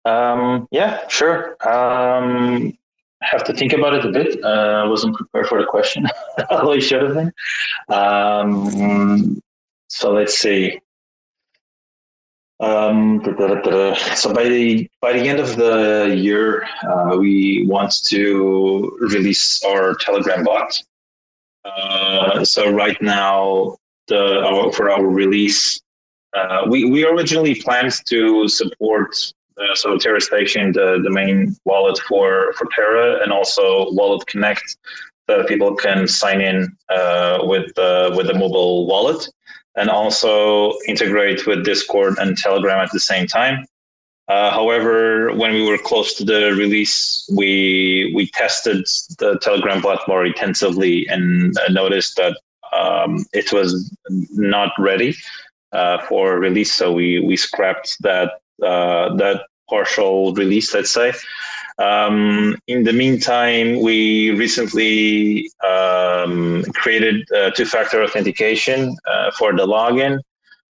Um, 0.06 0.68
yeah, 0.72 1.08
sure. 1.08 1.58
Um, 1.68 2.78
have 3.22 3.44
to 3.46 3.54
think 3.54 3.74
about 3.74 3.94
it 3.94 4.06
a 4.06 4.12
bit. 4.12 4.44
Uh, 4.44 4.84
I 4.84 4.88
wasn't 4.88 5.16
prepared 5.16 5.48
for 5.48 5.60
the 5.60 5.68
question, 5.68 6.08
although 6.50 6.80
should 6.80 7.02
have 7.02 7.14
been. 7.16 7.34
Um, 7.90 9.42
so 9.88 10.14
let's 10.14 10.38
see. 10.38 10.80
Um, 12.62 13.22
so 13.24 14.34
by 14.34 14.44
the 14.44 14.90
by 15.02 15.14
the 15.14 15.28
end 15.28 15.40
of 15.40 15.56
the 15.56 16.14
year, 16.18 16.68
uh, 16.84 17.16
we 17.18 17.66
want 17.68 17.94
to 18.08 18.98
release 19.00 19.64
our 19.64 19.96
Telegram 19.96 20.44
bot. 20.44 20.84
Uh, 21.64 22.44
so 22.44 22.70
right 22.72 23.02
now, 23.02 23.78
the 24.08 24.44
our, 24.44 24.74
for 24.74 24.92
our 24.92 25.06
release, 25.06 25.82
uh, 26.36 26.66
we 26.68 26.84
we 26.84 27.06
originally 27.06 27.56
planned 27.56 27.94
to 28.08 28.48
support 28.50 29.16
so 29.74 29.98
Terra 29.98 30.22
Station, 30.22 30.72
the, 30.72 31.00
the 31.04 31.10
main 31.10 31.56
wallet 31.66 32.00
for, 32.08 32.54
for 32.54 32.68
Terra, 32.76 33.22
and 33.22 33.32
also 33.32 33.92
Wallet 33.92 34.26
Connect, 34.28 34.78
that 35.28 35.48
people 35.48 35.76
can 35.76 36.08
sign 36.08 36.42
in 36.42 36.76
uh, 36.90 37.40
with 37.44 37.78
uh, 37.78 38.12
with 38.16 38.28
the 38.28 38.34
mobile 38.34 38.88
wallet, 38.88 39.28
and 39.76 39.90
also 39.90 40.74
integrate 40.88 41.46
with 41.46 41.66
Discord 41.66 42.18
and 42.20 42.38
Telegram 42.38 42.80
at 42.80 42.92
the 42.92 43.00
same 43.00 43.28
time. 43.28 43.66
Uh, 44.28 44.52
however, 44.52 45.34
when 45.36 45.54
we 45.54 45.68
were 45.68 45.78
close 45.78 46.14
to 46.14 46.24
the 46.24 46.54
release, 46.54 47.28
we 47.36 48.12
we 48.16 48.28
tested 48.28 48.86
the 49.18 49.40
Telegram 49.42 49.82
bot 49.82 50.08
more 50.08 50.24
intensively 50.24 51.08
and 51.08 51.58
noticed 51.72 52.16
that 52.18 52.38
um, 52.72 53.26
it 53.34 53.52
was 53.52 53.92
not 54.32 54.72
ready 54.78 55.16
uh, 55.72 55.98
for 56.08 56.40
release. 56.40 56.72
So 56.74 56.94
we 56.94 57.20
we 57.20 57.36
scrapped 57.38 57.98
that 58.02 58.34
uh, 58.64 59.16
that 59.16 59.46
partial 59.68 60.34
release, 60.34 60.74
let's 60.76 60.92
say. 60.92 61.14
Um, 61.80 62.58
in 62.68 62.84
the 62.84 62.92
meantime, 62.92 63.80
we 63.80 64.32
recently 64.32 65.50
um, 65.66 66.64
created 66.74 67.26
uh, 67.32 67.52
two-factor 67.52 68.04
authentication 68.04 68.98
uh, 69.10 69.32
for 69.32 69.56
the 69.56 69.66
login. 69.66 70.20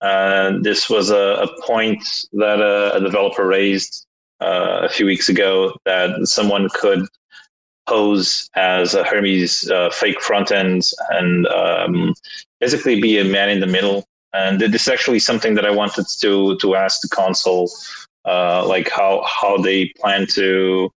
Uh, 0.02 0.60
this 0.62 0.90
was 0.90 1.12
a, 1.12 1.46
a 1.46 1.62
point 1.62 2.02
that 2.34 2.60
a, 2.62 2.96
a 2.96 3.02
developer 3.02 3.46
raised 3.46 4.06
uh, 4.42 4.82
a 4.84 4.90
few 4.90 5.06
weeks 5.06 5.28
ago 5.30 5.74
that 5.86 6.26
someone 6.26 6.70
could 6.74 7.06
pose 7.88 8.50
as 8.56 8.96
a 8.96 9.04
Hermes 9.04 9.70
uh, 9.70 9.90
fake 9.90 10.22
front 10.22 10.52
end 10.52 10.84
and 11.10 11.48
um, 11.48 12.14
basically 12.60 13.02
be 13.02 13.20
a 13.20 13.26
man 13.26 13.50
in 13.50 13.60
the 13.60 13.68
middle. 13.68 14.06
And 14.34 14.60
this 14.60 14.84
is 14.84 14.88
actually 14.88 15.20
something 15.20 15.54
that 15.56 15.66
I 15.66 15.70
wanted 15.70 16.06
to 16.22 16.58
to 16.58 16.76
ask 16.76 17.02
the 17.02 17.10
Console, 17.10 17.70
uh, 18.26 18.66
like 18.68 18.90
how 18.90 19.24
how 19.24 19.58
they 19.58 19.88
plan 20.00 20.28
to 20.34 20.92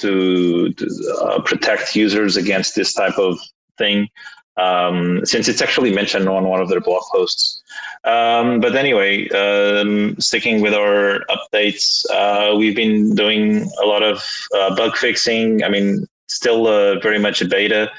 to, 0.00 0.72
to 0.72 0.86
uh, 1.22 1.42
protect 1.42 1.94
users 1.94 2.36
against 2.36 2.74
this 2.74 2.92
type 2.92 3.18
of 3.18 3.38
thing. 3.78 4.08
Um, 4.56 5.24
since 5.24 5.48
it's 5.48 5.62
actually 5.62 5.92
mentioned 5.92 6.28
on 6.28 6.44
one 6.44 6.60
of 6.60 6.68
their 6.68 6.80
blog 6.80 7.02
posts. 7.12 7.62
Um, 8.04 8.60
but 8.60 8.76
anyway, 8.76 9.28
um, 9.30 10.16
sticking 10.18 10.60
with 10.60 10.74
our 10.74 11.20
updates, 11.30 12.04
uh, 12.10 12.56
we've 12.56 12.76
been 12.76 13.14
doing 13.14 13.70
a 13.82 13.86
lot 13.86 14.02
of 14.02 14.22
uh, 14.54 14.74
bug 14.74 14.96
fixing. 14.96 15.62
I 15.62 15.68
mean, 15.68 16.06
still 16.28 16.66
uh, 16.66 16.98
very 16.98 17.18
much 17.18 17.40
a 17.40 17.46
beta 17.46 17.90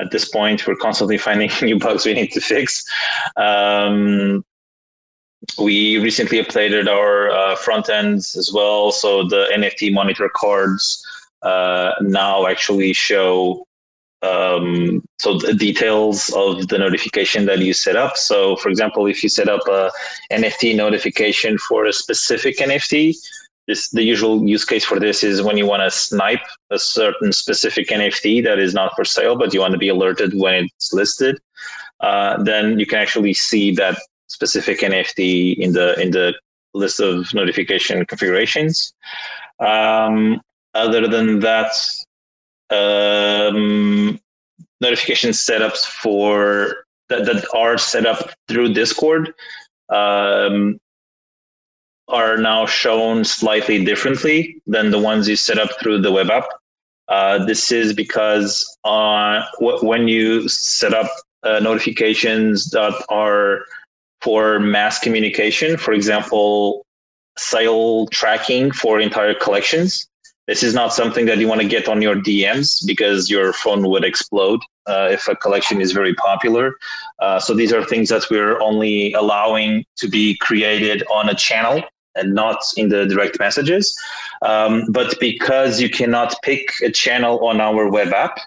at 0.00 0.10
this 0.10 0.28
point. 0.28 0.66
We're 0.66 0.76
constantly 0.76 1.18
finding 1.28 1.50
new 1.62 1.78
bugs 1.78 2.04
we 2.04 2.14
need 2.14 2.32
to 2.32 2.40
fix. 2.40 2.84
Um, 3.36 4.44
we 5.58 5.98
recently 5.98 6.42
updated 6.42 6.88
our 6.88 7.30
uh, 7.30 7.56
front 7.56 7.88
ends 7.88 8.36
as 8.36 8.52
well. 8.52 8.92
So 8.92 9.24
the 9.24 9.46
NFT 9.52 9.92
monitor 9.92 10.30
cards 10.34 11.04
uh, 11.42 11.92
now 12.00 12.46
actually 12.46 12.92
show 12.92 13.64
um, 14.22 15.04
so 15.20 15.38
the 15.38 15.54
details 15.54 16.28
of 16.34 16.68
the 16.68 16.78
notification 16.78 17.46
that 17.46 17.60
you 17.60 17.72
set 17.72 17.94
up. 17.94 18.16
So, 18.16 18.56
for 18.56 18.68
example, 18.68 19.06
if 19.06 19.22
you 19.22 19.28
set 19.28 19.48
up 19.48 19.60
a 19.68 19.92
NFT 20.32 20.74
notification 20.74 21.56
for 21.56 21.84
a 21.84 21.92
specific 21.92 22.58
NFT, 22.58 23.14
this 23.68 23.90
the 23.90 24.02
usual 24.02 24.44
use 24.44 24.64
case 24.64 24.84
for 24.84 24.98
this 24.98 25.22
is 25.22 25.42
when 25.42 25.56
you 25.56 25.66
want 25.66 25.82
to 25.82 25.90
snipe 25.90 26.44
a 26.70 26.78
certain 26.78 27.32
specific 27.32 27.88
NFT 27.88 28.42
that 28.44 28.58
is 28.58 28.74
not 28.74 28.96
for 28.96 29.04
sale, 29.04 29.36
but 29.36 29.54
you 29.54 29.60
want 29.60 29.72
to 29.72 29.78
be 29.78 29.88
alerted 29.88 30.34
when 30.34 30.64
it's 30.64 30.92
listed. 30.92 31.38
Uh, 32.00 32.42
then 32.42 32.78
you 32.78 32.86
can 32.86 32.98
actually 32.98 33.34
see 33.34 33.72
that 33.74 33.98
specific 34.28 34.80
NFT 34.80 35.56
in 35.58 35.72
the 35.72 35.98
in 36.00 36.10
the 36.10 36.34
list 36.74 37.00
of 37.00 37.32
notification 37.34 38.04
configurations. 38.06 38.94
Um, 39.58 40.40
other 40.74 41.08
than 41.08 41.40
that, 41.40 41.72
um, 42.70 44.20
notification 44.80 45.30
setups 45.30 45.84
for 45.84 46.84
that, 47.08 47.24
that 47.24 47.46
are 47.54 47.78
set 47.78 48.06
up 48.06 48.30
through 48.46 48.74
Discord 48.74 49.34
um, 49.88 50.78
are 52.08 52.36
now 52.36 52.66
shown 52.66 53.24
slightly 53.24 53.84
differently 53.84 54.60
than 54.66 54.90
the 54.90 54.98
ones 54.98 55.28
you 55.28 55.36
set 55.36 55.58
up 55.58 55.70
through 55.80 56.00
the 56.00 56.12
web 56.12 56.30
app. 56.30 56.46
Uh, 57.08 57.44
this 57.46 57.72
is 57.72 57.94
because 57.94 58.78
uh, 58.84 59.42
when 59.60 60.08
you 60.08 60.46
set 60.48 60.92
up 60.92 61.10
uh, 61.42 61.58
notifications 61.60 62.70
that 62.70 62.92
are 63.08 63.64
for 64.20 64.58
mass 64.58 64.98
communication, 64.98 65.76
for 65.76 65.92
example, 65.92 66.84
sale 67.36 68.06
tracking 68.08 68.70
for 68.72 69.00
entire 69.00 69.34
collections, 69.34 70.08
this 70.48 70.62
is 70.62 70.74
not 70.74 70.94
something 70.94 71.26
that 71.26 71.36
you 71.36 71.46
want 71.46 71.60
to 71.60 71.68
get 71.68 71.88
on 71.88 72.00
your 72.00 72.16
DMs 72.16 72.84
because 72.86 73.28
your 73.28 73.52
phone 73.52 73.86
would 73.90 74.02
explode 74.02 74.60
uh, 74.86 75.08
if 75.12 75.28
a 75.28 75.36
collection 75.36 75.78
is 75.82 75.92
very 75.92 76.14
popular. 76.14 76.74
Uh, 77.18 77.38
so 77.38 77.52
these 77.52 77.70
are 77.70 77.84
things 77.84 78.08
that 78.08 78.24
we're 78.30 78.58
only 78.62 79.12
allowing 79.12 79.84
to 79.98 80.08
be 80.08 80.38
created 80.40 81.04
on 81.12 81.28
a 81.28 81.34
channel 81.34 81.82
and 82.14 82.34
not 82.34 82.58
in 82.78 82.88
the 82.88 83.04
direct 83.04 83.38
messages. 83.38 83.94
Um, 84.40 84.84
but 84.90 85.20
because 85.20 85.82
you 85.82 85.90
cannot 85.90 86.34
pick 86.42 86.72
a 86.82 86.90
channel 86.90 87.46
on 87.46 87.60
our 87.60 87.86
web 87.90 88.14
app, 88.14 88.38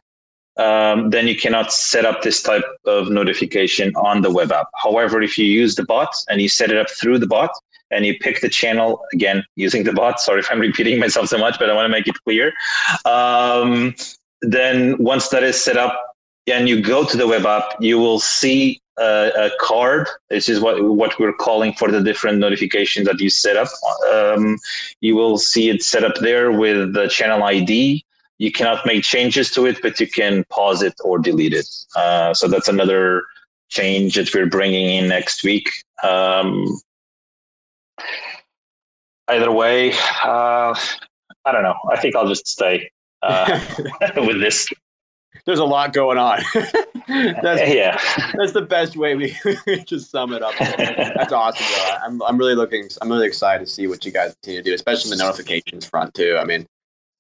um, 0.58 1.10
then 1.10 1.28
you 1.28 1.36
cannot 1.36 1.72
set 1.72 2.06
up 2.06 2.22
this 2.22 2.42
type 2.42 2.64
of 2.86 3.10
notification 3.10 3.94
on 3.96 4.22
the 4.22 4.32
web 4.32 4.52
app. 4.52 4.68
However, 4.84 5.22
if 5.22 5.38
you 5.38 5.46
use 5.46 5.76
the 5.76 5.84
bot 5.84 6.14
and 6.30 6.42
you 6.42 6.50
set 6.50 6.72
it 6.72 6.78
up 6.78 6.90
through 6.90 7.20
the 7.20 7.28
bot, 7.28 7.52
and 7.92 8.06
you 8.06 8.18
pick 8.20 8.42
the 8.42 8.50
channel 8.50 9.04
again 9.14 9.44
using 9.56 9.84
the 9.84 9.94
bot. 9.94 10.20
Sorry 10.22 10.40
if 10.40 10.48
I'm 10.50 10.60
repeating 10.60 11.00
myself 11.00 11.28
so 11.28 11.38
much, 11.38 11.60
but 11.60 11.70
I 11.70 11.74
want 11.74 11.86
to 11.86 11.90
make 11.90 12.08
it 12.08 12.16
clear. 12.24 12.54
Um, 13.06 13.94
then 14.42 14.98
once 14.98 15.30
that 15.30 15.44
is 15.44 15.62
set 15.62 15.78
up 15.78 16.16
and 16.48 16.68
you 16.68 16.82
go 16.82 17.06
to 17.06 17.18
the 17.18 17.28
web 17.28 17.46
app, 17.46 17.76
you 17.80 18.00
will 18.00 18.20
see 18.20 18.82
a, 18.98 19.32
a, 19.38 19.52
card. 19.60 20.08
This 20.30 20.50
is 20.50 20.60
what 20.60 20.84
what 20.84 21.20
we're 21.20 21.34
calling 21.34 21.74
for 21.74 21.92
the 21.92 22.02
different 22.02 22.40
notifications 22.40 23.08
that 23.08 23.20
you 23.20 23.30
set 23.30 23.56
up. 23.58 23.68
Um, 24.12 24.58
you 25.02 25.16
will 25.16 25.38
see 25.38 25.70
it 25.70 25.84
set 25.84 26.04
up 26.04 26.16
there 26.16 26.52
with 26.52 26.94
the 26.94 27.08
channel 27.08 27.44
ID. 27.44 28.04
You 28.42 28.52
cannot 28.52 28.88
make 28.88 29.04
changes 29.04 29.52
to 29.52 29.68
it, 29.68 29.78
but 29.84 30.00
you 30.00 30.08
can 30.08 30.44
pause 30.50 30.82
it 30.82 30.96
or 31.04 31.20
delete 31.20 31.54
it. 31.54 31.70
Uh, 31.96 32.34
so 32.34 32.48
that's 32.48 32.68
another 32.68 33.24
change 33.70 34.16
that 34.16 34.34
we're 34.34 34.48
bringing 34.48 34.96
in 34.96 35.08
next 35.08 35.44
week. 35.44 35.70
Um, 36.02 36.66
either 39.28 39.52
way, 39.52 39.94
uh, 40.24 40.74
I 41.46 41.52
don't 41.52 41.62
know. 41.62 41.76
I 41.92 41.98
think 42.02 42.16
I'll 42.16 42.28
just 42.28 42.48
stay 42.48 42.90
uh, 43.22 43.60
with 44.16 44.42
this. 44.42 44.68
There's 45.46 45.60
a 45.60 45.64
lot 45.66 45.94
going 45.94 46.18
on. 46.18 46.40
that's, 47.44 47.72
yeah, 47.72 48.00
that's 48.34 48.54
the 48.54 48.66
best 48.68 48.98
way 48.98 49.14
we 49.14 49.38
just 49.86 50.10
sum 50.10 50.34
it 50.34 50.42
up. 50.42 50.56
That's 50.58 51.32
awesome. 51.32 51.66
Though. 51.76 51.98
I'm 52.04 52.22
I'm 52.24 52.38
really 52.40 52.56
looking. 52.56 52.90
I'm 53.04 53.12
really 53.12 53.28
excited 53.28 53.68
to 53.68 53.72
see 53.72 53.86
what 53.86 54.04
you 54.04 54.12
guys 54.12 54.34
continue 54.42 54.64
to 54.64 54.70
do, 54.72 54.74
especially 54.74 55.12
the 55.12 55.18
notifications 55.18 55.86
front 55.86 56.16
too. 56.16 56.38
I 56.40 56.46
mean, 56.46 56.66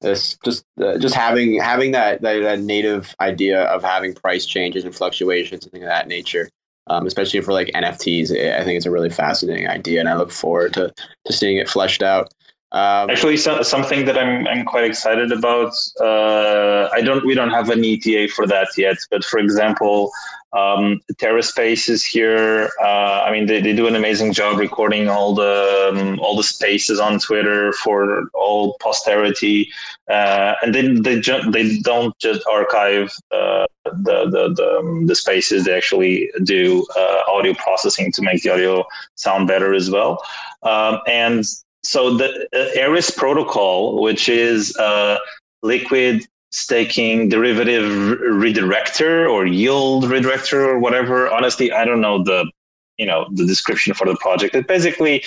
this 0.01 0.37
just 0.43 0.65
uh, 0.81 0.97
just 0.97 1.15
having 1.15 1.59
having 1.59 1.91
that, 1.91 2.21
that, 2.21 2.41
that 2.41 2.59
native 2.59 3.15
idea 3.19 3.63
of 3.63 3.83
having 3.83 4.13
price 4.13 4.45
changes 4.45 4.83
and 4.83 4.95
fluctuations 4.95 5.63
and 5.63 5.71
things 5.71 5.83
of 5.83 5.89
that 5.89 6.07
nature 6.07 6.49
um, 6.87 7.05
especially 7.05 7.41
for 7.41 7.53
like 7.53 7.67
NFTs. 7.67 8.31
I 8.31 8.63
think 8.63 8.77
it's 8.77 8.85
a 8.85 8.91
really 8.91 9.09
fascinating 9.09 9.67
idea, 9.67 9.99
and 9.99 10.09
I 10.09 10.15
look 10.15 10.31
forward 10.31 10.73
to 10.73 10.93
to 11.25 11.33
seeing 11.33 11.57
it 11.57 11.69
fleshed 11.69 12.03
out. 12.03 12.33
Um, 12.73 13.09
Actually, 13.09 13.35
so, 13.35 13.61
something 13.63 14.05
that 14.05 14.17
I'm 14.17 14.47
I'm 14.47 14.63
quite 14.63 14.85
excited 14.85 15.31
about. 15.33 15.73
Uh, 15.99 16.87
I 16.93 17.01
don't 17.01 17.25
we 17.25 17.33
don't 17.33 17.49
have 17.49 17.69
an 17.69 17.83
ETA 17.83 18.29
for 18.33 18.47
that 18.47 18.69
yet, 18.77 18.95
but 19.09 19.25
for 19.25 19.39
example, 19.39 20.09
um, 20.53 21.01
TerraSpace 21.13 21.89
is 21.89 22.05
here. 22.05 22.69
Uh, 22.81 23.23
I 23.25 23.31
mean, 23.31 23.45
they, 23.45 23.59
they 23.59 23.73
do 23.73 23.87
an 23.87 23.95
amazing 23.95 24.31
job 24.31 24.57
recording 24.57 25.09
all 25.09 25.35
the 25.35 25.91
um, 25.91 26.17
all 26.19 26.37
the 26.37 26.43
spaces 26.43 26.97
on 26.97 27.19
Twitter 27.19 27.73
for 27.73 28.29
all 28.33 28.77
posterity, 28.79 29.69
uh, 30.09 30.53
and 30.61 30.73
they 30.73 30.93
they 30.93 31.19
ju- 31.19 31.51
they 31.51 31.77
don't 31.79 32.17
just 32.19 32.41
archive 32.49 33.11
uh, 33.33 33.65
the 33.83 34.29
the 34.29 34.53
the, 34.55 34.77
um, 34.79 35.07
the, 35.07 35.15
spaces. 35.15 35.65
They 35.65 35.73
actually 35.73 36.31
do 36.43 36.85
uh, 36.97 37.21
audio 37.27 37.53
processing 37.53 38.13
to 38.13 38.21
make 38.21 38.43
the 38.43 38.51
audio 38.51 38.85
sound 39.15 39.49
better 39.49 39.73
as 39.73 39.89
well, 39.89 40.23
um, 40.63 40.99
and 41.05 41.43
so 41.83 42.15
the 42.15 42.47
uh, 42.53 42.79
Eris 42.79 43.09
protocol, 43.09 44.01
which 44.01 44.29
is 44.29 44.75
a 44.77 45.19
liquid 45.63 46.27
staking 46.51 47.29
derivative 47.29 47.89
redirector 48.19 49.29
or 49.29 49.45
yield 49.45 50.03
redirector 50.05 50.65
or 50.65 50.79
whatever. 50.79 51.29
Honestly, 51.29 51.71
I 51.71 51.85
don't 51.85 52.01
know 52.01 52.23
the 52.23 52.51
you 52.97 53.05
know 53.05 53.27
the 53.31 53.45
description 53.47 53.93
for 53.93 54.05
the 54.05 54.15
project. 54.17 54.53
But 54.53 54.67
basically, 54.67 55.23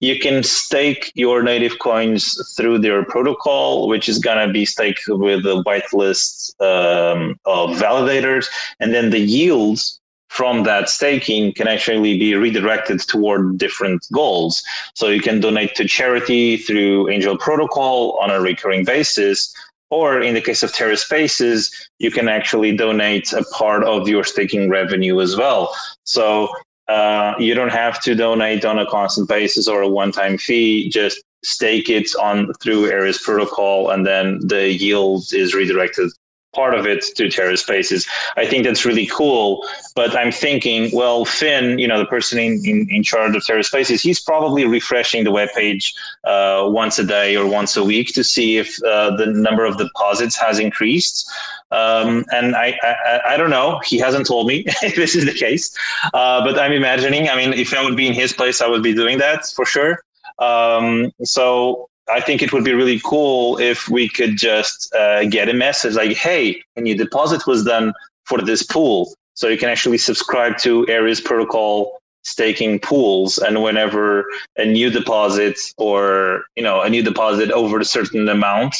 you 0.00 0.18
can 0.18 0.42
stake 0.42 1.12
your 1.14 1.42
native 1.42 1.78
coins 1.78 2.22
through 2.56 2.78
their 2.78 3.04
protocol, 3.04 3.88
which 3.88 4.08
is 4.08 4.18
gonna 4.18 4.50
be 4.50 4.64
staked 4.64 5.02
with 5.08 5.44
a 5.44 5.62
whitelist 5.66 6.58
um, 6.62 7.38
of 7.44 7.70
validators, 7.70 8.46
and 8.80 8.94
then 8.94 9.10
the 9.10 9.20
yields 9.20 10.00
from 10.28 10.64
that 10.64 10.88
staking 10.88 11.52
can 11.52 11.68
actually 11.68 12.18
be 12.18 12.34
redirected 12.34 13.00
toward 13.00 13.58
different 13.58 14.06
goals. 14.12 14.62
So 14.94 15.08
you 15.08 15.20
can 15.20 15.40
donate 15.40 15.74
to 15.76 15.86
charity 15.86 16.56
through 16.56 17.10
Angel 17.10 17.36
Protocol 17.36 18.18
on 18.20 18.30
a 18.30 18.40
recurring 18.40 18.84
basis. 18.84 19.52
Or 19.90 20.20
in 20.20 20.34
the 20.34 20.42
case 20.42 20.62
of 20.62 20.70
TerraSpaces, 20.70 21.72
you 21.98 22.10
can 22.10 22.28
actually 22.28 22.76
donate 22.76 23.32
a 23.32 23.42
part 23.44 23.84
of 23.84 24.06
your 24.06 24.22
staking 24.22 24.68
revenue 24.68 25.20
as 25.20 25.34
well. 25.34 25.74
So 26.04 26.48
uh, 26.88 27.34
you 27.38 27.54
don't 27.54 27.72
have 27.72 28.00
to 28.02 28.14
donate 28.14 28.64
on 28.66 28.78
a 28.78 28.86
constant 28.86 29.28
basis 29.28 29.66
or 29.66 29.80
a 29.80 29.88
one-time 29.88 30.36
fee. 30.36 30.90
Just 30.90 31.22
stake 31.42 31.88
it 31.88 32.10
on 32.20 32.52
through 32.54 32.86
Eris 32.86 33.22
protocol, 33.22 33.90
and 33.90 34.06
then 34.06 34.40
the 34.46 34.72
yield 34.72 35.32
is 35.32 35.54
redirected 35.54 36.10
part 36.58 36.74
of 36.74 36.84
it 36.92 37.00
to 37.16 37.24
TerraSpaces. 37.36 38.02
I 38.36 38.44
think 38.48 38.64
that's 38.64 38.84
really 38.84 39.06
cool. 39.06 39.64
But 39.94 40.10
I'm 40.20 40.32
thinking, 40.32 40.90
well, 40.92 41.24
Finn, 41.24 41.78
you 41.78 41.86
know, 41.90 41.98
the 42.04 42.10
person 42.16 42.36
in, 42.46 42.52
in, 42.64 42.78
in 42.90 43.02
charge 43.12 43.36
of 43.36 43.42
TerraSpaces, 43.42 44.00
he's 44.00 44.20
probably 44.30 44.64
refreshing 44.78 45.22
the 45.22 45.30
web 45.30 45.50
page 45.54 45.94
uh, 46.24 46.62
once 46.82 46.98
a 46.98 47.06
day 47.18 47.36
or 47.36 47.46
once 47.46 47.76
a 47.76 47.84
week 47.92 48.08
to 48.14 48.24
see 48.24 48.48
if 48.62 48.68
uh, 48.82 49.14
the 49.20 49.26
number 49.26 49.64
of 49.64 49.78
deposits 49.84 50.36
has 50.36 50.58
increased. 50.58 51.30
Um, 51.70 52.24
and 52.32 52.56
I, 52.56 52.68
I, 52.82 53.20
I, 53.32 53.36
don't 53.36 53.50
know. 53.50 53.80
He 53.90 53.98
hasn't 53.98 54.26
told 54.26 54.46
me 54.46 54.64
if 54.82 54.96
this 54.96 55.14
is 55.14 55.24
the 55.26 55.38
case. 55.46 55.76
Uh, 56.14 56.42
but 56.44 56.58
I'm 56.58 56.72
imagining. 56.72 57.28
I 57.28 57.36
mean, 57.36 57.52
if 57.52 57.72
I 57.74 57.84
would 57.84 57.96
be 57.96 58.06
in 58.06 58.14
his 58.14 58.32
place, 58.32 58.60
I 58.60 58.68
would 58.72 58.82
be 58.82 58.94
doing 58.94 59.18
that 59.18 59.40
for 59.54 59.64
sure. 59.64 60.02
Um, 60.38 61.12
so 61.24 61.88
I 62.10 62.20
think 62.20 62.42
it 62.42 62.52
would 62.52 62.64
be 62.64 62.72
really 62.72 63.00
cool 63.04 63.58
if 63.58 63.88
we 63.88 64.08
could 64.08 64.36
just 64.36 64.92
uh, 64.94 65.24
get 65.24 65.48
a 65.48 65.54
message 65.54 65.94
like, 65.94 66.16
"Hey, 66.16 66.62
a 66.76 66.80
new 66.80 66.96
deposit 66.96 67.46
was 67.46 67.64
done 67.64 67.92
for 68.24 68.40
this 68.40 68.62
pool," 68.62 69.14
so 69.34 69.48
you 69.48 69.58
can 69.58 69.68
actually 69.68 69.98
subscribe 69.98 70.58
to 70.58 70.86
Eris 70.88 71.20
Protocol 71.20 71.98
staking 72.24 72.78
pools, 72.78 73.38
and 73.38 73.62
whenever 73.62 74.26
a 74.56 74.64
new 74.64 74.90
deposit 74.90 75.58
or 75.76 76.44
you 76.56 76.62
know 76.62 76.80
a 76.80 76.88
new 76.88 77.02
deposit 77.02 77.50
over 77.50 77.78
a 77.78 77.84
certain 77.84 78.28
amount 78.28 78.74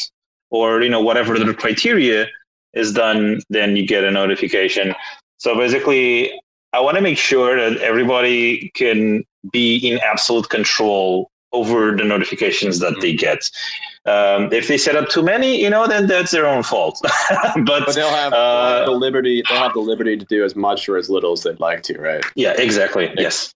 or 0.50 0.82
you 0.82 0.88
know 0.88 1.00
whatever 1.00 1.38
the 1.38 1.54
criteria 1.54 2.26
is 2.74 2.92
done, 2.92 3.40
then 3.50 3.76
you 3.76 3.86
get 3.86 4.04
a 4.04 4.10
notification. 4.10 4.94
So 5.38 5.54
basically, 5.56 6.32
I 6.72 6.80
want 6.80 6.96
to 6.96 7.02
make 7.02 7.18
sure 7.18 7.56
that 7.56 7.80
everybody 7.80 8.70
can 8.74 9.24
be 9.52 9.76
in 9.76 9.98
absolute 10.00 10.48
control 10.48 11.30
over 11.52 11.96
the 11.96 12.04
notifications 12.04 12.78
that 12.80 13.00
they 13.00 13.14
get. 13.14 13.42
Um, 14.06 14.52
if 14.52 14.68
they 14.68 14.78
set 14.78 14.96
up 14.96 15.08
too 15.08 15.22
many, 15.22 15.60
you 15.60 15.68
know, 15.68 15.86
then 15.86 16.06
that's 16.06 16.30
their 16.30 16.46
own 16.46 16.62
fault. 16.62 16.98
but, 17.30 17.64
but, 17.66 17.94
they'll 17.94 18.08
have, 18.10 18.32
uh, 18.32 18.84
the 18.86 18.92
liberty. 18.92 19.42
They'll 19.48 19.58
have 19.58 19.74
the 19.74 19.80
liberty 19.80 20.16
to 20.16 20.24
do 20.24 20.44
as 20.44 20.56
much 20.56 20.88
or 20.88 20.96
as 20.96 21.10
little 21.10 21.32
as 21.32 21.42
they'd 21.42 21.60
like 21.60 21.82
to, 21.84 21.98
right? 22.00 22.24
Yeah, 22.34 22.54
exactly. 22.56 23.12
Yes. 23.16 23.54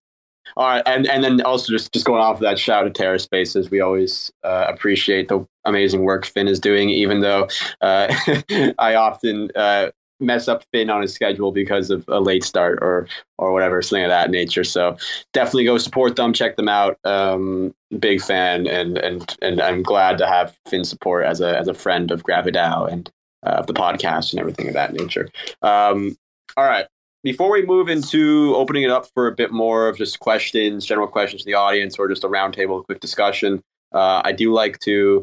All 0.56 0.66
right, 0.66 0.82
and 0.84 1.06
and 1.06 1.24
then 1.24 1.40
also 1.42 1.72
just 1.72 1.92
just 1.92 2.04
going 2.04 2.20
off 2.20 2.36
of 2.36 2.42
that 2.42 2.58
shout 2.58 2.84
to 2.84 3.02
TerraSpaces, 3.02 3.70
we 3.70 3.80
always 3.80 4.30
uh, 4.44 4.66
appreciate 4.68 5.28
the 5.28 5.46
amazing 5.64 6.02
work 6.02 6.26
Finn 6.26 6.46
is 6.46 6.60
doing, 6.60 6.90
even 6.90 7.20
though 7.20 7.48
uh, 7.80 8.14
I 8.78 8.94
often 8.94 9.50
uh, 9.56 9.92
mess 10.22 10.48
up 10.48 10.64
Finn 10.72 10.90
on 10.90 11.02
his 11.02 11.12
schedule 11.12 11.52
because 11.52 11.90
of 11.90 12.04
a 12.08 12.20
late 12.20 12.44
start 12.44 12.78
or 12.80 13.08
or 13.38 13.52
whatever, 13.52 13.82
something 13.82 14.04
of 14.04 14.10
that 14.10 14.30
nature. 14.30 14.64
So 14.64 14.96
definitely 15.32 15.64
go 15.64 15.78
support 15.78 16.16
them, 16.16 16.32
check 16.32 16.56
them 16.56 16.68
out. 16.68 16.98
Um, 17.04 17.74
big 17.98 18.22
fan, 18.22 18.66
and 18.66 18.98
and 18.98 19.36
and 19.42 19.60
I'm 19.60 19.82
glad 19.82 20.18
to 20.18 20.26
have 20.26 20.56
Finn 20.68 20.84
support 20.84 21.24
as 21.24 21.40
a 21.40 21.58
as 21.58 21.68
a 21.68 21.74
friend 21.74 22.10
of 22.10 22.22
GraviDAO 22.22 22.90
and 22.90 23.10
uh, 23.44 23.50
of 23.50 23.66
the 23.66 23.74
podcast 23.74 24.32
and 24.32 24.40
everything 24.40 24.68
of 24.68 24.74
that 24.74 24.92
nature. 24.92 25.28
Um, 25.62 26.16
all 26.56 26.64
right. 26.64 26.86
Before 27.24 27.52
we 27.52 27.64
move 27.64 27.88
into 27.88 28.52
opening 28.56 28.82
it 28.82 28.90
up 28.90 29.06
for 29.14 29.28
a 29.28 29.32
bit 29.32 29.52
more 29.52 29.88
of 29.88 29.96
just 29.96 30.18
questions, 30.18 30.84
general 30.84 31.06
questions 31.06 31.42
to 31.42 31.46
the 31.46 31.54
audience, 31.54 31.96
or 31.96 32.08
just 32.08 32.24
a 32.24 32.28
roundtable, 32.28 32.84
quick 32.84 32.98
discussion, 32.98 33.62
uh, 33.92 34.22
I 34.24 34.32
do 34.32 34.52
like 34.52 34.80
to. 34.80 35.22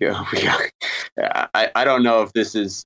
yeah, 0.00 0.22
I, 1.54 1.70
I 1.74 1.84
don't 1.84 2.02
know 2.02 2.22
if 2.22 2.32
this 2.34 2.54
is 2.54 2.84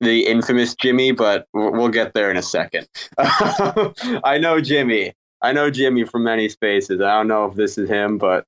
the 0.00 0.26
infamous 0.26 0.74
Jimmy, 0.74 1.12
but 1.12 1.46
we'll 1.52 1.88
get 1.88 2.14
there 2.14 2.30
in 2.30 2.36
a 2.36 2.42
second. 2.42 2.86
I 3.18 4.38
know 4.40 4.60
Jimmy. 4.60 5.14
I 5.42 5.52
know 5.52 5.70
Jimmy 5.70 6.04
from 6.04 6.24
many 6.24 6.48
spaces. 6.48 7.00
I 7.00 7.16
don't 7.16 7.28
know 7.28 7.46
if 7.46 7.54
this 7.54 7.78
is 7.78 7.88
him, 7.88 8.18
but 8.18 8.46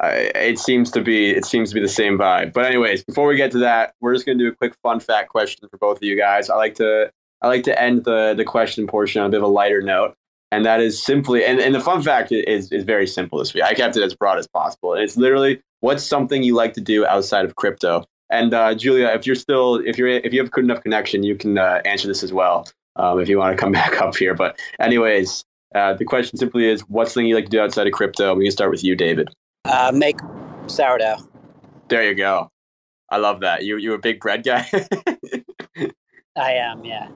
I, 0.00 0.30
it 0.34 0.58
seems 0.58 0.90
to 0.92 1.02
be 1.02 1.30
it 1.30 1.44
seems 1.44 1.70
to 1.70 1.74
be 1.74 1.80
the 1.80 1.88
same 1.88 2.18
vibe. 2.18 2.52
But 2.52 2.66
anyways, 2.66 3.04
before 3.04 3.26
we 3.26 3.36
get 3.36 3.50
to 3.52 3.58
that, 3.58 3.94
we're 4.00 4.14
just 4.14 4.26
gonna 4.26 4.38
do 4.38 4.48
a 4.48 4.54
quick 4.54 4.74
fun 4.82 5.00
fact 5.00 5.28
question 5.28 5.68
for 5.68 5.76
both 5.78 5.98
of 5.98 6.02
you 6.02 6.16
guys. 6.16 6.48
I 6.48 6.56
like 6.56 6.74
to 6.76 7.10
I 7.42 7.48
like 7.48 7.64
to 7.64 7.80
end 7.80 8.04
the 8.04 8.34
the 8.36 8.44
question 8.44 8.86
portion 8.86 9.20
on 9.20 9.28
a 9.28 9.30
bit 9.30 9.38
of 9.38 9.44
a 9.44 9.48
lighter 9.48 9.82
note, 9.82 10.14
and 10.50 10.64
that 10.64 10.80
is 10.80 11.02
simply 11.02 11.44
and, 11.44 11.60
and 11.60 11.74
the 11.74 11.80
fun 11.80 12.02
fact 12.02 12.32
is 12.32 12.72
is 12.72 12.84
very 12.84 13.06
simple 13.06 13.38
this 13.38 13.52
week. 13.52 13.64
I 13.64 13.74
kept 13.74 13.96
it 13.96 14.02
as 14.02 14.14
broad 14.14 14.38
as 14.38 14.46
possible, 14.46 14.94
and 14.94 15.02
it's 15.02 15.16
literally 15.16 15.62
what's 15.80 16.04
something 16.04 16.42
you 16.42 16.54
like 16.54 16.74
to 16.74 16.80
do 16.80 17.04
outside 17.06 17.44
of 17.44 17.56
crypto 17.56 18.04
and 18.30 18.54
uh, 18.54 18.74
Julia, 18.74 19.08
if 19.08 19.26
you're 19.26 19.36
still 19.36 19.76
if 19.76 19.98
you're 19.98 20.08
if 20.08 20.32
you 20.32 20.40
have 20.40 20.50
good 20.50 20.64
enough 20.64 20.82
connection, 20.82 21.22
you 21.22 21.36
can 21.36 21.58
uh, 21.58 21.80
answer 21.84 22.08
this 22.08 22.22
as 22.22 22.32
well 22.32 22.68
um, 22.96 23.20
if 23.20 23.28
you 23.28 23.38
want 23.38 23.56
to 23.56 23.60
come 23.60 23.72
back 23.80 24.00
up 24.00 24.16
here. 24.16 24.34
But 24.34 24.58
anyways, 24.78 25.44
uh, 25.74 25.94
the 25.94 26.04
question 26.04 26.38
simply 26.38 26.66
is, 26.66 26.82
what's 26.82 27.12
something 27.12 27.26
you 27.26 27.34
like 27.34 27.44
to 27.44 27.50
do 27.50 27.60
outside 27.60 27.86
of 27.86 27.92
crypto? 27.92 28.34
We 28.34 28.44
can 28.44 28.52
start 28.52 28.70
with 28.70 28.84
you, 28.84 28.94
David. 28.94 29.28
Uh, 29.64 29.92
make 29.94 30.18
sourdough. 30.66 31.18
There 31.88 32.08
you 32.08 32.14
go. 32.14 32.48
I 33.10 33.16
love 33.16 33.40
that. 33.40 33.64
You 33.64 33.76
you 33.76 33.94
a 33.94 33.98
big 33.98 34.20
bread 34.20 34.44
guy? 34.44 34.68
I 36.36 36.52
am. 36.52 36.84
Yeah. 36.84 37.08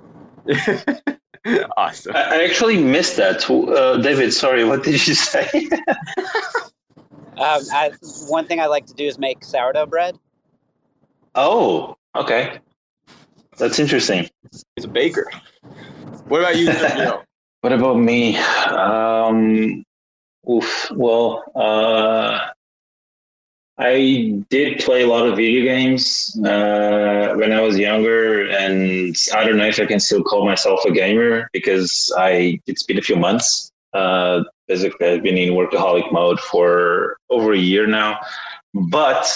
awesome. 1.76 2.16
I 2.16 2.44
actually 2.44 2.82
missed 2.82 3.16
that, 3.16 3.48
uh, 3.48 3.98
David. 3.98 4.32
Sorry, 4.32 4.64
what 4.64 4.82
did 4.82 5.06
you 5.06 5.14
say? 5.14 5.48
um, 7.36 7.62
I, 7.72 7.92
one 8.26 8.46
thing 8.46 8.60
I 8.60 8.66
like 8.66 8.86
to 8.86 8.94
do 8.94 9.06
is 9.06 9.18
make 9.18 9.44
sourdough 9.44 9.86
bread. 9.86 10.18
Oh, 11.34 11.96
okay. 12.14 12.58
That's 13.58 13.78
interesting. 13.78 14.28
He's 14.76 14.84
a 14.84 14.88
baker. 14.88 15.30
What 16.28 16.40
about 16.40 16.56
you? 16.56 16.72
what 17.60 17.72
about 17.72 17.98
me? 17.98 18.36
Um, 18.36 19.84
oof. 20.50 20.90
Well, 20.92 21.44
uh, 21.56 22.50
I 23.78 24.42
did 24.50 24.78
play 24.78 25.02
a 25.02 25.08
lot 25.08 25.26
of 25.26 25.36
video 25.36 25.64
games 25.64 26.38
uh, 26.44 27.34
when 27.34 27.52
I 27.52 27.60
was 27.60 27.76
younger, 27.76 28.48
and 28.48 29.16
I 29.34 29.44
don't 29.44 29.56
know 29.56 29.66
if 29.66 29.80
I 29.80 29.86
can 29.86 29.98
still 29.98 30.22
call 30.22 30.44
myself 30.44 30.84
a 30.84 30.92
gamer 30.92 31.48
because 31.52 32.12
I 32.16 32.60
it's 32.66 32.84
been 32.84 32.98
a 32.98 33.02
few 33.02 33.16
months. 33.16 33.72
Uh, 33.92 34.44
basically, 34.68 35.08
I've 35.08 35.22
been 35.22 35.36
in 35.36 35.54
workaholic 35.54 36.12
mode 36.12 36.38
for 36.38 37.16
over 37.30 37.52
a 37.52 37.58
year 37.58 37.86
now. 37.86 38.20
But 38.74 39.28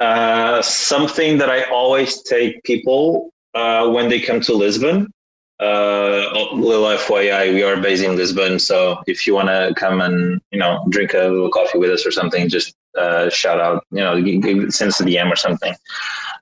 uh, 0.00 0.62
something 0.62 1.38
that 1.38 1.50
I 1.50 1.64
always 1.64 2.22
take 2.22 2.62
people 2.64 3.30
uh, 3.54 3.88
when 3.90 4.08
they 4.08 4.20
come 4.20 4.40
to 4.42 4.54
Lisbon. 4.54 5.12
Uh, 5.60 6.30
little 6.52 6.84
FYI, 6.84 7.52
we 7.52 7.64
are 7.64 7.76
based 7.80 8.04
in 8.04 8.16
Lisbon, 8.16 8.60
so 8.60 9.02
if 9.08 9.26
you 9.26 9.34
want 9.34 9.48
to 9.48 9.74
come 9.76 10.00
and 10.00 10.40
you 10.52 10.58
know 10.58 10.86
drink 10.88 11.14
a 11.14 11.18
little 11.26 11.50
coffee 11.50 11.78
with 11.78 11.90
us 11.90 12.06
or 12.06 12.12
something, 12.12 12.48
just 12.48 12.76
uh, 12.98 13.30
shout 13.30 13.60
out, 13.60 13.84
you 13.90 14.00
know, 14.00 14.14
send 14.70 14.88
us 14.88 15.00
a 15.00 15.04
DM 15.04 15.30
or 15.30 15.36
something. 15.36 15.74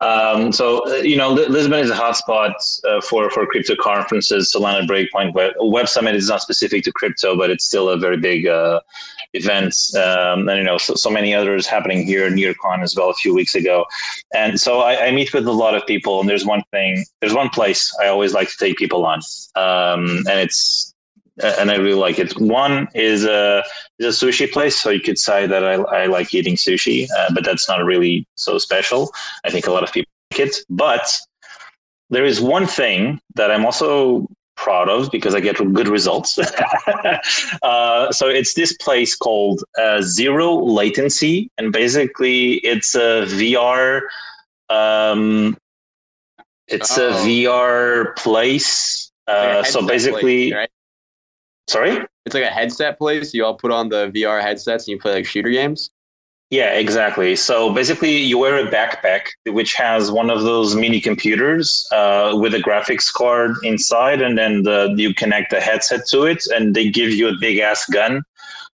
Um, 0.00 0.52
so, 0.52 0.86
uh, 0.90 0.96
you 0.96 1.16
know, 1.16 1.32
Lisbon 1.32 1.80
is 1.80 1.90
a 1.90 1.94
hotspot 1.94 2.54
uh, 2.88 3.00
for, 3.00 3.30
for 3.30 3.46
crypto 3.46 3.74
conferences. 3.76 4.52
Solana 4.54 4.86
Breakpoint 4.86 5.32
Web, 5.34 5.54
Web 5.59 5.88
Summit 5.88 6.14
is 6.14 6.28
not 6.28 6.42
specific 6.42 6.84
to 6.84 6.92
crypto, 6.92 7.36
but 7.36 7.50
it's 7.50 7.64
still 7.64 7.88
a 7.88 7.96
very 7.96 8.16
big 8.16 8.46
uh, 8.46 8.80
event. 9.32 9.74
Um, 9.96 10.48
and, 10.48 10.59
you 10.59 10.64
know, 10.64 10.78
so, 10.78 10.94
so 10.94 11.11
many 11.11 11.34
others 11.34 11.66
happening 11.66 12.07
here, 12.07 12.30
NearCon 12.30 12.82
as 12.82 12.94
well 12.94 13.11
a 13.11 13.14
few 13.14 13.34
weeks 13.34 13.54
ago. 13.54 13.86
And 14.34 14.61
so 14.61 14.80
I, 14.80 15.07
I, 15.07 15.11
meet 15.12 15.32
with 15.32 15.46
a 15.46 15.52
lot 15.52 15.74
of 15.74 15.86
people, 15.86 16.20
and 16.20 16.28
there's 16.28 16.44
one 16.44 16.62
thing, 16.72 17.04
there's 17.20 17.34
one 17.34 17.48
place 17.48 17.94
I 18.02 18.09
always 18.09 18.34
like 18.34 18.48
to 18.50 18.57
take 18.59 18.76
people 18.76 19.07
on. 19.07 19.20
Um, 19.54 20.24
and 20.28 20.40
it's 20.40 20.94
and 21.43 21.70
I 21.70 21.76
really 21.76 21.95
like 21.95 22.18
it. 22.18 22.39
One 22.41 22.89
is 22.95 23.24
a 23.24 23.62
is 23.99 24.22
a 24.22 24.26
sushi 24.26 24.51
place, 24.51 24.76
so 24.76 24.91
you 24.91 25.01
could 25.01 25.18
say 25.18 25.47
that 25.47 25.64
I, 25.64 25.74
I 25.74 26.07
like 26.07 26.34
eating 26.34 26.57
sushi, 26.57 27.07
uh, 27.18 27.32
but 27.34 27.45
that's 27.45 27.68
not 27.68 27.84
really 27.84 28.26
so 28.37 28.59
special. 28.59 29.12
I 29.45 29.51
think 29.51 29.66
a 29.66 29.72
lot 29.72 29.82
of 29.82 29.93
people 29.93 30.11
like 30.32 30.41
it, 30.41 30.57
but 30.70 31.07
there 32.11 32.24
is 32.24 32.41
one 32.41 32.66
thing 32.66 33.20
that 33.34 33.51
I'm 33.51 33.64
also 33.64 34.26
proud 34.57 34.89
of 34.89 35.11
because 35.11 35.34
I 35.34 35.41
get 35.41 35.57
good 35.74 35.89
results. 35.89 36.39
uh, 37.62 38.12
so 38.12 38.28
it's 38.28 38.55
this 38.55 38.72
place 38.78 39.14
called 39.14 39.62
uh, 39.78 40.01
Zero 40.03 40.55
Latency, 40.55 41.51
and 41.59 41.72
basically 41.72 42.55
it's 42.59 42.95
a 42.95 43.26
VR. 43.28 44.03
Um, 44.70 45.57
it's 46.66 46.99
oh. 46.99 47.11
a 47.11 47.12
VR 47.12 48.16
place. 48.16 49.12
Uh, 49.26 49.62
so 49.64 49.84
basically, 49.87 50.51
place, 50.51 50.55
right? 50.55 50.70
Sorry? 51.68 51.98
It's 52.24 52.34
like 52.34 52.44
a 52.44 52.50
headset 52.50 52.98
place. 52.98 53.34
You 53.34 53.44
all 53.44 53.54
put 53.54 53.70
on 53.70 53.88
the 53.88 54.10
VR 54.10 54.42
headsets 54.42 54.84
and 54.84 54.92
you 54.92 54.98
play 54.98 55.14
like 55.14 55.26
shooter 55.26 55.50
games. 55.50 55.90
Yeah, 56.50 56.74
exactly. 56.74 57.34
So 57.34 57.74
basically, 57.74 58.18
you 58.18 58.38
wear 58.38 58.64
a 58.64 58.70
backpack 58.70 59.22
which 59.46 59.74
has 59.74 60.12
one 60.12 60.30
of 60.30 60.42
those 60.42 60.76
mini 60.76 61.00
computers 61.00 61.84
uh, 61.92 62.36
with 62.40 62.54
a 62.54 62.58
graphics 62.58 63.12
card 63.12 63.56
inside, 63.64 64.22
and 64.22 64.38
then 64.38 64.62
the, 64.62 64.94
you 64.96 65.12
connect 65.12 65.50
the 65.50 65.60
headset 65.60 66.06
to 66.08 66.22
it, 66.22 66.44
and 66.54 66.74
they 66.76 66.88
give 66.88 67.10
you 67.10 67.28
a 67.28 67.32
big 67.40 67.58
ass 67.58 67.84
gun. 67.86 68.22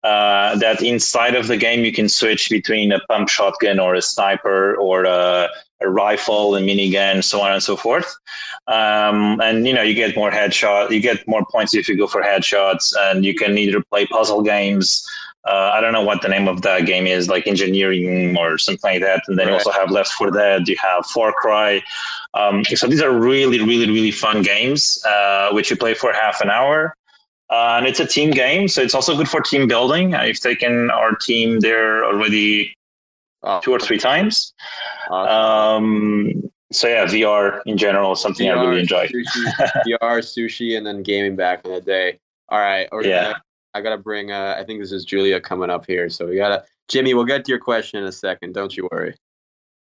Uh, 0.03 0.55
that 0.57 0.81
inside 0.81 1.35
of 1.35 1.47
the 1.47 1.57
game 1.57 1.83
you 1.83 1.91
can 1.91 2.07
switch 2.07 2.49
between 2.49 2.91
a 2.91 2.99
pump 3.09 3.27
shotgun 3.27 3.79
or 3.79 3.95
a 3.95 4.01
sniper 4.01 4.75
or 4.75 5.03
a, 5.03 5.49
a 5.81 5.89
rifle, 5.89 6.55
a 6.55 6.61
minigun, 6.61 7.21
so 7.21 7.41
on 7.41 7.51
and 7.51 7.61
so 7.61 7.75
forth. 7.75 8.15
Um, 8.67 9.41
and 9.41 9.67
you 9.67 9.73
know, 9.73 9.81
you 9.81 9.93
get 9.93 10.15
more 10.15 10.31
headshot, 10.31 10.91
you 10.91 11.01
get 11.01 11.27
more 11.27 11.45
points 11.51 11.73
if 11.73 11.89
you 11.89 11.97
go 11.97 12.07
for 12.07 12.21
headshots, 12.21 12.93
and 12.97 13.25
you 13.25 13.35
can 13.35 13.57
either 13.57 13.83
play 13.91 14.05
puzzle 14.05 14.41
games 14.41 15.05
uh, 15.47 15.71
I 15.73 15.81
don't 15.81 15.93
know 15.93 16.03
what 16.03 16.21
the 16.21 16.27
name 16.27 16.47
of 16.47 16.61
that 16.63 16.85
game 16.85 17.07
is, 17.07 17.29
like 17.29 17.47
engineering 17.47 18.37
or 18.37 18.57
something 18.57 18.91
like 18.91 19.01
that. 19.01 19.23
And 19.27 19.39
then 19.39 19.47
right. 19.47 19.53
you 19.53 19.57
also 19.57 19.71
have 19.71 19.89
Left 19.89 20.11
4 20.11 20.31
Dead, 20.31 20.67
you 20.67 20.75
have 20.77 21.05
Far 21.07 21.31
Cry. 21.31 21.81
Um, 22.33 22.63
so 22.65 22.87
these 22.87 23.01
are 23.01 23.11
really, 23.11 23.59
really, 23.59 23.87
really 23.87 24.11
fun 24.11 24.41
games, 24.41 25.03
uh, 25.05 25.49
which 25.51 25.71
you 25.71 25.77
play 25.77 25.93
for 25.93 26.11
half 26.13 26.41
an 26.41 26.49
hour. 26.49 26.95
Uh, 27.49 27.75
and 27.77 27.87
it's 27.87 27.99
a 27.99 28.05
team 28.05 28.29
game, 28.29 28.67
so 28.67 28.81
it's 28.81 28.93
also 28.93 29.17
good 29.17 29.27
for 29.27 29.41
team 29.41 29.67
building. 29.67 30.13
I've 30.13 30.39
taken 30.39 30.91
our 30.91 31.15
team 31.15 31.59
there 31.59 32.05
already 32.05 32.75
oh. 33.43 33.59
two 33.61 33.71
or 33.71 33.79
three 33.79 33.97
times. 33.97 34.53
Um, 35.09 36.49
so 36.71 36.87
yeah, 36.87 37.05
VR 37.05 37.61
in 37.65 37.77
general 37.77 38.11
is 38.13 38.21
something 38.21 38.47
VR, 38.47 38.57
I 38.57 38.65
really 38.65 38.81
enjoy. 38.81 39.07
Sushi, 39.07 39.45
VR, 39.87 40.19
sushi, 40.19 40.77
and 40.77 40.85
then 40.85 41.01
gaming 41.01 41.35
back 41.35 41.65
in 41.65 41.71
the 41.71 41.81
day. 41.81 42.19
All 42.49 42.59
right, 42.59 42.87
yeah. 43.01 43.23
Gonna, 43.23 43.43
I 43.73 43.81
gotta 43.81 43.97
bring. 43.97 44.31
Uh, 44.31 44.55
I 44.57 44.63
think 44.63 44.79
this 44.79 44.91
is 44.91 45.05
Julia 45.05 45.39
coming 45.39 45.69
up 45.69 45.85
here, 45.85 46.09
so 46.09 46.27
we 46.27 46.35
gotta. 46.35 46.63
Jimmy, 46.87 47.13
we'll 47.13 47.25
get 47.25 47.45
to 47.45 47.49
your 47.49 47.59
question 47.59 47.99
in 47.99 48.05
a 48.05 48.11
second. 48.11 48.53
Don't 48.53 48.75
you 48.75 48.87
worry. 48.91 49.15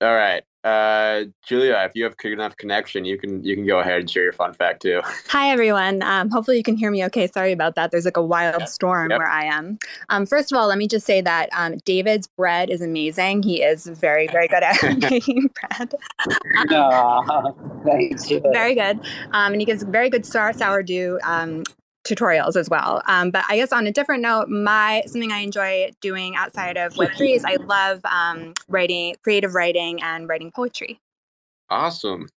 All 0.01 0.13
right, 0.13 0.43
uh, 0.63 1.25
Julia, 1.45 1.83
if 1.85 1.91
you 1.93 2.05
have 2.05 2.15
good 2.15 2.31
enough 2.31 2.55
connection, 2.55 3.03
you 3.03 3.17
can 3.17 3.43
you 3.43 3.53
can 3.55 3.65
go 3.65 3.79
ahead 3.79 3.99
and 3.99 4.09
share 4.09 4.23
your 4.23 4.31
fun 4.31 4.53
fact 4.53 4.81
too. 4.81 5.01
Hi 5.27 5.49
everyone. 5.51 6.01
Um, 6.01 6.29
hopefully 6.29 6.55
you 6.55 6.63
can 6.63 6.77
hear 6.77 6.89
me 6.89 7.03
okay. 7.05 7.27
Sorry 7.27 7.51
about 7.51 7.75
that. 7.75 7.91
There's 7.91 8.05
like 8.05 8.15
a 8.15 8.23
wild 8.23 8.61
yep. 8.61 8.69
storm 8.69 9.11
yep. 9.11 9.19
where 9.19 9.27
I 9.27 9.43
am. 9.43 9.77
Um, 10.07 10.25
first 10.25 10.51
of 10.51 10.57
all, 10.57 10.67
let 10.67 10.77
me 10.77 10.87
just 10.87 11.05
say 11.05 11.19
that 11.19 11.49
um, 11.51 11.77
David's 11.83 12.27
bread 12.27 12.69
is 12.69 12.81
amazing. 12.81 13.43
He 13.43 13.61
is 13.61 13.87
very 13.87 14.27
very 14.27 14.47
good 14.47 14.63
at 14.63 14.81
making 15.11 15.49
bread. 15.49 15.95
Um, 16.73 17.81
thanks. 17.85 18.29
Very 18.29 18.75
good. 18.75 18.99
Um, 19.33 19.51
and 19.51 19.61
he 19.61 19.65
gives 19.65 19.83
very 19.83 20.09
good 20.09 20.25
sour 20.25 20.53
sourdough 20.53 21.19
um, 21.23 21.63
tutorials 22.03 22.55
as 22.55 22.69
well. 22.69 23.01
Um, 23.07 23.31
but 23.31 23.45
I 23.49 23.55
guess 23.57 23.71
on 23.71 23.87
a 23.87 23.91
different 23.91 24.21
note, 24.21 24.49
my 24.49 25.03
something 25.05 25.31
I 25.31 25.39
enjoy 25.39 25.91
doing 26.01 26.35
outside 26.35 26.77
of 26.77 26.93
Web3 26.93 27.35
is 27.35 27.45
I 27.45 27.55
love 27.55 28.01
um, 28.05 28.53
writing, 28.67 29.15
creative 29.23 29.55
writing, 29.55 30.01
and 30.01 30.27
writing 30.27 30.51
poetry. 30.51 30.99
Awesome, 31.69 32.29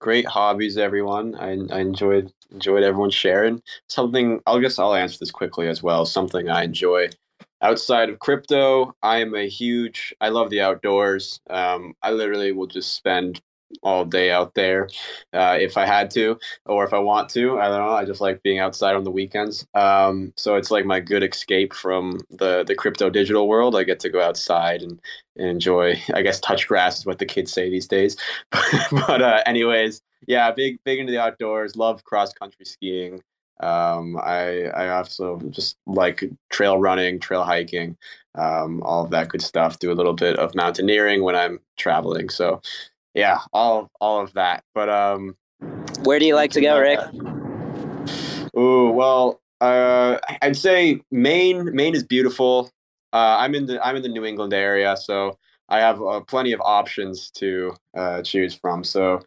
great 0.00 0.26
hobbies, 0.26 0.78
everyone. 0.78 1.34
I, 1.34 1.58
I 1.74 1.80
enjoyed 1.80 2.32
enjoyed 2.50 2.82
everyone 2.82 3.10
sharing 3.10 3.62
something. 3.88 4.40
I 4.46 4.58
guess 4.60 4.78
I'll 4.78 4.94
answer 4.94 5.18
this 5.18 5.30
quickly 5.30 5.68
as 5.68 5.82
well. 5.82 6.04
Something 6.04 6.48
I 6.48 6.64
enjoy 6.64 7.08
outside 7.62 8.10
of 8.10 8.18
crypto. 8.18 8.94
I 9.02 9.18
am 9.18 9.34
a 9.34 9.48
huge. 9.48 10.14
I 10.20 10.28
love 10.28 10.50
the 10.50 10.60
outdoors. 10.60 11.40
Um, 11.48 11.94
I 12.02 12.12
literally 12.12 12.52
will 12.52 12.66
just 12.66 12.94
spend 12.94 13.40
all 13.82 14.04
day 14.04 14.30
out 14.30 14.54
there 14.54 14.88
uh, 15.32 15.56
if 15.60 15.76
I 15.76 15.86
had 15.86 16.10
to 16.12 16.38
or 16.66 16.84
if 16.84 16.92
I 16.92 16.98
want 16.98 17.28
to. 17.30 17.58
I 17.58 17.68
don't 17.68 17.78
know. 17.78 17.94
I 17.94 18.04
just 18.04 18.20
like 18.20 18.42
being 18.42 18.58
outside 18.58 18.94
on 18.94 19.04
the 19.04 19.10
weekends. 19.10 19.66
Um, 19.74 20.32
so 20.36 20.56
it's 20.56 20.70
like 20.70 20.84
my 20.84 21.00
good 21.00 21.22
escape 21.22 21.72
from 21.74 22.20
the 22.30 22.64
the 22.64 22.74
crypto 22.74 23.10
digital 23.10 23.48
world. 23.48 23.76
I 23.76 23.84
get 23.84 24.00
to 24.00 24.10
go 24.10 24.20
outside 24.20 24.82
and, 24.82 25.00
and 25.36 25.48
enjoy. 25.48 26.00
I 26.14 26.22
guess 26.22 26.40
touch 26.40 26.68
grass 26.68 26.98
is 26.98 27.06
what 27.06 27.18
the 27.18 27.26
kids 27.26 27.52
say 27.52 27.70
these 27.70 27.86
days. 27.86 28.16
but 28.50 29.22
uh, 29.22 29.42
anyways, 29.46 30.02
yeah, 30.26 30.50
big 30.52 30.78
big 30.84 30.98
into 30.98 31.12
the 31.12 31.20
outdoors. 31.20 31.76
Love 31.76 32.04
cross 32.04 32.32
country 32.32 32.64
skiing. 32.64 33.22
Um, 33.60 34.16
I 34.16 34.64
I 34.74 34.88
also 34.88 35.40
just 35.50 35.76
like 35.86 36.24
trail 36.50 36.78
running, 36.78 37.20
trail 37.20 37.44
hiking, 37.44 37.96
um, 38.34 38.82
all 38.82 39.04
of 39.04 39.10
that 39.10 39.28
good 39.28 39.42
stuff. 39.42 39.78
Do 39.78 39.92
a 39.92 39.94
little 39.94 40.14
bit 40.14 40.36
of 40.36 40.54
mountaineering 40.54 41.22
when 41.22 41.36
I'm 41.36 41.60
traveling. 41.76 42.28
So 42.28 42.60
yeah, 43.14 43.40
all 43.52 43.90
all 44.00 44.20
of 44.20 44.32
that. 44.34 44.64
But 44.74 44.88
um, 44.88 45.36
where 46.04 46.18
do 46.18 46.26
you 46.26 46.34
like 46.34 46.50
to 46.52 46.60
go, 46.60 46.78
Rick? 46.78 47.00
Oh 48.54 48.90
well, 48.90 49.40
uh, 49.60 50.18
I'd 50.42 50.56
say 50.56 51.00
Maine. 51.10 51.74
Maine 51.74 51.94
is 51.94 52.02
beautiful. 52.02 52.70
Uh, 53.12 53.36
I'm 53.38 53.54
in 53.54 53.66
the 53.66 53.84
I'm 53.84 53.96
in 53.96 54.02
the 54.02 54.08
New 54.08 54.24
England 54.24 54.54
area, 54.54 54.96
so 54.96 55.36
I 55.68 55.80
have 55.80 56.02
uh, 56.02 56.20
plenty 56.20 56.52
of 56.52 56.60
options 56.60 57.30
to 57.32 57.74
uh, 57.96 58.22
choose 58.22 58.54
from. 58.54 58.84
So 58.84 59.20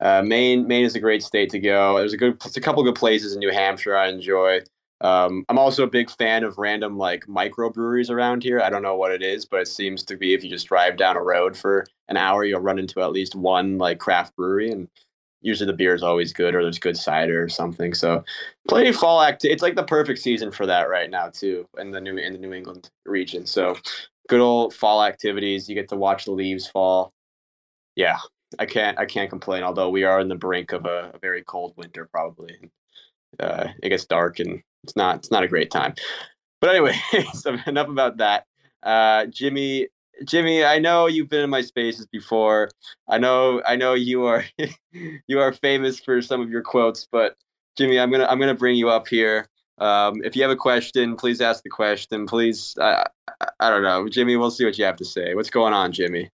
uh, 0.00 0.22
Maine 0.22 0.66
Maine 0.66 0.84
is 0.84 0.94
a 0.94 1.00
great 1.00 1.22
state 1.22 1.50
to 1.50 1.58
go. 1.58 1.98
There's 1.98 2.12
a 2.12 2.16
good, 2.16 2.40
there's 2.40 2.56
a 2.56 2.60
couple 2.60 2.82
good 2.82 2.94
places 2.94 3.34
in 3.34 3.40
New 3.40 3.52
Hampshire 3.52 3.96
I 3.96 4.08
enjoy. 4.08 4.60
Um, 5.02 5.44
I'm 5.48 5.58
also 5.58 5.84
a 5.84 5.88
big 5.88 6.10
fan 6.10 6.42
of 6.42 6.56
random 6.58 6.96
like 6.96 7.26
microbreweries 7.26 8.10
around 8.10 8.42
here. 8.42 8.60
I 8.60 8.70
don't 8.70 8.82
know 8.82 8.96
what 8.96 9.12
it 9.12 9.22
is, 9.22 9.44
but 9.44 9.60
it 9.60 9.68
seems 9.68 10.02
to 10.04 10.16
be 10.16 10.32
if 10.32 10.42
you 10.42 10.48
just 10.48 10.68
drive 10.68 10.96
down 10.96 11.16
a 11.16 11.22
road 11.22 11.56
for 11.56 11.86
an 12.08 12.16
hour, 12.16 12.44
you'll 12.44 12.60
run 12.60 12.78
into 12.78 13.02
at 13.02 13.12
least 13.12 13.34
one 13.34 13.78
like 13.78 13.98
craft 13.98 14.34
brewery, 14.36 14.70
and 14.70 14.88
usually 15.42 15.66
the 15.66 15.76
beer 15.76 15.94
is 15.94 16.02
always 16.02 16.32
good 16.32 16.54
or 16.54 16.62
there's 16.62 16.78
good 16.78 16.96
cider 16.96 17.42
or 17.42 17.48
something. 17.48 17.92
So, 17.92 18.24
plenty 18.68 18.88
of 18.88 18.96
fall 18.96 19.20
act. 19.20 19.44
It's 19.44 19.62
like 19.62 19.76
the 19.76 19.84
perfect 19.84 20.20
season 20.20 20.50
for 20.50 20.64
that 20.66 20.88
right 20.88 21.10
now 21.10 21.28
too 21.28 21.68
in 21.78 21.90
the 21.90 22.00
new 22.00 22.16
in 22.16 22.32
the 22.32 22.38
New 22.38 22.54
England 22.54 22.90
region. 23.04 23.46
So, 23.46 23.76
good 24.28 24.40
old 24.40 24.72
fall 24.74 25.04
activities. 25.04 25.68
You 25.68 25.74
get 25.74 25.88
to 25.90 25.96
watch 25.96 26.24
the 26.24 26.32
leaves 26.32 26.66
fall. 26.66 27.12
Yeah, 27.96 28.18
I 28.58 28.64
can't 28.66 28.98
I 28.98 29.04
can't 29.04 29.28
complain. 29.30 29.62
Although 29.62 29.90
we 29.90 30.04
are 30.04 30.20
in 30.20 30.28
the 30.28 30.36
brink 30.36 30.72
of 30.72 30.86
a, 30.86 31.12
a 31.14 31.18
very 31.18 31.42
cold 31.42 31.74
winter, 31.76 32.08
probably. 32.10 32.56
Uh, 33.38 33.68
it 33.82 33.90
gets 33.90 34.06
dark 34.06 34.38
and 34.38 34.62
it's 34.86 34.94
not 34.96 35.16
it's 35.16 35.30
not 35.32 35.42
a 35.42 35.48
great 35.48 35.70
time. 35.70 35.94
But 36.60 36.70
anyway, 36.70 36.94
so 37.34 37.58
enough 37.66 37.88
about 37.88 38.18
that. 38.18 38.44
Uh, 38.82 39.26
Jimmy, 39.26 39.88
Jimmy, 40.24 40.64
I 40.64 40.78
know 40.78 41.06
you've 41.06 41.28
been 41.28 41.42
in 41.42 41.50
my 41.50 41.60
spaces 41.60 42.06
before. 42.06 42.70
I 43.08 43.18
know 43.18 43.62
I 43.66 43.74
know 43.74 43.94
you 43.94 44.24
are 44.26 44.44
you 45.26 45.40
are 45.40 45.52
famous 45.52 45.98
for 45.98 46.22
some 46.22 46.40
of 46.40 46.50
your 46.50 46.62
quotes, 46.62 47.08
but 47.10 47.36
Jimmy, 47.76 47.98
I'm 47.98 48.10
gonna 48.12 48.26
I'm 48.26 48.38
gonna 48.38 48.54
bring 48.54 48.76
you 48.76 48.88
up 48.88 49.08
here. 49.08 49.48
Um, 49.78 50.22
if 50.24 50.36
you 50.36 50.42
have 50.42 50.52
a 50.52 50.56
question, 50.56 51.16
please 51.16 51.40
ask 51.40 51.62
the 51.62 51.68
question. 51.68 52.26
Please, 52.26 52.74
I, 52.80 53.04
I, 53.40 53.48
I 53.60 53.70
don't 53.70 53.82
know, 53.82 54.08
Jimmy. 54.08 54.36
We'll 54.36 54.50
see 54.50 54.64
what 54.64 54.78
you 54.78 54.84
have 54.84 54.96
to 54.96 55.04
say. 55.04 55.34
What's 55.34 55.50
going 55.50 55.74
on, 55.74 55.92
Jimmy? 55.92 56.30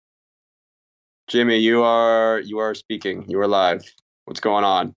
Jimmy, 1.28 1.58
you 1.58 1.82
are 1.82 2.40
you 2.40 2.58
are 2.58 2.74
speaking. 2.74 3.24
You 3.28 3.38
are 3.40 3.48
live. 3.48 3.84
What's 4.24 4.40
going 4.40 4.64
on? 4.64 4.94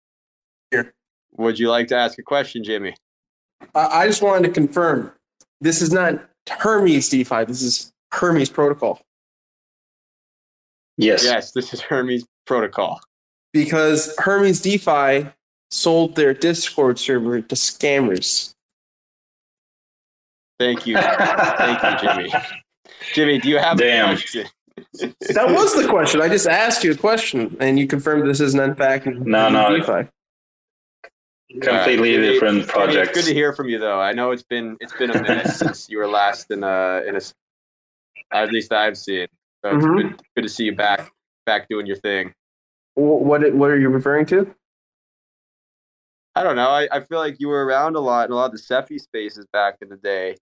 Here. 0.71 0.93
Would 1.37 1.59
you 1.59 1.69
like 1.69 1.87
to 1.87 1.95
ask 1.95 2.19
a 2.19 2.23
question, 2.23 2.63
Jimmy? 2.63 2.95
I 3.75 4.07
just 4.07 4.21
wanted 4.21 4.47
to 4.47 4.53
confirm 4.53 5.11
this 5.61 5.81
is 5.81 5.91
not 5.91 6.23
Hermes 6.49 7.09
DeFi. 7.09 7.45
This 7.45 7.61
is 7.61 7.91
Hermes 8.11 8.49
Protocol. 8.49 9.01
Yes. 10.97 11.23
Yes, 11.23 11.51
this 11.51 11.73
is 11.73 11.81
Hermes 11.81 12.25
Protocol. 12.45 13.01
Because 13.51 14.15
Hermes 14.19 14.61
DeFi 14.61 15.27
sold 15.71 16.15
their 16.15 16.33
Discord 16.33 16.99
server 16.99 17.41
to 17.41 17.55
scammers. 17.55 18.53
Thank 20.59 20.85
you. 20.85 20.97
Thank 20.97 21.83
you, 21.83 22.09
Jimmy. 22.09 22.33
Jimmy, 23.13 23.39
do 23.39 23.49
you 23.49 23.57
have 23.57 23.77
Damn. 23.77 24.05
a 24.05 24.17
question? 24.17 24.47
that 24.93 25.49
was 25.49 25.75
the 25.75 25.87
question. 25.87 26.21
I 26.21 26.29
just 26.29 26.47
asked 26.47 26.83
you 26.83 26.91
a 26.91 26.95
question, 26.95 27.55
and 27.59 27.77
you 27.79 27.87
confirmed 27.87 28.27
this 28.29 28.39
isn't 28.39 28.59
in 28.59 28.75
fact 28.75 29.05
no, 29.05 29.49
no. 29.49 29.75
DeFi 29.77 30.09
completely 31.61 32.17
different 32.17 32.67
projects. 32.67 33.09
it's 33.09 33.17
good 33.17 33.29
to 33.29 33.33
hear 33.33 33.53
from 33.53 33.69
you, 33.69 33.79
though. 33.79 33.99
I 33.99 34.13
know 34.13 34.31
it's 34.31 34.43
been 34.43 34.77
it's 34.79 34.93
been 34.93 35.11
a 35.11 35.21
minute 35.21 35.47
since 35.61 35.89
you 35.89 35.97
were 35.97 36.07
last 36.07 36.51
in 36.51 36.63
a 36.63 37.03
in 37.07 37.15
a. 37.15 37.21
At 38.31 38.51
least 38.51 38.71
I've 38.73 38.97
seen. 38.97 39.27
So 39.63 39.75
it's 39.75 39.85
mm-hmm. 39.85 39.95
good, 39.95 40.21
good 40.35 40.41
to 40.41 40.49
see 40.49 40.65
you 40.65 40.75
back 40.75 41.11
back 41.45 41.67
doing 41.69 41.85
your 41.85 41.97
thing. 41.97 42.33
What 42.95 43.53
what 43.53 43.69
are 43.69 43.79
you 43.79 43.89
referring 43.89 44.25
to? 44.27 44.53
I 46.35 46.43
don't 46.43 46.55
know. 46.55 46.69
I, 46.69 46.87
I 46.91 46.99
feel 47.01 47.19
like 47.19 47.39
you 47.39 47.47
were 47.47 47.63
around 47.63 47.95
a 47.95 47.99
lot 47.99 48.25
in 48.27 48.31
a 48.31 48.35
lot 48.35 48.47
of 48.47 48.51
the 48.53 48.57
Cephii 48.57 48.97
spaces 48.97 49.45
back 49.53 49.77
in 49.81 49.89
the 49.89 49.97
day, 49.97 50.35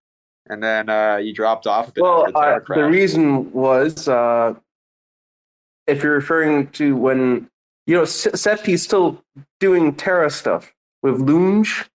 and 0.47 0.63
then 0.63 0.89
uh, 0.89 1.17
you 1.17 1.33
dropped 1.33 1.67
off. 1.67 1.91
well, 1.97 2.27
uh, 2.33 2.59
the 2.67 2.85
reason 2.85 3.51
was 3.51 4.07
uh, 4.07 4.53
if 5.87 6.01
you're 6.01 6.13
referring 6.13 6.67
to 6.69 6.95
when 6.95 7.49
you 7.87 7.95
know 7.95 8.03
Cephii's 8.03 8.83
still 8.83 9.21
doing 9.59 9.93
Terra 9.93 10.29
stuff 10.29 10.73
with 11.01 11.19
Lounge, 11.19 11.85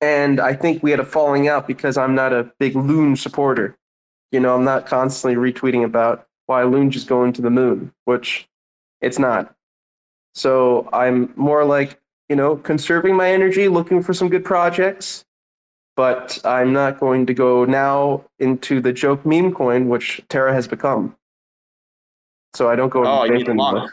and 0.00 0.40
I 0.40 0.54
think 0.54 0.82
we 0.82 0.90
had 0.90 1.00
a 1.00 1.04
falling 1.04 1.48
out 1.48 1.66
because 1.66 1.96
I'm 1.96 2.14
not 2.14 2.32
a 2.32 2.50
big 2.58 2.74
Lounge 2.74 3.20
supporter. 3.20 3.76
You 4.32 4.40
know, 4.40 4.54
I'm 4.54 4.64
not 4.64 4.86
constantly 4.86 5.36
retweeting 5.36 5.84
about 5.84 6.26
why 6.46 6.62
Lounge 6.62 6.96
is 6.96 7.04
going 7.04 7.32
to 7.34 7.42
the 7.42 7.50
moon, 7.50 7.92
which 8.04 8.48
it's 9.00 9.18
not. 9.18 9.54
So 10.34 10.88
I'm 10.92 11.32
more 11.36 11.64
like, 11.64 12.00
you 12.28 12.36
know, 12.36 12.56
conserving 12.56 13.16
my 13.16 13.30
energy, 13.30 13.68
looking 13.68 14.02
for 14.02 14.14
some 14.14 14.28
good 14.28 14.44
projects, 14.44 15.24
but 15.96 16.38
I'm 16.44 16.72
not 16.72 17.00
going 17.00 17.26
to 17.26 17.34
go 17.34 17.64
now 17.64 18.24
into 18.38 18.80
the 18.80 18.92
joke 18.92 19.26
meme 19.26 19.52
coin, 19.52 19.88
which 19.88 20.22
Terra 20.28 20.54
has 20.54 20.68
become. 20.68 21.16
So 22.54 22.68
I 22.68 22.76
don't 22.76 22.88
go. 22.88 23.04
Oh, 23.04 23.24
you 23.24 23.44
mean. 23.44 23.90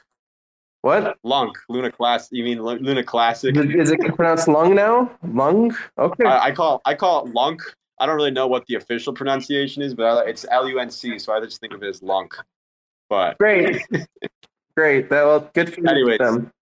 What? 0.88 1.18
Lunk, 1.24 1.58
Luna 1.68 1.92
Class. 1.92 2.30
You 2.32 2.46
mean 2.46 2.64
Luna 2.64 3.04
Classic? 3.04 3.54
Is 3.58 3.92
it 3.92 4.00
pronounced 4.16 4.48
lung 4.48 4.74
now? 4.74 5.12
Lung? 5.22 5.76
Okay. 5.98 6.24
I, 6.24 6.46
I 6.46 6.52
call 6.54 6.82
I 6.86 6.94
call 6.94 7.26
it 7.26 7.34
lunk. 7.34 7.62
I 8.00 8.06
don't 8.06 8.16
really 8.16 8.32
know 8.32 8.48
what 8.48 8.66
the 8.68 8.76
official 8.76 9.12
pronunciation 9.12 9.84
is, 9.84 9.94
but 9.94 10.06
I, 10.06 10.30
it's 10.30 10.46
L 10.50 10.66
U 10.70 10.80
N 10.80 10.90
C, 10.90 11.20
so 11.20 11.34
I 11.34 11.42
just 11.42 11.60
think 11.60 11.74
of 11.74 11.84
it 11.84 11.90
as 11.90 12.02
lunk. 12.02 12.38
But 13.10 13.38
great, 13.38 13.82
great. 14.78 15.10
That 15.10 15.26
well, 15.26 15.52
good 15.54 15.74
for 15.74 15.86
anyways, 15.90 16.20
them. 16.20 16.54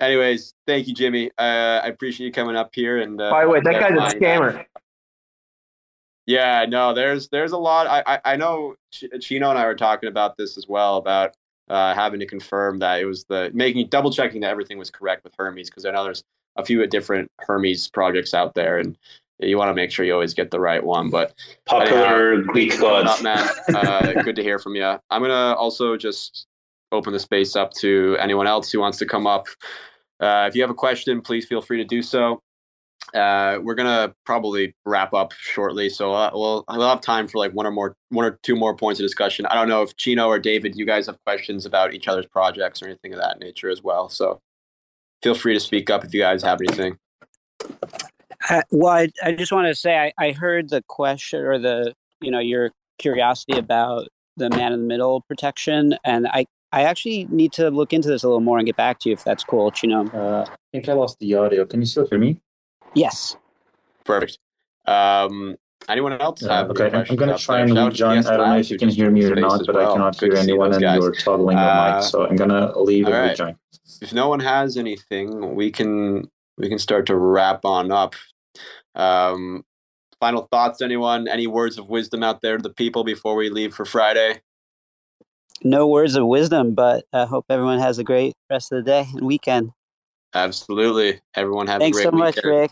Anyways, 0.00 0.54
thank 0.66 0.88
you, 0.88 0.94
Jimmy. 0.94 1.30
Uh, 1.36 1.82
I 1.84 1.88
appreciate 1.88 2.28
you 2.28 2.32
coming 2.32 2.56
up 2.56 2.70
here. 2.72 3.02
And 3.02 3.20
uh, 3.20 3.30
by 3.30 3.44
the 3.44 3.50
way, 3.50 3.60
that 3.60 3.80
guy's 3.80 4.14
a 4.14 4.16
scammer. 4.16 4.64
Yeah, 6.24 6.64
no, 6.66 6.94
there's 6.94 7.28
there's 7.28 7.52
a 7.52 7.58
lot. 7.58 7.86
I 7.86 8.14
I, 8.14 8.32
I 8.32 8.36
know 8.36 8.76
Chino 9.20 9.50
and 9.50 9.58
I 9.58 9.66
were 9.66 9.74
talking 9.74 10.08
about 10.08 10.38
this 10.38 10.56
as 10.56 10.66
well 10.66 10.96
about 10.96 11.36
uh, 11.68 11.94
having 11.94 12.20
to 12.20 12.26
confirm 12.26 12.78
that 12.78 13.00
it 13.00 13.04
was 13.06 13.24
the 13.24 13.50
making 13.54 13.88
double 13.88 14.10
checking 14.10 14.40
that 14.42 14.50
everything 14.50 14.78
was 14.78 14.90
correct 14.90 15.24
with 15.24 15.34
Hermes 15.38 15.70
because 15.70 15.84
I 15.84 15.90
know 15.90 16.04
there's 16.04 16.24
a 16.56 16.64
few 16.64 16.86
different 16.86 17.30
Hermes 17.40 17.88
projects 17.88 18.34
out 18.34 18.54
there 18.54 18.78
and 18.78 18.96
you 19.40 19.58
want 19.58 19.68
to 19.68 19.74
make 19.74 19.90
sure 19.90 20.04
you 20.04 20.12
always 20.12 20.34
get 20.34 20.50
the 20.50 20.60
right 20.60 20.82
one. 20.82 21.10
But 21.10 21.34
popular 21.64 22.42
Greek 22.42 22.78
gods, 22.78 23.22
man. 23.22 23.48
Uh, 23.74 24.12
good 24.24 24.36
to 24.36 24.42
hear 24.42 24.58
from 24.58 24.76
you. 24.76 24.84
I'm 25.10 25.22
gonna 25.22 25.54
also 25.54 25.96
just 25.96 26.46
open 26.92 27.12
the 27.12 27.18
space 27.18 27.56
up 27.56 27.72
to 27.74 28.16
anyone 28.20 28.46
else 28.46 28.70
who 28.70 28.80
wants 28.80 28.98
to 28.98 29.06
come 29.06 29.26
up. 29.26 29.48
Uh, 30.20 30.46
if 30.48 30.54
you 30.54 30.62
have 30.62 30.70
a 30.70 30.74
question, 30.74 31.20
please 31.20 31.44
feel 31.46 31.60
free 31.60 31.78
to 31.78 31.84
do 31.84 32.02
so. 32.02 32.40
Uh, 33.12 33.58
we're 33.62 33.74
gonna 33.74 34.14
probably 34.24 34.74
wrap 34.84 35.12
up 35.12 35.32
shortly, 35.32 35.88
so 35.88 36.12
uh, 36.12 36.30
we'll 36.32 36.64
we'll 36.68 36.88
have 36.88 37.00
time 37.00 37.28
for 37.28 37.38
like 37.38 37.52
one 37.52 37.66
or 37.66 37.70
more, 37.70 37.96
one 38.08 38.24
or 38.24 38.38
two 38.42 38.56
more 38.56 38.74
points 38.74 38.98
of 38.98 39.04
discussion. 39.04 39.46
I 39.46 39.54
don't 39.54 39.68
know 39.68 39.82
if 39.82 39.96
Chino 39.96 40.26
or 40.28 40.38
David, 40.38 40.76
you 40.76 40.86
guys 40.86 41.06
have 41.06 41.18
questions 41.24 41.66
about 41.66 41.94
each 41.94 42.08
other's 42.08 42.26
projects 42.26 42.82
or 42.82 42.86
anything 42.86 43.12
of 43.12 43.20
that 43.20 43.38
nature 43.38 43.68
as 43.68 43.82
well. 43.82 44.08
So 44.08 44.40
feel 45.22 45.34
free 45.34 45.54
to 45.54 45.60
speak 45.60 45.90
up 45.90 46.04
if 46.04 46.14
you 46.14 46.20
guys 46.20 46.42
have 46.42 46.60
anything. 46.60 46.98
Uh, 48.50 48.62
well, 48.70 48.92
I, 48.92 49.08
I 49.22 49.32
just 49.32 49.52
want 49.52 49.68
to 49.68 49.74
say 49.74 49.96
I, 49.96 50.12
I 50.18 50.32
heard 50.32 50.70
the 50.70 50.82
question 50.88 51.40
or 51.40 51.58
the 51.58 51.94
you 52.20 52.30
know 52.30 52.40
your 52.40 52.70
curiosity 52.98 53.58
about 53.58 54.08
the 54.36 54.50
man 54.50 54.72
in 54.72 54.80
the 54.80 54.86
middle 54.86 55.22
protection, 55.22 55.96
and 56.04 56.26
I 56.26 56.46
I 56.72 56.82
actually 56.82 57.26
need 57.30 57.52
to 57.52 57.70
look 57.70 57.92
into 57.92 58.08
this 58.08 58.24
a 58.24 58.26
little 58.26 58.40
more 58.40 58.58
and 58.58 58.66
get 58.66 58.76
back 58.76 58.98
to 59.00 59.08
you 59.08 59.12
if 59.12 59.22
that's 59.22 59.44
cool, 59.44 59.70
Chino. 59.70 60.08
Uh, 60.08 60.44
I 60.48 60.56
think 60.72 60.88
I 60.88 60.92
lost 60.94 61.18
the 61.20 61.34
audio. 61.34 61.64
Can 61.64 61.80
you 61.80 61.86
still 61.86 62.06
hear 62.08 62.18
me? 62.18 62.40
Yes. 62.94 63.36
Perfect. 64.04 64.38
Um, 64.86 65.56
anyone 65.88 66.20
else? 66.20 66.42
Uh, 66.42 66.66
okay, 66.70 66.90
I'm 66.92 67.16
going 67.16 67.30
to 67.30 67.42
try 67.42 67.60
and 67.60 67.76
rejoin. 67.76 68.18
I 68.26 68.36
don't 68.36 68.48
know 68.48 68.58
if 68.58 68.70
you 68.70 68.78
can 68.78 68.88
hear 68.88 69.10
me 69.10 69.24
or 69.24 69.34
not, 69.34 69.62
but 69.66 69.74
well. 69.74 69.90
I 69.90 69.92
cannot 69.92 70.18
Good 70.18 70.32
hear 70.32 70.42
anyone, 70.42 70.72
and 70.72 70.82
you're 70.82 71.14
toggling 71.14 71.58
your 71.58 71.66
uh, 71.66 71.96
mic, 71.96 72.04
so 72.04 72.26
I'm 72.26 72.36
going 72.36 72.50
to 72.50 72.78
leave 72.80 73.06
and 73.06 73.14
right. 73.14 73.30
rejoin. 73.30 73.56
If 74.00 74.12
no 74.12 74.28
one 74.28 74.40
has 74.40 74.76
anything, 74.76 75.54
we 75.54 75.70
can 75.70 76.30
we 76.58 76.68
can 76.68 76.78
start 76.78 77.06
to 77.06 77.16
wrap 77.16 77.64
on 77.64 77.90
up. 77.90 78.14
Um, 78.94 79.64
final 80.20 80.42
thoughts, 80.50 80.80
anyone? 80.80 81.28
Any 81.28 81.46
words 81.46 81.78
of 81.78 81.88
wisdom 81.88 82.22
out 82.22 82.40
there 82.42 82.56
to 82.56 82.62
the 82.62 82.72
people 82.72 83.04
before 83.04 83.34
we 83.34 83.50
leave 83.50 83.74
for 83.74 83.84
Friday? 83.84 84.40
No 85.62 85.86
words 85.86 86.14
of 86.14 86.26
wisdom, 86.26 86.74
but 86.74 87.04
I 87.12 87.24
hope 87.24 87.46
everyone 87.48 87.78
has 87.78 87.98
a 87.98 88.04
great 88.04 88.34
rest 88.50 88.72
of 88.72 88.84
the 88.84 88.90
day 88.90 89.06
and 89.14 89.26
weekend. 89.26 89.72
Absolutely. 90.34 91.20
Everyone 91.34 91.66
have 91.66 91.80
Thanks 91.80 91.98
a 91.98 92.10
great 92.10 92.12
so 92.12 92.16
much. 92.16 92.38
Rick. 92.44 92.70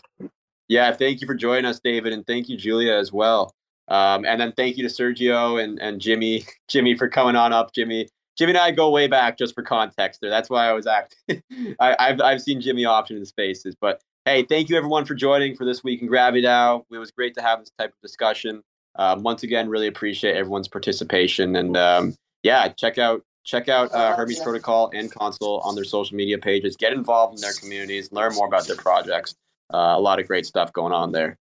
Yeah, 0.67 0.91
thank 0.91 1.21
you 1.21 1.27
for 1.27 1.35
joining 1.35 1.65
us, 1.65 1.79
David, 1.79 2.13
and 2.13 2.25
thank 2.25 2.49
you, 2.49 2.57
Julia, 2.57 2.93
as 2.93 3.11
well. 3.11 3.53
Um, 3.87 4.25
and 4.25 4.39
then 4.39 4.53
thank 4.53 4.77
you 4.77 4.87
to 4.87 4.93
Sergio 4.93 5.61
and, 5.61 5.79
and 5.79 5.99
Jimmy, 5.99 6.45
Jimmy 6.67 6.95
for 6.95 7.07
coming 7.07 7.35
on 7.35 7.53
up. 7.53 7.73
Jimmy, 7.73 8.07
Jimmy 8.37 8.51
and 8.51 8.57
I 8.57 8.71
go 8.71 8.89
way 8.89 9.07
back 9.07 9.37
just 9.37 9.53
for 9.53 9.61
context 9.61 10.21
there. 10.21 10.29
That's 10.29 10.49
why 10.49 10.67
I 10.67 10.73
was 10.73 10.87
acting. 10.87 11.43
I, 11.79 11.95
have 11.99 12.21
I've 12.21 12.41
seen 12.41 12.61
Jimmy 12.61 12.85
often 12.85 13.17
in 13.17 13.25
spaces, 13.25 13.75
but 13.79 14.01
hey, 14.25 14.43
thank 14.43 14.69
you 14.69 14.77
everyone 14.77 15.05
for 15.05 15.15
joining 15.15 15.55
for 15.55 15.65
this 15.65 15.83
week 15.83 16.01
in 16.01 16.07
GraviDAO. 16.07 16.85
It 16.91 16.97
was 16.97 17.11
great 17.11 17.35
to 17.35 17.41
have 17.41 17.59
this 17.59 17.71
type 17.77 17.91
of 17.91 18.01
discussion. 18.01 18.63
Um, 18.95 19.23
once 19.23 19.43
again, 19.43 19.69
really 19.69 19.87
appreciate 19.87 20.35
everyone's 20.35 20.67
participation 20.67 21.55
and 21.55 21.75
um, 21.75 22.15
yeah, 22.43 22.67
check 22.69 22.97
out 22.97 23.23
check 23.43 23.69
out 23.69 23.93
uh, 23.93 24.15
Hermes 24.15 24.39
Protocol 24.39 24.91
and 24.93 25.11
Console 25.11 25.59
on 25.59 25.75
their 25.75 25.83
social 25.83 26.15
media 26.15 26.37
pages. 26.37 26.75
Get 26.75 26.93
involved 26.93 27.35
in 27.35 27.41
their 27.41 27.53
communities, 27.53 28.11
learn 28.11 28.33
more 28.35 28.47
about 28.47 28.67
their 28.67 28.75
projects. 28.75 29.35
Uh, 29.73 29.95
a 29.95 29.99
lot 29.99 30.19
of 30.19 30.27
great 30.27 30.45
stuff 30.45 30.71
going 30.73 30.93
on 30.93 31.11
there. 31.11 31.37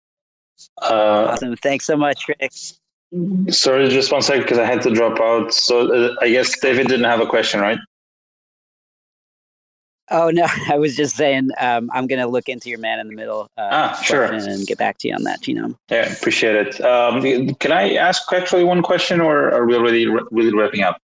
Uh, 0.81 1.27
awesome. 1.31 1.55
Thanks 1.57 1.85
so 1.85 1.97
much, 1.97 2.27
Rick. 2.27 2.51
Sorry, 3.49 3.89
just 3.89 4.11
one 4.11 4.21
second 4.21 4.43
because 4.43 4.57
I 4.57 4.65
had 4.65 4.81
to 4.83 4.91
drop 4.91 5.19
out. 5.19 5.53
So 5.53 5.91
uh, 5.91 6.15
I 6.21 6.29
guess 6.29 6.57
David 6.59 6.87
didn't 6.87 7.05
have 7.05 7.19
a 7.19 7.25
question, 7.25 7.59
right? 7.59 7.79
Oh 10.11 10.29
no, 10.29 10.45
I 10.69 10.77
was 10.77 10.95
just 10.95 11.15
saying 11.15 11.49
um, 11.59 11.89
I'm 11.93 12.07
going 12.07 12.19
to 12.19 12.27
look 12.27 12.47
into 12.47 12.69
your 12.69 12.79
man 12.79 12.99
in 12.99 13.07
the 13.07 13.15
middle 13.15 13.47
uh, 13.57 13.69
ah, 13.71 14.01
sure. 14.03 14.25
and 14.25 14.67
get 14.67 14.77
back 14.77 14.97
to 14.99 15.07
you 15.07 15.15
on 15.15 15.23
that, 15.23 15.41
Genome. 15.41 15.75
Yeah, 15.89 16.11
appreciate 16.11 16.55
it. 16.55 16.81
Um, 16.81 17.55
can 17.55 17.71
I 17.71 17.95
ask 17.95 18.31
actually 18.31 18.63
one 18.63 18.81
question, 18.81 19.19
or 19.19 19.51
are 19.51 19.65
we 19.65 19.75
already 19.75 20.07
really 20.07 20.53
wrapping 20.53 20.83
up? 20.83 20.97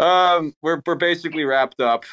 Um, 0.00 0.54
we're 0.62 0.82
we're 0.86 0.94
basically 0.94 1.44
wrapped 1.44 1.80
up. 1.80 2.04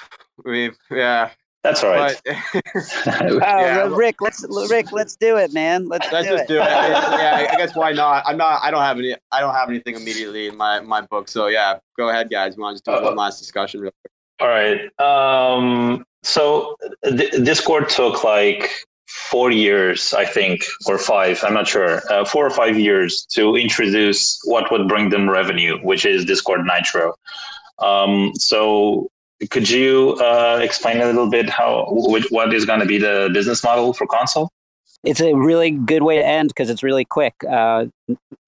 We've 0.43 0.77
yeah. 0.91 1.31
That's 1.63 1.83
all 1.83 1.89
right. 1.89 2.15
But, 2.23 2.35
oh, 3.05 3.39
yeah. 3.39 3.77
well, 3.77 3.89
Rick, 3.89 4.21
let's 4.21 4.45
Rick, 4.69 4.93
let's 4.93 5.17
do 5.17 5.35
it, 5.35 5.53
man. 5.53 5.87
Let's, 5.89 6.09
let's 6.13 6.27
do 6.27 6.33
just 6.37 6.43
it. 6.43 6.47
do 6.47 6.55
it. 6.55 6.59
yeah, 6.65 7.47
I 7.51 7.55
guess 7.57 7.75
why 7.75 7.91
not? 7.91 8.23
I'm 8.25 8.37
not. 8.37 8.61
I 8.63 8.71
don't 8.71 8.83
have 8.83 8.97
any. 8.99 9.15
I 9.31 9.41
don't 9.41 9.53
have 9.53 9.67
anything 9.67 9.95
immediately 9.95 10.47
in 10.47 10.55
my 10.55 10.79
my 10.79 11.01
book. 11.01 11.27
So 11.27 11.47
yeah, 11.47 11.79
go 11.97 12.09
ahead, 12.09 12.29
guys. 12.29 12.55
We 12.55 12.63
want 12.63 12.77
to 12.77 12.83
just 12.83 12.85
do 12.85 12.91
uh, 12.91 13.09
one 13.09 13.17
last 13.17 13.39
discussion 13.39 13.81
real 13.81 13.91
quick. 14.01 14.11
All 14.39 14.47
right. 14.47 14.87
Um, 14.99 16.05
so 16.23 16.75
th- 17.03 17.31
Discord 17.43 17.89
took 17.89 18.23
like 18.23 18.69
four 19.07 19.51
years, 19.51 20.13
I 20.13 20.25
think, 20.25 20.63
or 20.85 20.97
five. 20.97 21.43
I'm 21.43 21.53
not 21.53 21.67
sure. 21.67 22.01
Uh, 22.11 22.23
four 22.23 22.45
or 22.45 22.49
five 22.49 22.77
years 22.77 23.25
to 23.31 23.55
introduce 23.55 24.39
what 24.43 24.71
would 24.71 24.87
bring 24.87 25.09
them 25.09 25.29
revenue, 25.29 25.77
which 25.83 26.05
is 26.05 26.25
Discord 26.25 26.65
Nitro. 26.65 27.15
Um, 27.79 28.33
so 28.35 29.09
could 29.49 29.69
you 29.69 30.17
uh, 30.19 30.59
explain 30.61 30.99
a 31.01 31.05
little 31.05 31.29
bit 31.29 31.49
how 31.49 31.85
what 31.89 32.53
is 32.53 32.65
going 32.65 32.79
to 32.79 32.85
be 32.85 32.97
the 32.97 33.29
business 33.33 33.63
model 33.63 33.93
for 33.93 34.07
console? 34.07 34.49
It's 35.03 35.21
a 35.21 35.35
really 35.35 35.71
good 35.71 36.01
way 36.01 36.17
to 36.17 36.25
end 36.25 36.49
because 36.49 36.69
it's 36.69 36.81
really 36.81 37.05
quick. 37.05 37.35
Uh, 37.47 37.85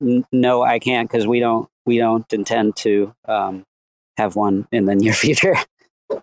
n- 0.01 0.25
no, 0.31 0.63
I 0.63 0.79
can't 0.79 1.09
because 1.09 1.27
we 1.27 1.39
don't 1.39 1.69
we 1.85 1.97
don't 1.97 2.31
intend 2.33 2.75
to 2.77 3.13
um, 3.25 3.63
have 4.17 4.35
one 4.35 4.67
in 4.71 4.85
the 4.85 4.95
near 5.03 5.13
future. 5.13 5.55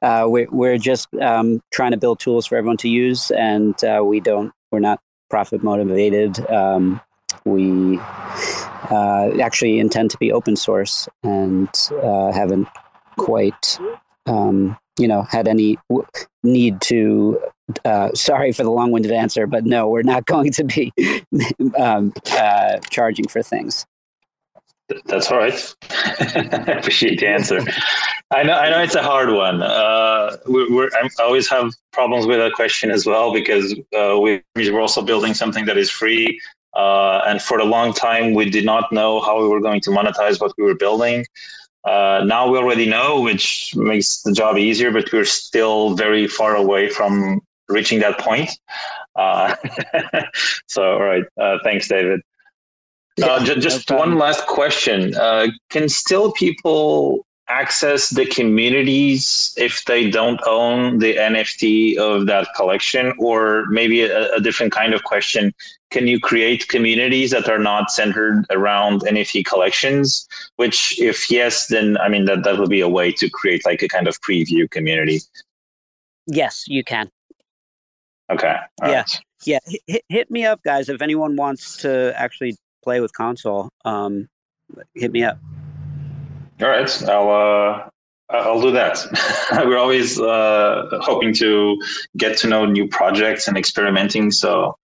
Uh, 0.03 0.27
we're, 0.27 0.49
we're 0.51 0.79
just 0.79 1.07
um, 1.23 1.63
trying 1.73 1.93
to 1.93 1.97
build 1.97 2.19
tools 2.19 2.47
for 2.47 2.57
everyone 2.57 2.77
to 2.79 2.89
use, 2.89 3.31
and 3.31 3.83
uh, 3.85 4.03
we 4.05 4.19
don't 4.19 4.53
we're 4.73 4.81
not 4.81 5.01
profit 5.31 5.63
motivated. 5.63 6.39
Um, 6.51 7.01
we 7.45 7.99
uh, 8.91 9.31
actually 9.41 9.79
intend 9.79 10.11
to 10.11 10.19
be 10.19 10.33
open 10.33 10.57
source 10.57 11.09
and 11.23 11.69
uh, 12.03 12.33
haven't 12.33 12.67
quite, 13.17 13.79
um, 14.27 14.77
you 14.99 15.09
know, 15.09 15.23
had 15.23 15.49
any 15.49 15.79
need 16.43 16.81
to. 16.83 17.41
Uh, 17.85 18.13
sorry 18.15 18.53
for 18.53 18.63
the 18.63 18.71
long-winded 18.71 19.11
answer, 19.11 19.45
but 19.47 19.65
no, 19.65 19.89
we're 19.89 20.03
not 20.03 20.25
going 20.27 20.53
to 20.53 20.65
be 20.65 20.93
um, 21.77 22.13
uh, 22.33 22.79
charging 22.91 23.27
for 23.27 23.43
things. 23.43 23.85
That's 25.07 25.31
all 25.33 25.39
right. 25.39 25.75
I 25.91 26.77
appreciate 26.79 27.19
the 27.19 27.27
answer. 27.27 27.61
I 28.33 28.45
know, 28.45 28.53
I 28.53 28.71
know 28.71 28.81
it's 28.83 28.95
a 28.95 29.03
hard 29.03 29.31
one. 29.31 29.63
Uh, 29.63 30.37
we're, 30.47 30.73
we're, 30.73 30.91
I 30.95 31.09
always 31.21 31.49
have 31.49 31.73
problems 31.93 32.27
with 32.27 32.39
that 32.39 32.53
question 32.53 32.91
as 32.91 33.05
well 33.05 33.33
because 33.33 33.75
uh, 33.99 34.19
we, 34.21 34.43
we're 34.55 34.81
also 34.81 35.03
building 35.03 35.35
something 35.35 35.65
that 35.67 35.77
is 35.77 35.91
free. 35.91 36.41
Uh, 36.75 37.23
and 37.27 37.43
for 37.43 37.59
a 37.59 37.65
long 37.65 37.93
time, 37.93 38.35
we 38.35 38.49
did 38.49 38.65
not 38.65 38.93
know 38.93 39.21
how 39.21 39.41
we 39.41 39.49
were 39.49 39.61
going 39.61 39.81
to 39.81 39.91
monetize 39.91 40.41
what 40.41 40.53
we 40.57 40.65
were 40.65 40.75
building. 40.75 41.25
Uh, 41.87 42.25
now 42.27 42.51
we 42.51 42.59
already 42.59 42.87
know, 42.87 43.21
which 43.21 43.75
makes 43.77 44.23
the 44.23 44.33
job 44.33 44.59
easier, 44.59 44.91
but 44.91 45.11
we're 45.13 45.25
still 45.25 45.95
very 45.95 46.27
far 46.27 46.57
away 46.57 46.89
from 46.89 47.41
reaching 47.69 48.01
that 48.01 48.19
point. 48.19 48.51
Uh, 49.15 49.55
so, 50.67 50.95
all 50.95 51.03
right. 51.03 51.25
Uh, 51.41 51.59
thanks, 51.63 51.89
David. 51.89 52.21
Uh, 53.23 53.43
j- 53.45 53.59
just 53.61 53.89
no 53.89 53.97
one 53.97 54.19
last 54.19 54.47
question. 54.47 55.15
Uh, 55.15 55.47
can 55.71 55.89
still 55.89 56.33
people 56.33 57.25
access 57.49 58.11
the 58.11 58.27
communities 58.27 59.55
if 59.57 59.85
they 59.85 60.11
don't 60.11 60.41
own 60.47 60.99
the 60.99 61.15
NFT 61.17 61.97
of 61.97 62.27
that 62.27 62.49
collection? 62.57 63.13
Or 63.19 63.67
maybe 63.69 64.03
a, 64.03 64.35
a, 64.35 64.41
different 64.41 64.73
kind 64.73 64.95
of 64.95 65.05
question 65.05 65.53
can 65.91 66.09
you 66.09 66.19
create 66.19 66.69
communities 66.69 67.31
that 67.31 67.49
are 67.49 67.59
not 67.59 67.91
centered 67.91 68.45
around 68.51 69.03
NFT 69.03 69.45
collections? 69.45 70.27
Which, 70.57 70.99
if 71.01 71.31
yes, 71.31 71.69
then 71.69 71.97
I 71.99 72.09
mean, 72.09 72.25
that, 72.25 72.43
that 72.43 72.59
would 72.59 72.71
be 72.71 72.81
a 72.81 72.89
way 72.89 73.13
to 73.13 73.31
create 73.31 73.65
like 73.65 73.83
a 73.83 73.89
kind 73.89 74.09
of 74.09 74.21
preview 74.21 74.69
community. 74.71 75.21
Yes, 76.27 76.65
you 76.67 76.83
can. 76.83 77.11
Okay. 78.31 78.57
All 78.83 78.89
yeah. 78.89 78.97
Right. 78.97 79.21
Yeah. 79.45 79.59
Hit, 79.87 80.05
hit 80.09 80.31
me 80.31 80.45
up, 80.45 80.61
guys. 80.65 80.89
If 80.89 81.01
anyone 81.01 81.37
wants 81.37 81.77
to 81.79 82.13
actually 82.17 82.57
play 82.83 83.01
with 83.01 83.13
console, 83.13 83.71
um, 83.85 84.29
hit 84.95 85.13
me 85.13 85.23
up. 85.23 85.39
All 86.61 86.69
right, 86.69 87.03
I'll 87.09 87.31
uh, 87.31 87.89
I'll 88.31 88.61
do 88.61 88.71
that. 88.73 88.99
We're 89.67 89.79
always 89.79 90.19
uh, 90.19 90.89
hoping 91.03 91.35
to 91.35 91.79
get 92.17 92.39
to 92.39 92.49
know 92.49 92.65
new 92.65 92.89
projects 92.89 93.47
and 93.47 93.57
experimenting, 93.57 94.31
so 94.31 94.77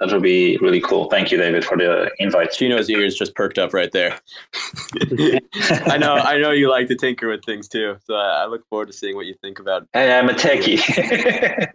that 0.00 0.12
would 0.12 0.22
be 0.22 0.58
really 0.58 0.80
cool. 0.80 1.08
Thank 1.08 1.30
you, 1.30 1.38
David, 1.38 1.64
for 1.64 1.76
the 1.76 2.10
invite. 2.18 2.50
Chino's 2.52 2.90
ears 2.90 3.14
just 3.14 3.34
perked 3.36 3.58
up 3.58 3.72
right 3.72 3.92
there. 3.92 4.18
I 5.86 5.96
know, 5.98 6.14
I 6.14 6.38
know 6.38 6.50
you 6.50 6.68
like 6.68 6.88
to 6.88 6.96
tinker 6.96 7.28
with 7.28 7.44
things 7.44 7.68
too, 7.68 7.96
so 8.04 8.14
I 8.14 8.46
look 8.46 8.66
forward 8.68 8.86
to 8.86 8.92
seeing 8.92 9.14
what 9.14 9.26
you 9.26 9.34
think 9.40 9.60
about. 9.60 9.86
Hey, 9.92 10.18
I'm 10.18 10.28
a 10.28 10.32
techie. 10.32 10.80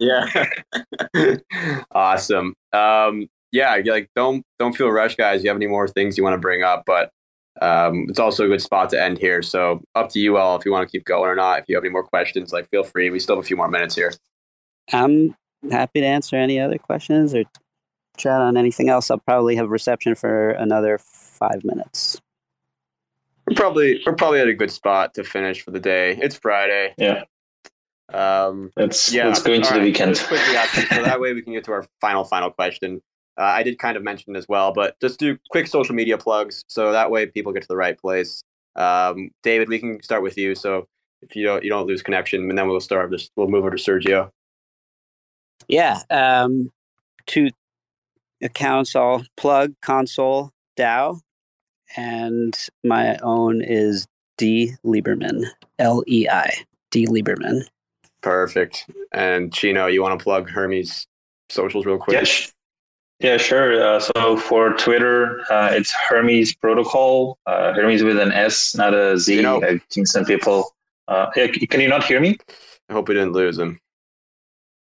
yeah, 0.00 1.86
awesome. 1.92 2.54
Um, 2.72 3.28
yeah, 3.52 3.80
like 3.86 4.10
don't 4.14 4.44
don't 4.58 4.76
feel 4.76 4.90
rushed, 4.90 5.16
guys. 5.16 5.42
You 5.42 5.48
have 5.48 5.56
any 5.56 5.66
more 5.66 5.88
things 5.88 6.18
you 6.18 6.22
want 6.22 6.34
to 6.34 6.40
bring 6.40 6.62
up, 6.62 6.84
but 6.86 7.10
um, 7.60 8.06
it's 8.08 8.18
also 8.18 8.44
a 8.44 8.48
good 8.48 8.62
spot 8.62 8.90
to 8.90 9.02
end 9.02 9.18
here. 9.18 9.42
So 9.42 9.82
up 9.94 10.08
to 10.10 10.18
you 10.18 10.36
all 10.38 10.56
if 10.56 10.64
you 10.64 10.72
want 10.72 10.88
to 10.88 10.90
keep 10.90 11.04
going 11.04 11.28
or 11.28 11.34
not. 11.34 11.60
If 11.60 11.64
you 11.68 11.76
have 11.76 11.84
any 11.84 11.92
more 11.92 12.02
questions, 12.02 12.52
like 12.52 12.68
feel 12.70 12.84
free. 12.84 13.10
We 13.10 13.20
still 13.20 13.36
have 13.36 13.44
a 13.44 13.46
few 13.46 13.56
more 13.56 13.68
minutes 13.68 13.94
here. 13.94 14.12
I'm 14.92 15.34
happy 15.70 16.00
to 16.00 16.06
answer 16.06 16.36
any 16.36 16.58
other 16.58 16.78
questions 16.78 17.34
or 17.34 17.44
chat 18.16 18.40
on 18.40 18.56
anything 18.56 18.88
else. 18.88 19.10
I'll 19.10 19.18
probably 19.18 19.56
have 19.56 19.68
reception 19.68 20.14
for 20.14 20.50
another 20.50 20.98
five 20.98 21.62
minutes. 21.64 22.20
We're 23.46 23.56
probably 23.56 24.02
we're 24.06 24.14
probably 24.14 24.40
at 24.40 24.48
a 24.48 24.54
good 24.54 24.70
spot 24.70 25.14
to 25.14 25.24
finish 25.24 25.62
for 25.62 25.70
the 25.70 25.80
day. 25.80 26.16
It's 26.20 26.36
Friday. 26.36 26.94
Yeah. 26.96 27.24
Um, 28.12 28.70
let's 28.76 29.12
yeah. 29.12 29.26
Let's 29.26 29.42
go 29.42 29.52
into 29.52 29.74
the 29.74 29.80
weekend. 29.80 30.18
quickly, 30.18 30.54
so 30.90 31.02
that 31.02 31.20
way 31.20 31.34
we 31.34 31.42
can 31.42 31.52
get 31.52 31.64
to 31.64 31.72
our 31.72 31.86
final 32.00 32.24
final 32.24 32.50
question. 32.50 33.02
Uh, 33.40 33.44
I 33.44 33.62
did 33.62 33.78
kind 33.78 33.96
of 33.96 34.02
mention 34.02 34.36
as 34.36 34.46
well, 34.48 34.70
but 34.72 35.00
just 35.00 35.18
do 35.18 35.38
quick 35.50 35.66
social 35.66 35.94
media 35.94 36.18
plugs 36.18 36.62
so 36.68 36.92
that 36.92 37.10
way 37.10 37.24
people 37.24 37.52
get 37.52 37.62
to 37.62 37.68
the 37.68 37.76
right 37.76 37.98
place. 37.98 38.42
Um, 38.76 39.30
David, 39.42 39.68
we 39.68 39.78
can 39.78 40.02
start 40.02 40.22
with 40.22 40.36
you. 40.36 40.54
So 40.54 40.86
if 41.22 41.34
you 41.34 41.44
don't 41.44 41.64
you 41.64 41.70
don't 41.70 41.86
lose 41.86 42.02
connection, 42.02 42.48
and 42.48 42.58
then 42.58 42.68
we'll 42.68 42.80
start. 42.80 43.10
This 43.10 43.30
we'll 43.36 43.48
move 43.48 43.64
over 43.64 43.74
to 43.74 43.82
Sergio. 43.82 44.30
Yeah, 45.68 46.00
um, 46.10 46.70
two 47.26 47.48
accounts 48.42 48.94
all 48.94 49.22
plug 49.36 49.74
console 49.80 50.50
DAO, 50.76 51.20
and 51.96 52.56
my 52.84 53.16
own 53.22 53.62
is 53.62 54.06
D 54.36 54.72
Leiberman 54.84 55.44
L 55.78 56.02
E 56.06 56.28
I 56.28 56.52
D 56.90 57.06
Leiberman. 57.06 57.62
Perfect. 58.20 58.90
And 59.12 59.52
Chino, 59.52 59.86
you 59.86 60.02
want 60.02 60.18
to 60.18 60.22
plug 60.22 60.50
Hermes 60.50 61.06
socials 61.48 61.86
real 61.86 61.98
quick? 61.98 62.14
Yes. 62.14 62.52
Yeah, 63.20 63.36
sure. 63.36 63.82
Uh, 63.82 64.00
so 64.00 64.36
for 64.38 64.72
Twitter, 64.74 65.40
uh, 65.50 65.68
it's 65.72 65.92
Hermes 65.92 66.54
Protocol. 66.54 67.38
Uh, 67.46 67.74
Hermes 67.74 68.02
with 68.02 68.18
an 68.18 68.32
S, 68.32 68.74
not 68.74 68.94
a 68.94 69.18
Z. 69.18 69.34
You 69.34 69.42
know, 69.42 69.62
I 69.62 69.78
think 69.90 70.06
some 70.06 70.24
people. 70.24 70.74
Uh, 71.06 71.30
yeah, 71.36 71.48
can 71.48 71.80
you 71.80 71.88
not 71.88 72.04
hear 72.04 72.20
me? 72.20 72.38
I 72.88 72.94
hope 72.94 73.08
we 73.08 73.14
didn't 73.14 73.32
lose 73.32 73.58
him. 73.58 73.78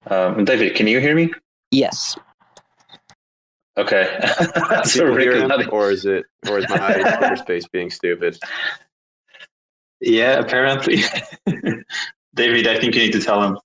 Um, 0.08 0.46
David, 0.46 0.76
can 0.76 0.88
you 0.88 1.00
hear 1.00 1.16
me? 1.16 1.32
Yes. 1.70 2.18
Okay. 3.78 4.20
so 4.84 5.16
hear 5.16 5.36
him, 5.36 5.52
or 5.72 5.92
is 5.92 6.06
it, 6.06 6.26
or 6.50 6.58
is 6.58 6.70
my 6.70 6.94
Twitter 7.18 7.36
space 7.36 7.68
being 7.68 7.92
stupid? 7.92 8.40
Yeah, 10.02 10.40
apparently. 10.40 11.04
David, 12.36 12.68
I 12.68 12.80
think 12.80 12.96
you 12.96 13.02
need 13.02 13.14
to 13.14 13.22
tell 13.22 13.44
him. 13.44 13.60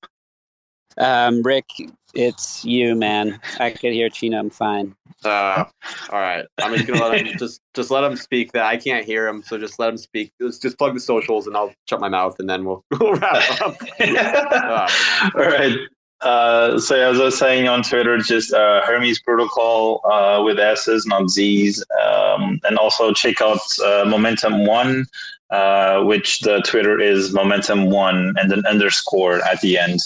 Um, 0.99 1.43
Rick, 1.43 1.71
it's 2.15 2.65
you, 2.65 2.95
man. 2.95 3.41
I 3.61 3.71
could 3.71 3.93
hear 3.93 4.09
Chino. 4.09 4.39
I'm 4.39 4.51
fine. 4.51 4.95
Uh, 5.25 5.65
all 6.11 6.19
right. 6.19 6.47
I'm 6.59 6.75
just 6.75 6.87
gonna 6.87 7.05
let 7.05 7.27
him 7.27 7.39
just 7.39 7.61
just 7.75 7.91
let 7.91 8.05
him 8.05 8.17
speak. 8.17 8.53
That 8.53 8.65
I 8.65 8.77
can't 8.77 9.05
hear 9.05 9.27
him, 9.29 9.43
so 9.43 9.59
just 9.59 9.79
let 9.79 9.91
him 9.91 9.99
speak. 9.99 10.33
Just 10.41 10.63
just 10.63 10.79
plug 10.79 10.95
the 10.95 11.01
socials, 11.01 11.47
and 11.47 11.57
I'll 11.57 11.73
shut 11.89 12.01
my 12.01 12.09
mouth, 12.09 12.39
and 12.39 12.49
then 12.49 12.65
we'll, 12.65 12.85
we'll 13.01 13.15
wrap 13.15 13.61
up. 13.61 13.77
uh, 14.01 14.89
all 15.35 15.47
right. 15.47 15.77
Uh, 16.21 16.81
so 16.81 16.97
as 16.97 17.21
I 17.21 17.25
was 17.25 17.39
saying 17.39 17.69
on 17.69 17.83
Twitter, 17.83 18.19
just 18.19 18.53
uh, 18.53 18.83
Hermes 18.85 19.21
Protocol 19.21 20.01
uh, 20.11 20.43
with 20.43 20.59
S's, 20.59 21.07
not 21.07 21.31
Z's, 21.31 21.85
um, 22.03 22.59
and 22.65 22.77
also 22.77 23.13
check 23.13 23.41
out 23.41 23.61
uh, 23.85 24.05
Momentum 24.05 24.67
One, 24.67 25.07
uh, 25.51 26.03
which 26.03 26.41
the 26.41 26.61
Twitter 26.63 26.99
is 27.01 27.33
Momentum 27.33 27.91
One 27.91 28.35
and 28.37 28.53
an 28.53 28.67
underscore 28.67 29.45
at 29.45 29.61
the 29.61 29.79
end. 29.79 30.01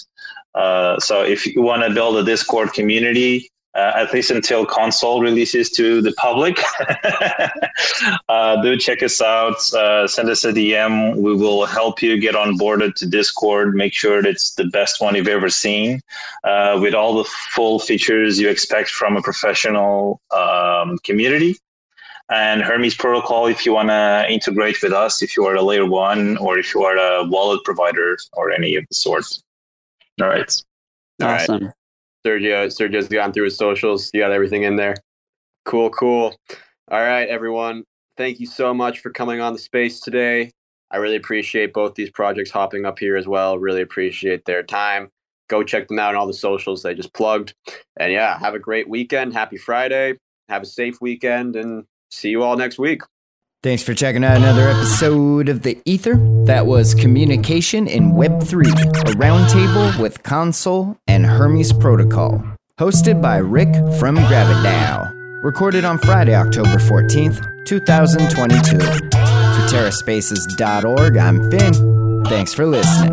Uh, 0.54 0.98
so 1.00 1.22
if 1.22 1.46
you 1.46 1.62
want 1.62 1.82
to 1.82 1.90
build 1.90 2.16
a 2.16 2.24
Discord 2.24 2.72
community, 2.72 3.48
uh, 3.74 3.92
at 3.94 4.12
least 4.12 4.30
until 4.30 4.66
console 4.66 5.22
releases 5.22 5.70
to 5.70 6.02
the 6.02 6.12
public. 6.12 6.58
uh, 8.28 8.60
do 8.62 8.76
check 8.76 9.02
us 9.02 9.20
out. 9.22 9.56
Uh, 9.72 10.06
send 10.06 10.28
us 10.28 10.44
a 10.44 10.52
DM. 10.52 11.16
We 11.16 11.34
will 11.34 11.64
help 11.64 12.02
you 12.02 12.20
get 12.20 12.34
onboarded 12.34 12.94
to 12.96 13.06
Discord. 13.06 13.74
Make 13.74 13.94
sure 13.94 14.24
it's 14.26 14.54
the 14.54 14.66
best 14.66 15.00
one 15.00 15.14
you've 15.14 15.28
ever 15.28 15.48
seen, 15.48 16.02
uh, 16.44 16.78
with 16.82 16.94
all 16.94 17.14
the 17.14 17.24
full 17.54 17.78
features 17.78 18.38
you 18.38 18.48
expect 18.50 18.90
from 18.90 19.16
a 19.16 19.22
professional 19.22 20.20
um, 20.36 20.98
community. 20.98 21.56
And 22.30 22.62
Hermes 22.62 22.94
Protocol, 22.94 23.46
if 23.46 23.66
you 23.66 23.72
want 23.72 23.88
to 23.88 24.26
integrate 24.28 24.82
with 24.82 24.92
us, 24.92 25.22
if 25.22 25.36
you 25.36 25.44
are 25.46 25.54
a 25.54 25.62
layer 25.62 25.86
one 25.86 26.36
or 26.38 26.58
if 26.58 26.74
you 26.74 26.82
are 26.82 26.96
a 26.96 27.24
wallet 27.24 27.62
provider 27.64 28.16
or 28.32 28.50
any 28.50 28.76
of 28.76 28.86
the 28.88 28.94
sorts. 28.94 29.42
All 30.20 30.28
right. 30.28 30.50
Awesome. 31.22 31.54
All 31.54 31.60
right. 31.60 31.72
Sergio, 32.26 32.66
Sergio's 32.66 33.08
gone 33.08 33.32
through 33.32 33.44
his 33.44 33.56
socials. 33.56 34.10
You 34.14 34.20
got 34.20 34.32
everything 34.32 34.62
in 34.62 34.76
there. 34.76 34.94
Cool, 35.64 35.90
cool. 35.90 36.36
All 36.90 37.00
right, 37.00 37.28
everyone. 37.28 37.84
Thank 38.16 38.38
you 38.40 38.46
so 38.46 38.74
much 38.74 39.00
for 39.00 39.10
coming 39.10 39.40
on 39.40 39.52
the 39.52 39.58
space 39.58 40.00
today. 40.00 40.50
I 40.90 40.98
really 40.98 41.16
appreciate 41.16 41.72
both 41.72 41.94
these 41.94 42.10
projects 42.10 42.50
hopping 42.50 42.84
up 42.84 42.98
here 42.98 43.16
as 43.16 43.26
well. 43.26 43.58
Really 43.58 43.80
appreciate 43.80 44.44
their 44.44 44.62
time. 44.62 45.08
Go 45.48 45.62
check 45.62 45.88
them 45.88 45.98
out 45.98 46.14
on 46.14 46.20
all 46.20 46.26
the 46.26 46.34
socials 46.34 46.82
they 46.82 46.94
just 46.94 47.14
plugged. 47.14 47.54
And 47.98 48.12
yeah, 48.12 48.38
have 48.38 48.54
a 48.54 48.58
great 48.58 48.88
weekend. 48.88 49.32
Happy 49.32 49.56
Friday. 49.56 50.18
Have 50.48 50.62
a 50.62 50.66
safe 50.66 51.00
weekend 51.00 51.56
and 51.56 51.84
see 52.10 52.28
you 52.28 52.42
all 52.42 52.56
next 52.56 52.78
week. 52.78 53.02
Thanks 53.62 53.84
for 53.84 53.94
checking 53.94 54.24
out 54.24 54.38
another 54.38 54.68
episode 54.68 55.48
of 55.48 55.62
The 55.62 55.78
Ether. 55.84 56.16
That 56.46 56.66
was 56.66 56.96
Communication 56.96 57.86
in 57.86 58.10
Web3, 58.10 58.66
a 58.66 59.12
roundtable 59.14 60.00
with 60.00 60.20
Console 60.24 60.96
and 61.06 61.24
Hermes 61.24 61.72
Protocol. 61.72 62.42
Hosted 62.80 63.22
by 63.22 63.36
Rick 63.36 63.72
from 64.00 64.16
GraviDAO. 64.16 65.44
Recorded 65.44 65.84
on 65.84 65.98
Friday, 65.98 66.34
October 66.34 66.76
14th, 66.78 67.64
2022. 67.64 68.80
For 68.80 69.62
TerraSpaces.org, 69.70 71.16
I'm 71.16 71.48
Finn. 71.48 72.24
Thanks 72.24 72.52
for 72.52 72.66
listening. 72.66 73.12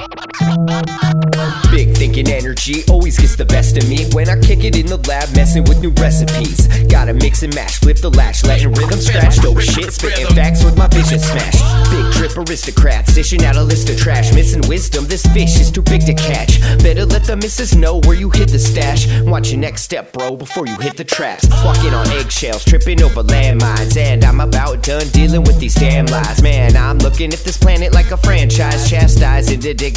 Big 1.71 1.95
thinking 1.95 2.27
energy 2.29 2.83
always 2.89 3.17
gets 3.17 3.35
the 3.35 3.45
best 3.45 3.77
of 3.77 3.87
me 3.87 4.05
when 4.11 4.29
I 4.29 4.39
kick 4.39 4.63
it 4.63 4.75
in 4.75 4.87
the 4.87 4.97
lab, 5.07 5.33
messing 5.35 5.63
with 5.63 5.79
new 5.81 5.91
recipes. 5.91 6.67
Gotta 6.87 7.13
mix 7.13 7.43
and 7.43 7.55
match, 7.55 7.77
flip 7.77 7.97
the 7.97 8.09
latch, 8.09 8.43
letting 8.43 8.73
rhythm 8.73 8.99
scratch. 8.99 9.37
Dope 9.37 9.61
shit, 9.61 9.93
spitting 9.93 10.27
facts 10.35 10.63
with 10.63 10.77
my 10.77 10.87
vision 10.87 11.19
smashed. 11.19 11.63
Big 11.91 12.11
trip 12.13 12.37
aristocrats, 12.37 13.15
dishing 13.15 13.45
out 13.45 13.55
a 13.55 13.63
list 13.63 13.89
of 13.89 13.97
trash. 13.97 14.33
Missing 14.33 14.67
wisdom, 14.67 15.05
this 15.05 15.25
fish 15.27 15.59
is 15.59 15.71
too 15.71 15.81
big 15.81 16.01
to 16.05 16.13
catch. 16.13 16.59
Better 16.83 17.05
let 17.05 17.23
the 17.23 17.37
missus 17.37 17.75
know 17.75 18.01
where 18.05 18.15
you 18.15 18.29
hid 18.29 18.49
the 18.49 18.59
stash. 18.59 19.07
Watch 19.21 19.51
your 19.51 19.59
next 19.59 19.83
step, 19.83 20.11
bro, 20.11 20.35
before 20.35 20.67
you 20.67 20.75
hit 20.77 20.97
the 20.97 21.05
traps. 21.05 21.47
Walking 21.63 21.93
on 21.93 22.07
eggshells, 22.09 22.65
tripping 22.65 23.01
over 23.01 23.23
landmines. 23.23 23.95
And 23.95 24.23
I'm 24.25 24.41
about 24.41 24.83
done 24.83 25.07
dealing 25.09 25.43
with 25.43 25.59
these 25.59 25.75
damn 25.75 26.05
lies. 26.07 26.41
Man, 26.41 26.75
I'm 26.75 26.97
looking 26.97 27.31
at 27.31 27.39
this 27.39 27.57
planet 27.57 27.93
like 27.93 28.11
a 28.11 28.17
franchise. 28.17 28.89
chastising 28.89 29.01
Chastised 29.11 29.51
into 29.51 29.73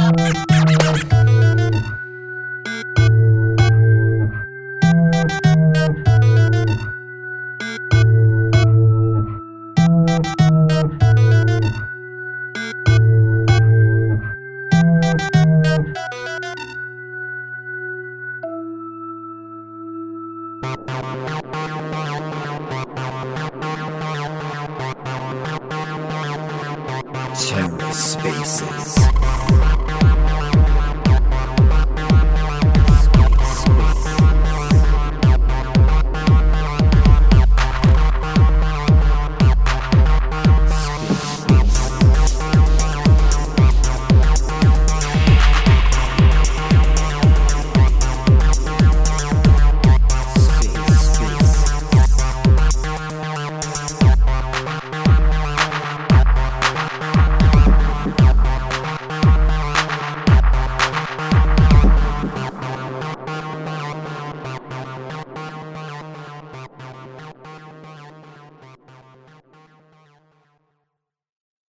TerraSpaces. 0.00 0.49